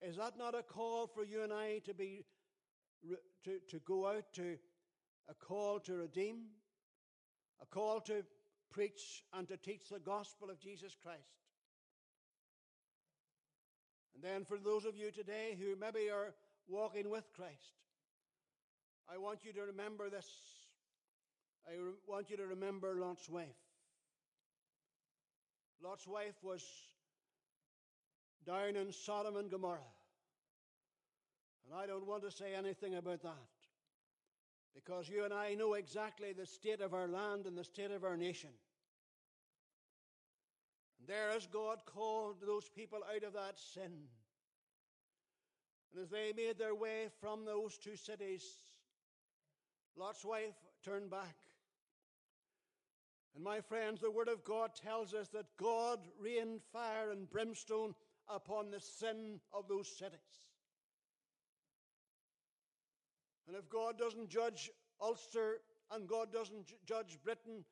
Is 0.00 0.16
that 0.16 0.38
not 0.38 0.54
a 0.54 0.62
call 0.62 1.06
for 1.06 1.22
you 1.22 1.42
and 1.42 1.52
I 1.52 1.80
to 1.84 1.92
be 1.92 2.24
to, 3.44 3.58
to 3.68 3.78
go 3.80 4.06
out 4.06 4.24
to 4.34 4.56
a 5.28 5.34
call 5.34 5.78
to 5.80 5.94
redeem, 5.94 6.46
a 7.60 7.66
call 7.66 8.00
to 8.02 8.24
preach 8.70 9.22
and 9.34 9.46
to 9.48 9.56
teach 9.56 9.88
the 9.90 9.98
gospel 9.98 10.48
of 10.50 10.58
Jesus 10.58 10.96
Christ. 11.02 11.20
And 14.14 14.24
then 14.24 14.44
for 14.44 14.56
those 14.58 14.86
of 14.86 14.96
you 14.96 15.10
today 15.10 15.56
who 15.58 15.76
maybe 15.76 16.10
are 16.10 16.34
walking 16.68 17.10
with 17.10 17.24
Christ, 17.34 17.74
I 19.12 19.18
want 19.18 19.44
you 19.44 19.52
to 19.52 19.62
remember 19.62 20.08
this. 20.08 20.26
I 21.68 21.72
re- 21.72 21.92
want 22.06 22.30
you 22.30 22.36
to 22.36 22.46
remember 22.46 22.94
Lot's 22.94 23.28
wife. 23.28 23.46
Lot's 25.82 26.06
wife 26.06 26.36
was 26.42 26.64
down 28.46 28.76
in 28.76 28.92
Sodom 28.92 29.36
and 29.36 29.50
Gomorrah. 29.50 29.92
And 31.64 31.78
I 31.78 31.86
don't 31.86 32.06
want 32.06 32.22
to 32.22 32.30
say 32.30 32.54
anything 32.56 32.94
about 32.94 33.22
that. 33.22 33.34
Because 34.74 35.08
you 35.08 35.24
and 35.24 35.34
I 35.34 35.54
know 35.54 35.74
exactly 35.74 36.32
the 36.32 36.46
state 36.46 36.80
of 36.80 36.94
our 36.94 37.08
land 37.08 37.46
and 37.46 37.56
the 37.58 37.64
state 37.64 37.90
of 37.90 38.04
our 38.04 38.16
nation. 38.16 38.50
And 41.00 41.08
there, 41.08 41.30
as 41.30 41.46
God 41.46 41.78
called 41.86 42.36
those 42.46 42.68
people 42.68 43.00
out 43.14 43.24
of 43.24 43.32
that 43.32 43.58
sin, 43.58 43.92
and 45.92 46.02
as 46.02 46.10
they 46.10 46.32
made 46.36 46.58
their 46.58 46.74
way 46.74 47.08
from 47.20 47.44
those 47.44 47.78
two 47.78 47.96
cities, 47.96 48.44
Lot's 49.96 50.24
wife 50.24 50.54
turned 50.84 51.10
back. 51.10 51.34
And 53.36 53.44
my 53.44 53.60
friends, 53.60 54.00
the 54.00 54.10
Word 54.10 54.28
of 54.28 54.42
God 54.44 54.70
tells 54.74 55.12
us 55.12 55.28
that 55.28 55.44
God 55.58 55.98
rained 56.18 56.62
fire 56.72 57.10
and 57.10 57.28
brimstone 57.28 57.94
upon 58.28 58.70
the 58.70 58.80
sin 58.80 59.40
of 59.52 59.68
those 59.68 59.88
cities. 59.88 60.40
And 63.46 63.54
if 63.54 63.68
God 63.68 63.98
doesn't 63.98 64.30
judge 64.30 64.70
Ulster 65.02 65.58
and 65.92 66.08
God 66.08 66.32
doesn't 66.32 66.72
judge 66.86 67.18
Britain 67.22 67.62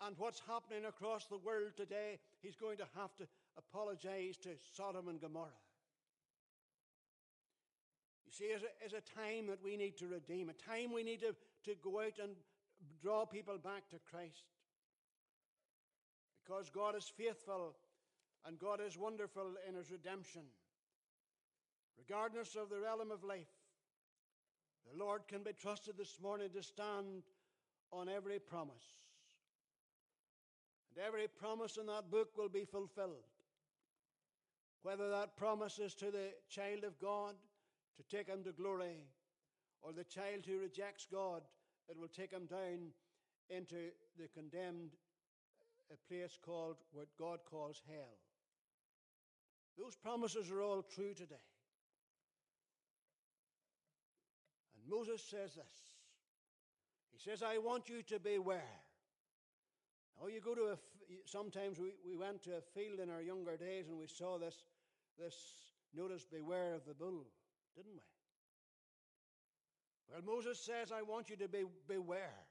and 0.00 0.16
what's 0.18 0.40
happening 0.48 0.86
across 0.86 1.26
the 1.26 1.38
world 1.38 1.72
today, 1.76 2.18
He's 2.40 2.56
going 2.56 2.78
to 2.78 2.86
have 2.96 3.14
to 3.16 3.28
apologize 3.58 4.38
to 4.38 4.50
Sodom 4.74 5.08
and 5.08 5.20
Gomorrah. 5.20 5.50
You 8.24 8.32
see, 8.32 8.44
it's 8.82 8.94
a, 8.94 9.14
time 9.14 9.46
that 9.48 9.62
we 9.62 9.76
need 9.76 9.98
to 9.98 10.08
redeem, 10.08 10.48
a 10.48 10.54
time 10.54 10.92
we 10.92 11.04
need 11.04 11.20
to, 11.20 11.34
to 11.64 11.76
go 11.82 12.00
out 12.00 12.18
and 12.20 12.32
draw 13.02 13.26
people 13.26 13.58
back 13.58 13.88
to 13.90 13.98
Christ. 14.10 14.44
Because 16.46 16.70
God 16.70 16.94
is 16.96 17.10
faithful 17.16 17.74
and 18.46 18.58
God 18.58 18.80
is 18.86 18.96
wonderful 18.96 19.54
in 19.68 19.74
His 19.74 19.90
redemption. 19.90 20.42
Regardless 21.98 22.54
of 22.54 22.68
the 22.70 22.78
realm 22.78 23.10
of 23.10 23.24
life, 23.24 23.48
the 24.90 25.02
Lord 25.02 25.22
can 25.26 25.42
be 25.42 25.52
trusted 25.52 25.94
this 25.98 26.18
morning 26.22 26.50
to 26.54 26.62
stand 26.62 27.24
on 27.92 28.08
every 28.08 28.38
promise. 28.38 28.84
And 30.94 31.04
every 31.04 31.26
promise 31.26 31.78
in 31.78 31.86
that 31.86 32.10
book 32.10 32.28
will 32.36 32.48
be 32.48 32.64
fulfilled. 32.64 33.26
Whether 34.82 35.10
that 35.10 35.36
promise 35.36 35.80
is 35.80 35.94
to 35.96 36.12
the 36.12 36.28
child 36.48 36.84
of 36.84 37.00
God 37.00 37.34
to 37.96 38.16
take 38.16 38.28
him 38.28 38.44
to 38.44 38.52
glory, 38.52 38.98
or 39.82 39.92
the 39.92 40.04
child 40.04 40.44
who 40.46 40.60
rejects 40.60 41.06
God, 41.10 41.42
it 41.88 41.98
will 41.98 42.08
take 42.08 42.30
him 42.30 42.46
down 42.46 42.92
into 43.48 43.90
the 44.18 44.28
condemned 44.34 44.90
a 45.92 46.12
place 46.12 46.38
called 46.44 46.76
what 46.92 47.08
God 47.18 47.40
calls 47.48 47.82
hell. 47.88 48.18
Those 49.78 49.94
promises 49.94 50.50
are 50.50 50.62
all 50.62 50.82
true 50.82 51.14
today. 51.14 51.34
And 54.76 54.90
Moses 54.90 55.22
says 55.22 55.54
this. 55.54 55.74
He 57.12 57.18
says, 57.18 57.42
I 57.42 57.58
want 57.58 57.88
you 57.88 58.02
to 58.02 58.18
beware. 58.18 58.62
Oh, 60.22 60.28
you 60.28 60.40
go 60.40 60.54
to 60.54 60.72
a, 60.72 60.76
sometimes 61.24 61.78
we, 61.78 61.92
we 62.04 62.16
went 62.16 62.42
to 62.44 62.56
a 62.56 62.60
field 62.60 63.00
in 63.00 63.10
our 63.10 63.20
younger 63.20 63.56
days 63.56 63.88
and 63.88 63.98
we 63.98 64.06
saw 64.06 64.38
this, 64.38 64.64
this 65.18 65.34
notice, 65.94 66.24
beware 66.24 66.74
of 66.74 66.84
the 66.86 66.94
bull, 66.94 67.26
didn't 67.76 67.92
we? 67.92 68.00
Well, 70.08 70.36
Moses 70.36 70.58
says, 70.58 70.92
I 70.92 71.02
want 71.02 71.30
you 71.30 71.36
to 71.36 71.48
be, 71.48 71.64
beware. 71.88 72.45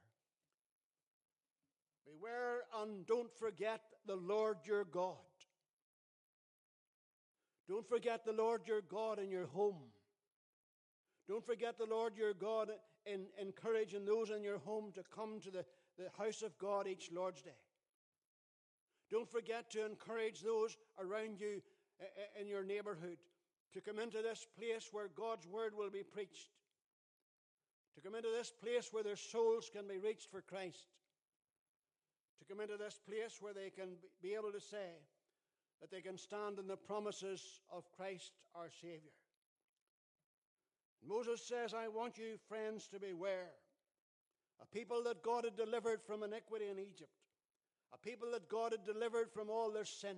Beware 2.06 2.62
and 2.80 3.06
don't 3.06 3.32
forget 3.32 3.80
the 4.06 4.16
Lord 4.16 4.58
your 4.64 4.84
God. 4.84 5.16
Don't 7.68 7.88
forget 7.88 8.24
the 8.24 8.32
Lord 8.32 8.62
your 8.66 8.80
God 8.80 9.18
in 9.18 9.28
your 9.28 9.46
home. 9.46 9.90
Don't 11.28 11.44
forget 11.44 11.76
the 11.76 11.86
Lord 11.86 12.16
your 12.16 12.32
God 12.32 12.70
in 13.04 13.26
encouraging 13.40 14.04
those 14.04 14.30
in 14.30 14.42
your 14.42 14.58
home 14.58 14.92
to 14.94 15.02
come 15.14 15.40
to 15.40 15.50
the, 15.50 15.64
the 15.98 16.08
house 16.16 16.42
of 16.42 16.56
God 16.58 16.86
each 16.86 17.10
Lord's 17.12 17.42
Day. 17.42 17.50
Don't 19.10 19.30
forget 19.30 19.70
to 19.72 19.84
encourage 19.84 20.42
those 20.42 20.76
around 20.98 21.40
you 21.40 21.62
in 22.40 22.46
your 22.46 22.64
neighborhood 22.64 23.18
to 23.72 23.80
come 23.80 23.98
into 23.98 24.22
this 24.22 24.46
place 24.58 24.88
where 24.92 25.08
God's 25.08 25.46
word 25.46 25.72
will 25.76 25.90
be 25.90 26.02
preached. 26.02 26.50
to 27.94 28.00
come 28.00 28.14
into 28.14 28.30
this 28.30 28.52
place 28.62 28.90
where 28.92 29.02
their 29.02 29.16
souls 29.16 29.70
can 29.72 29.88
be 29.88 29.98
reached 29.98 30.30
for 30.30 30.42
Christ, 30.42 30.86
to 32.38 32.44
come 32.44 32.60
into 32.60 32.76
this 32.76 32.98
place 33.08 33.38
where 33.40 33.54
they 33.54 33.70
can 33.70 33.90
be 34.22 34.34
able 34.34 34.52
to 34.52 34.60
say 34.60 34.98
that 35.80 35.90
they 35.90 36.00
can 36.00 36.16
stand 36.16 36.58
in 36.58 36.66
the 36.66 36.76
promises 36.76 37.60
of 37.70 37.90
Christ 37.96 38.32
our 38.54 38.70
Savior. 38.80 39.12
Moses 41.06 41.42
says, 41.46 41.74
I 41.74 41.88
want 41.88 42.18
you, 42.18 42.38
friends, 42.48 42.88
to 42.88 42.98
beware. 42.98 43.50
A 44.60 44.66
people 44.66 45.02
that 45.04 45.22
God 45.22 45.44
had 45.44 45.56
delivered 45.56 46.02
from 46.02 46.22
iniquity 46.22 46.66
in 46.70 46.78
Egypt, 46.78 47.12
a 47.92 47.98
people 47.98 48.30
that 48.32 48.48
God 48.48 48.72
had 48.72 48.84
delivered 48.84 49.30
from 49.30 49.50
all 49.50 49.70
their 49.70 49.84
sin. 49.84 50.16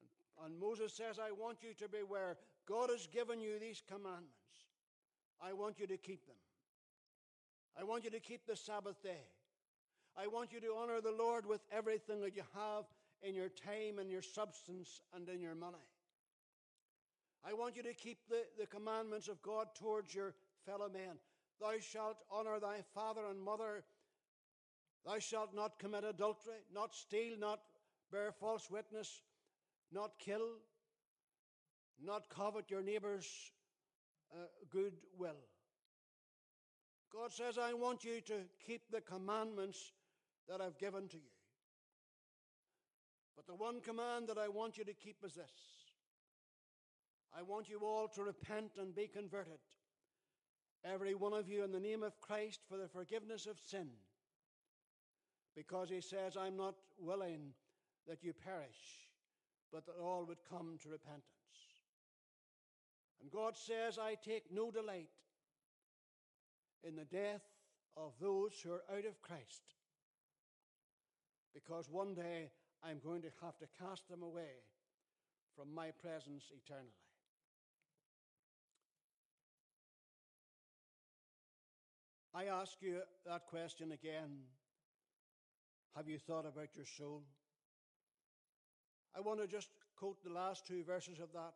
And, 0.00 0.46
and 0.46 0.60
Moses 0.60 0.92
says, 0.92 1.18
I 1.18 1.30
want 1.30 1.58
you 1.62 1.74
to 1.74 1.88
beware. 1.88 2.36
God 2.66 2.90
has 2.90 3.06
given 3.06 3.40
you 3.40 3.58
these 3.60 3.82
commandments. 3.86 4.34
I 5.42 5.52
want 5.52 5.78
you 5.78 5.86
to 5.86 5.96
keep 5.96 6.26
them. 6.26 6.36
I 7.78 7.84
want 7.84 8.04
you 8.04 8.10
to 8.10 8.20
keep 8.20 8.46
the 8.46 8.56
Sabbath 8.56 9.00
day. 9.02 9.24
I 10.20 10.26
want 10.26 10.52
you 10.52 10.60
to 10.60 10.74
honor 10.76 11.00
the 11.00 11.12
Lord 11.12 11.46
with 11.46 11.62
everything 11.72 12.20
that 12.20 12.36
you 12.36 12.42
have 12.54 12.84
in 13.22 13.34
your 13.34 13.48
time 13.48 13.98
and 13.98 14.10
your 14.10 14.20
substance 14.20 15.00
and 15.14 15.26
in 15.28 15.40
your 15.40 15.54
money. 15.54 15.78
I 17.42 17.54
want 17.54 17.74
you 17.74 17.82
to 17.84 17.94
keep 17.94 18.18
the, 18.28 18.42
the 18.58 18.66
commandments 18.66 19.28
of 19.28 19.40
God 19.40 19.68
towards 19.74 20.14
your 20.14 20.34
fellow 20.66 20.90
men. 20.92 21.16
Thou 21.58 21.72
shalt 21.80 22.18
honor 22.30 22.60
thy 22.60 22.82
father 22.94 23.22
and 23.30 23.40
mother. 23.40 23.82
Thou 25.06 25.18
shalt 25.20 25.54
not 25.54 25.78
commit 25.78 26.04
adultery, 26.04 26.56
not 26.74 26.94
steal, 26.94 27.38
not 27.38 27.60
bear 28.12 28.30
false 28.30 28.70
witness, 28.70 29.22
not 29.90 30.18
kill, 30.18 30.48
not 32.04 32.28
covet 32.28 32.70
your 32.70 32.82
neighbor's 32.82 33.26
uh, 34.34 34.44
good 34.70 34.92
will. 35.16 35.40
God 37.10 37.32
says, 37.32 37.56
I 37.56 37.72
want 37.72 38.04
you 38.04 38.20
to 38.20 38.34
keep 38.66 38.82
the 38.90 39.00
commandments 39.00 39.92
that 40.50 40.60
I've 40.60 40.78
given 40.78 41.08
to 41.08 41.16
you. 41.16 41.32
But 43.36 43.46
the 43.46 43.54
one 43.54 43.80
command 43.80 44.28
that 44.28 44.36
I 44.36 44.48
want 44.48 44.76
you 44.76 44.84
to 44.84 44.92
keep 44.92 45.16
is 45.24 45.34
this 45.34 45.50
I 47.36 47.42
want 47.42 47.68
you 47.68 47.80
all 47.82 48.08
to 48.08 48.24
repent 48.24 48.72
and 48.78 48.94
be 48.94 49.06
converted, 49.06 49.60
every 50.84 51.14
one 51.14 51.32
of 51.32 51.48
you, 51.48 51.62
in 51.62 51.72
the 51.72 51.80
name 51.80 52.02
of 52.02 52.20
Christ 52.20 52.60
for 52.68 52.76
the 52.76 52.88
forgiveness 52.88 53.46
of 53.46 53.58
sin. 53.64 53.88
Because 55.56 55.88
he 55.88 56.00
says, 56.00 56.36
I'm 56.36 56.56
not 56.56 56.74
willing 56.98 57.52
that 58.08 58.22
you 58.22 58.32
perish, 58.32 59.08
but 59.72 59.86
that 59.86 59.96
all 60.00 60.24
would 60.26 60.38
come 60.48 60.78
to 60.82 60.88
repentance. 60.88 61.24
And 63.20 63.30
God 63.30 63.56
says, 63.56 63.98
I 63.98 64.16
take 64.24 64.44
no 64.52 64.70
delight 64.70 65.10
in 66.82 66.96
the 66.96 67.04
death 67.04 67.42
of 67.96 68.12
those 68.20 68.52
who 68.62 68.72
are 68.72 68.84
out 68.90 69.04
of 69.04 69.20
Christ, 69.20 69.62
because 71.54 71.88
one 71.90 72.14
day 72.14 72.50
I'm 72.82 72.98
going 73.04 73.22
to 73.22 73.28
have 73.42 73.58
to 73.58 73.66
cast 73.78 74.08
them 74.08 74.22
away 74.22 74.64
from 75.56 75.74
my 75.74 75.90
presence 75.90 76.44
eternally. 76.54 76.88
I 82.34 82.44
ask 82.44 82.76
you 82.80 83.00
that 83.26 83.46
question 83.46 83.92
again. 83.92 84.30
Have 85.96 86.08
you 86.08 86.18
thought 86.18 86.46
about 86.46 86.76
your 86.76 86.86
soul? 86.86 87.22
I 89.16 89.20
want 89.20 89.40
to 89.40 89.48
just 89.48 89.68
quote 89.96 90.22
the 90.22 90.32
last 90.32 90.66
two 90.66 90.84
verses 90.84 91.18
of 91.18 91.32
that. 91.32 91.54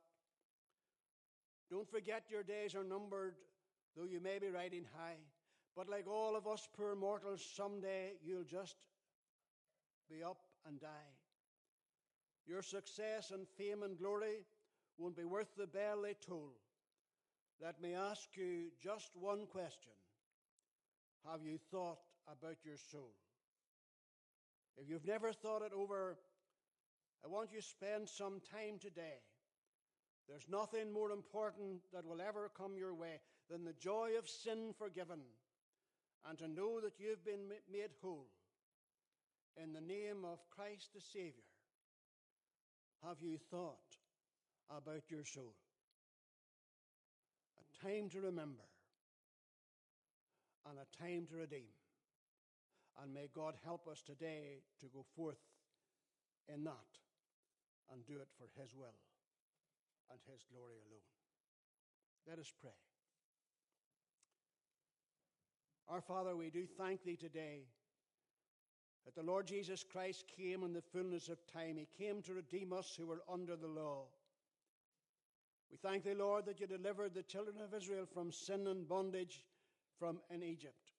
Don't 1.70 1.88
forget 1.88 2.24
your 2.28 2.42
days 2.42 2.74
are 2.74 2.84
numbered, 2.84 3.36
though 3.96 4.04
you 4.04 4.20
may 4.20 4.38
be 4.40 4.48
riding 4.48 4.84
high. 4.96 5.22
But 5.76 5.88
like 5.88 6.06
all 6.08 6.36
of 6.36 6.46
us 6.46 6.68
poor 6.76 6.94
mortals, 6.94 7.44
someday 7.56 8.12
you'll 8.24 8.44
just 8.44 8.76
be 10.10 10.22
up 10.22 10.38
and 10.66 10.80
die. 10.80 11.14
Your 12.46 12.62
success 12.62 13.30
and 13.30 13.46
fame 13.56 13.82
and 13.82 13.98
glory 13.98 14.44
won't 14.98 15.16
be 15.16 15.24
worth 15.24 15.54
the 15.56 15.66
bell 15.66 16.02
they 16.02 16.14
toll. 16.26 16.52
Let 17.60 17.80
me 17.80 17.94
ask 17.94 18.36
you 18.36 18.70
just 18.82 19.10
one 19.14 19.46
question 19.46 19.92
Have 21.30 21.40
you 21.42 21.58
thought 21.70 22.00
about 22.26 22.56
your 22.64 22.76
soul? 22.76 23.14
If 24.76 24.88
you've 24.88 25.06
never 25.06 25.32
thought 25.32 25.62
it 25.62 25.72
over, 25.72 26.18
I 27.24 27.28
want 27.28 27.50
you 27.52 27.60
to 27.60 27.66
spend 27.66 28.08
some 28.08 28.40
time 28.50 28.78
today. 28.80 29.22
There's 30.28 30.46
nothing 30.50 30.92
more 30.92 31.10
important 31.10 31.82
that 31.92 32.04
will 32.04 32.20
ever 32.20 32.50
come 32.56 32.76
your 32.76 32.94
way 32.94 33.20
than 33.50 33.64
the 33.64 33.74
joy 33.74 34.10
of 34.18 34.28
sin 34.28 34.74
forgiven 34.76 35.20
and 36.28 36.38
to 36.38 36.48
know 36.48 36.80
that 36.80 36.98
you've 36.98 37.24
been 37.24 37.48
made 37.70 37.90
whole 38.02 38.26
in 39.62 39.72
the 39.72 39.80
name 39.80 40.24
of 40.24 40.38
Christ 40.50 40.90
the 40.94 41.00
Savior. 41.00 41.48
Have 43.06 43.18
you 43.20 43.38
thought 43.50 43.98
about 44.70 45.10
your 45.10 45.24
soul? 45.24 45.54
A 47.58 47.86
time 47.86 48.08
to 48.10 48.20
remember 48.20 48.64
and 50.68 50.78
a 50.78 51.02
time 51.02 51.26
to 51.30 51.36
redeem. 51.36 51.72
And 53.02 53.12
may 53.12 53.28
God 53.34 53.54
help 53.64 53.88
us 53.88 54.02
today 54.02 54.62
to 54.80 54.86
go 54.86 55.04
forth 55.16 55.42
in 56.48 56.64
that 56.64 56.90
and 57.92 58.06
do 58.06 58.14
it 58.14 58.28
for 58.38 58.48
His 58.60 58.74
will 58.74 58.98
and 60.10 60.18
His 60.30 60.44
glory 60.50 60.76
alone. 60.88 61.10
Let 62.28 62.38
us 62.38 62.52
pray. 62.60 62.70
Our 65.88 66.00
Father, 66.00 66.34
we 66.34 66.48
do 66.48 66.64
thank 66.78 67.04
Thee 67.04 67.16
today 67.16 67.64
that 69.04 69.14
the 69.14 69.22
Lord 69.22 69.46
Jesus 69.46 69.84
Christ 69.84 70.24
came 70.36 70.62
in 70.62 70.72
the 70.72 70.82
fullness 70.82 71.28
of 71.28 71.38
time. 71.46 71.76
He 71.76 72.04
came 72.04 72.22
to 72.22 72.34
redeem 72.34 72.72
us 72.72 72.94
who 72.96 73.06
were 73.06 73.22
under 73.30 73.56
the 73.56 73.68
law. 73.68 74.04
We 75.70 75.76
thank 75.76 76.04
Thee, 76.04 76.14
Lord, 76.14 76.46
that 76.46 76.60
You 76.60 76.66
delivered 76.66 77.14
the 77.14 77.22
children 77.22 77.56
of 77.60 77.74
Israel 77.74 78.06
from 78.06 78.30
sin 78.30 78.66
and 78.66 78.88
bondage 78.88 79.44
from 79.98 80.20
in 80.30 80.42
Egypt. 80.42 80.92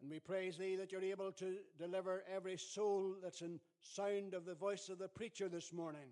And 0.00 0.10
we 0.10 0.20
praise 0.20 0.56
Thee 0.56 0.76
that 0.76 0.90
You're 0.90 1.02
able 1.02 1.32
to 1.32 1.56
deliver 1.78 2.24
every 2.34 2.56
soul 2.56 3.16
that's 3.22 3.42
in 3.42 3.60
sound 3.80 4.34
of 4.34 4.44
the 4.44 4.54
voice 4.54 4.88
of 4.88 4.98
the 4.98 5.08
preacher 5.08 5.48
this 5.48 5.72
morning 5.72 6.08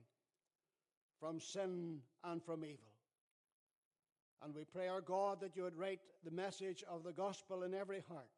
from 1.19 1.41
sin 1.41 2.01
and 2.25 2.43
from 2.43 2.65
evil. 2.65 2.93
And 4.43 4.55
we 4.55 4.65
pray, 4.65 4.89
our 4.89 5.01
God, 5.01 5.41
that 5.41 5.57
you 5.57 5.63
would 5.63 5.79
write 5.79 6.01
the 6.25 6.31
message 6.31 6.85
of 6.89 7.05
the 7.05 7.13
gospel 7.13 7.63
in 7.63 7.75
every 7.75 8.03
heart, 8.09 8.29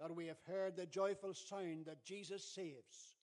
that 0.00 0.14
we 0.14 0.26
have 0.26 0.40
heard 0.46 0.76
the 0.76 0.86
joyful 0.86 1.34
sound 1.34 1.86
that 1.86 2.04
Jesus 2.04 2.44
saves, 2.44 3.16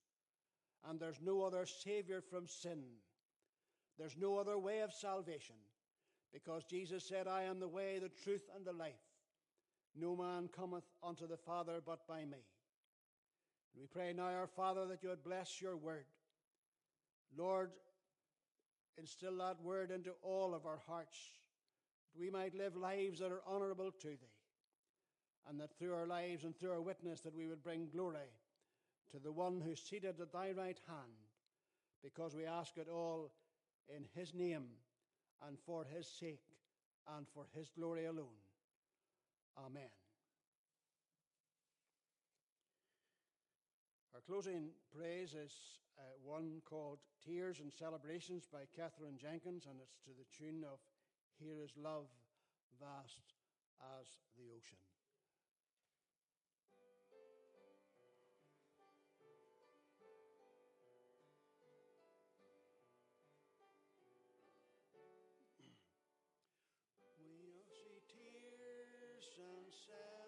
and 0.88 0.99
there's 0.99 1.19
no 1.22 1.43
other 1.43 1.65
Savior 1.65 2.22
from 2.22 2.47
sin. 2.47 2.82
There's 3.97 4.17
no 4.17 4.38
other 4.38 4.57
way 4.57 4.80
of 4.80 4.93
salvation, 4.93 5.55
because 6.34 6.63
Jesus 6.63 7.07
said, 7.07 7.28
I 7.28 7.43
am 7.43 7.59
the 7.59 7.67
way, 7.67 7.99
the 7.99 8.09
truth, 8.24 8.49
and 8.55 8.65
the 8.65 8.74
life. 8.74 8.93
No 9.95 10.15
man 10.15 10.49
cometh 10.55 10.86
unto 11.03 11.28
the 11.28 11.38
Father 11.38 11.82
but 11.86 12.07
by 12.07 12.24
me. 12.24 12.45
We 13.78 13.86
pray 13.86 14.13
now, 14.13 14.30
our 14.30 14.47
Father, 14.47 14.86
that 14.88 15.03
you 15.03 15.09
would 15.09 15.24
bless 15.24 15.61
your 15.61 15.78
word. 15.78 16.05
Lord, 17.38 17.72
instill 18.97 19.38
that 19.38 19.61
word 19.61 19.91
into 19.91 20.11
all 20.22 20.53
of 20.53 20.65
our 20.65 20.80
hearts, 20.88 21.17
that 22.13 22.19
we 22.19 22.30
might 22.30 22.55
live 22.55 22.76
lives 22.76 23.19
that 23.19 23.32
are 23.32 23.43
honorable 23.45 23.91
to 23.91 24.07
thee, 24.07 24.30
and 25.49 25.59
that 25.59 25.77
through 25.77 25.93
our 25.93 26.07
lives 26.07 26.43
and 26.43 26.55
through 26.55 26.71
our 26.71 26.81
witness 26.81 27.21
that 27.21 27.35
we 27.35 27.47
would 27.47 27.63
bring 27.63 27.87
glory 27.93 28.31
to 29.11 29.19
the 29.19 29.31
one 29.31 29.61
who's 29.61 29.81
seated 29.81 30.19
at 30.19 30.31
thy 30.31 30.51
right 30.51 30.79
hand, 30.87 31.27
because 32.03 32.35
we 32.35 32.45
ask 32.45 32.77
it 32.77 32.87
all 32.87 33.31
in 33.95 34.05
his 34.13 34.33
name 34.33 34.63
and 35.47 35.57
for 35.65 35.83
his 35.83 36.07
sake 36.07 36.43
and 37.17 37.27
for 37.33 37.45
his 37.53 37.69
glory 37.77 38.05
alone. 38.05 38.39
Amen. 39.57 39.89
Our 44.13 44.21
closing 44.21 44.69
praise 44.95 45.33
is 45.33 45.51
uh, 45.97 46.03
one 46.23 46.61
called 46.63 46.99
Tears 47.25 47.59
and 47.59 47.73
Celebrations 47.73 48.47
by 48.51 48.59
Catherine 48.75 49.17
Jenkins, 49.17 49.65
and 49.69 49.79
it's 49.81 49.97
to 50.05 50.11
the 50.11 50.25
tune 50.37 50.63
of 50.63 50.79
Here 51.39 51.61
is 51.63 51.71
Love, 51.75 52.07
Vast 52.79 53.33
as 53.99 54.07
the 54.37 54.45
Ocean. 54.55 54.90
said. 69.88 70.20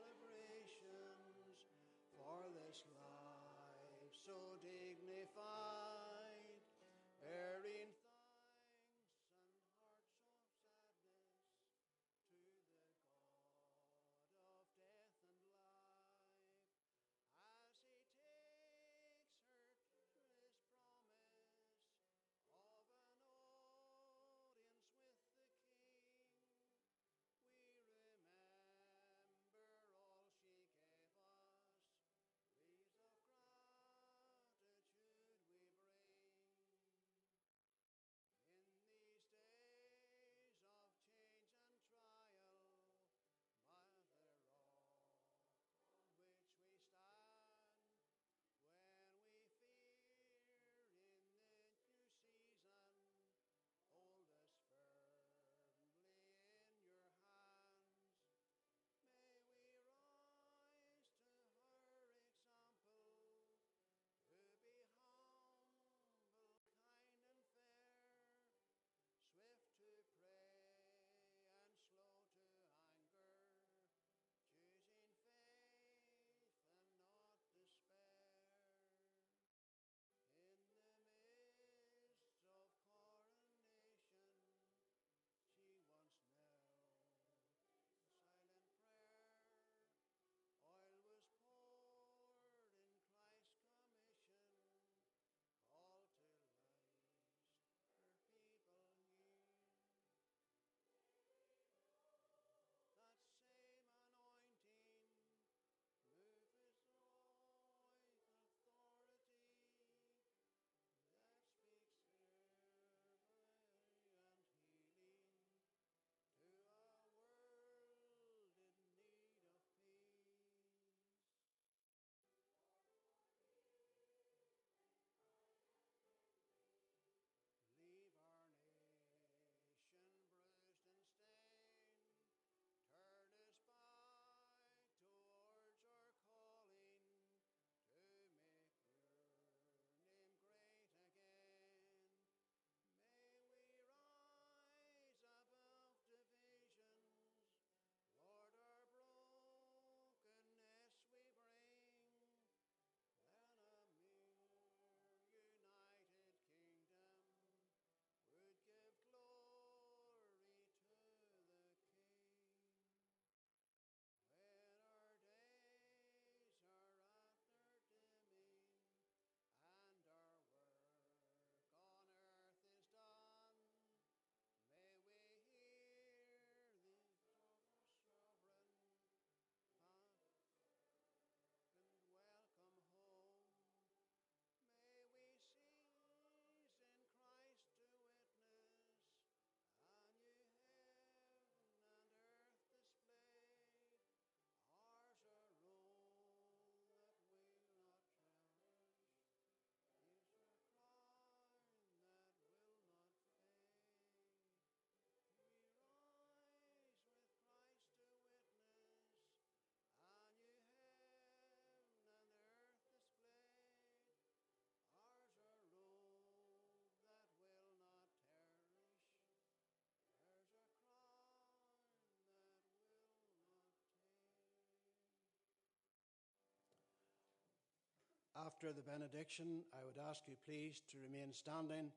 After 228.63 228.73
the 228.73 228.91
benediction, 228.91 229.59
I 229.73 229.83
would 229.83 229.99
ask 230.09 230.21
you 230.25 230.35
please 230.45 230.81
to 230.91 230.97
remain 230.97 231.33
standing 231.33 231.91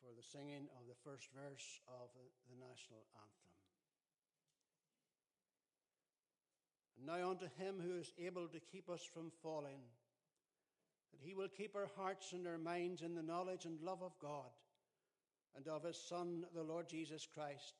for 0.00 0.10
the 0.16 0.26
singing 0.26 0.66
of 0.74 0.88
the 0.88 0.98
first 1.04 1.28
verse 1.30 1.78
of 1.86 2.08
the 2.50 2.56
national 2.58 3.06
anthem. 3.14 3.54
And 6.98 7.06
now 7.06 7.30
unto 7.30 7.46
him 7.62 7.76
who 7.78 7.96
is 8.00 8.12
able 8.18 8.48
to 8.48 8.58
keep 8.72 8.90
us 8.90 9.06
from 9.14 9.30
falling, 9.40 9.78
that 11.12 11.20
he 11.22 11.32
will 11.32 11.46
keep 11.46 11.76
our 11.76 11.90
hearts 11.96 12.32
and 12.32 12.44
our 12.48 12.58
minds 12.58 13.02
in 13.02 13.14
the 13.14 13.22
knowledge 13.22 13.64
and 13.64 13.80
love 13.80 14.02
of 14.02 14.18
God 14.20 14.50
and 15.54 15.68
of 15.68 15.84
his 15.84 16.00
Son, 16.08 16.44
the 16.56 16.64
Lord 16.64 16.88
Jesus 16.88 17.28
Christ. 17.32 17.74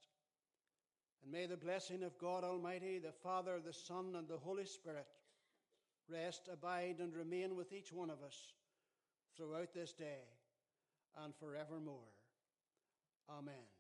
And 1.25 1.33
may 1.33 1.47
the 1.47 1.57
blessing 1.57 2.05
of 2.05 2.17
God 2.19 2.45
Almighty, 2.45 3.01
the 3.01 3.11
Father, 3.25 3.59
the 3.59 3.73
Son, 3.73 4.15
and 4.17 4.29
the 4.29 4.39
Holy 4.39 4.67
Spirit 4.67 5.09
rest, 6.11 6.49
abide, 6.53 6.97
and 7.01 7.15
remain 7.15 7.57
with 7.57 7.73
each 7.73 7.93
one 7.93 8.11
of 8.11 8.23
us 8.23 8.53
throughout 9.37 9.73
this 9.75 9.93
day 9.93 10.25
and 11.23 11.35
forevermore. 11.35 12.13
Amen. 13.29 13.74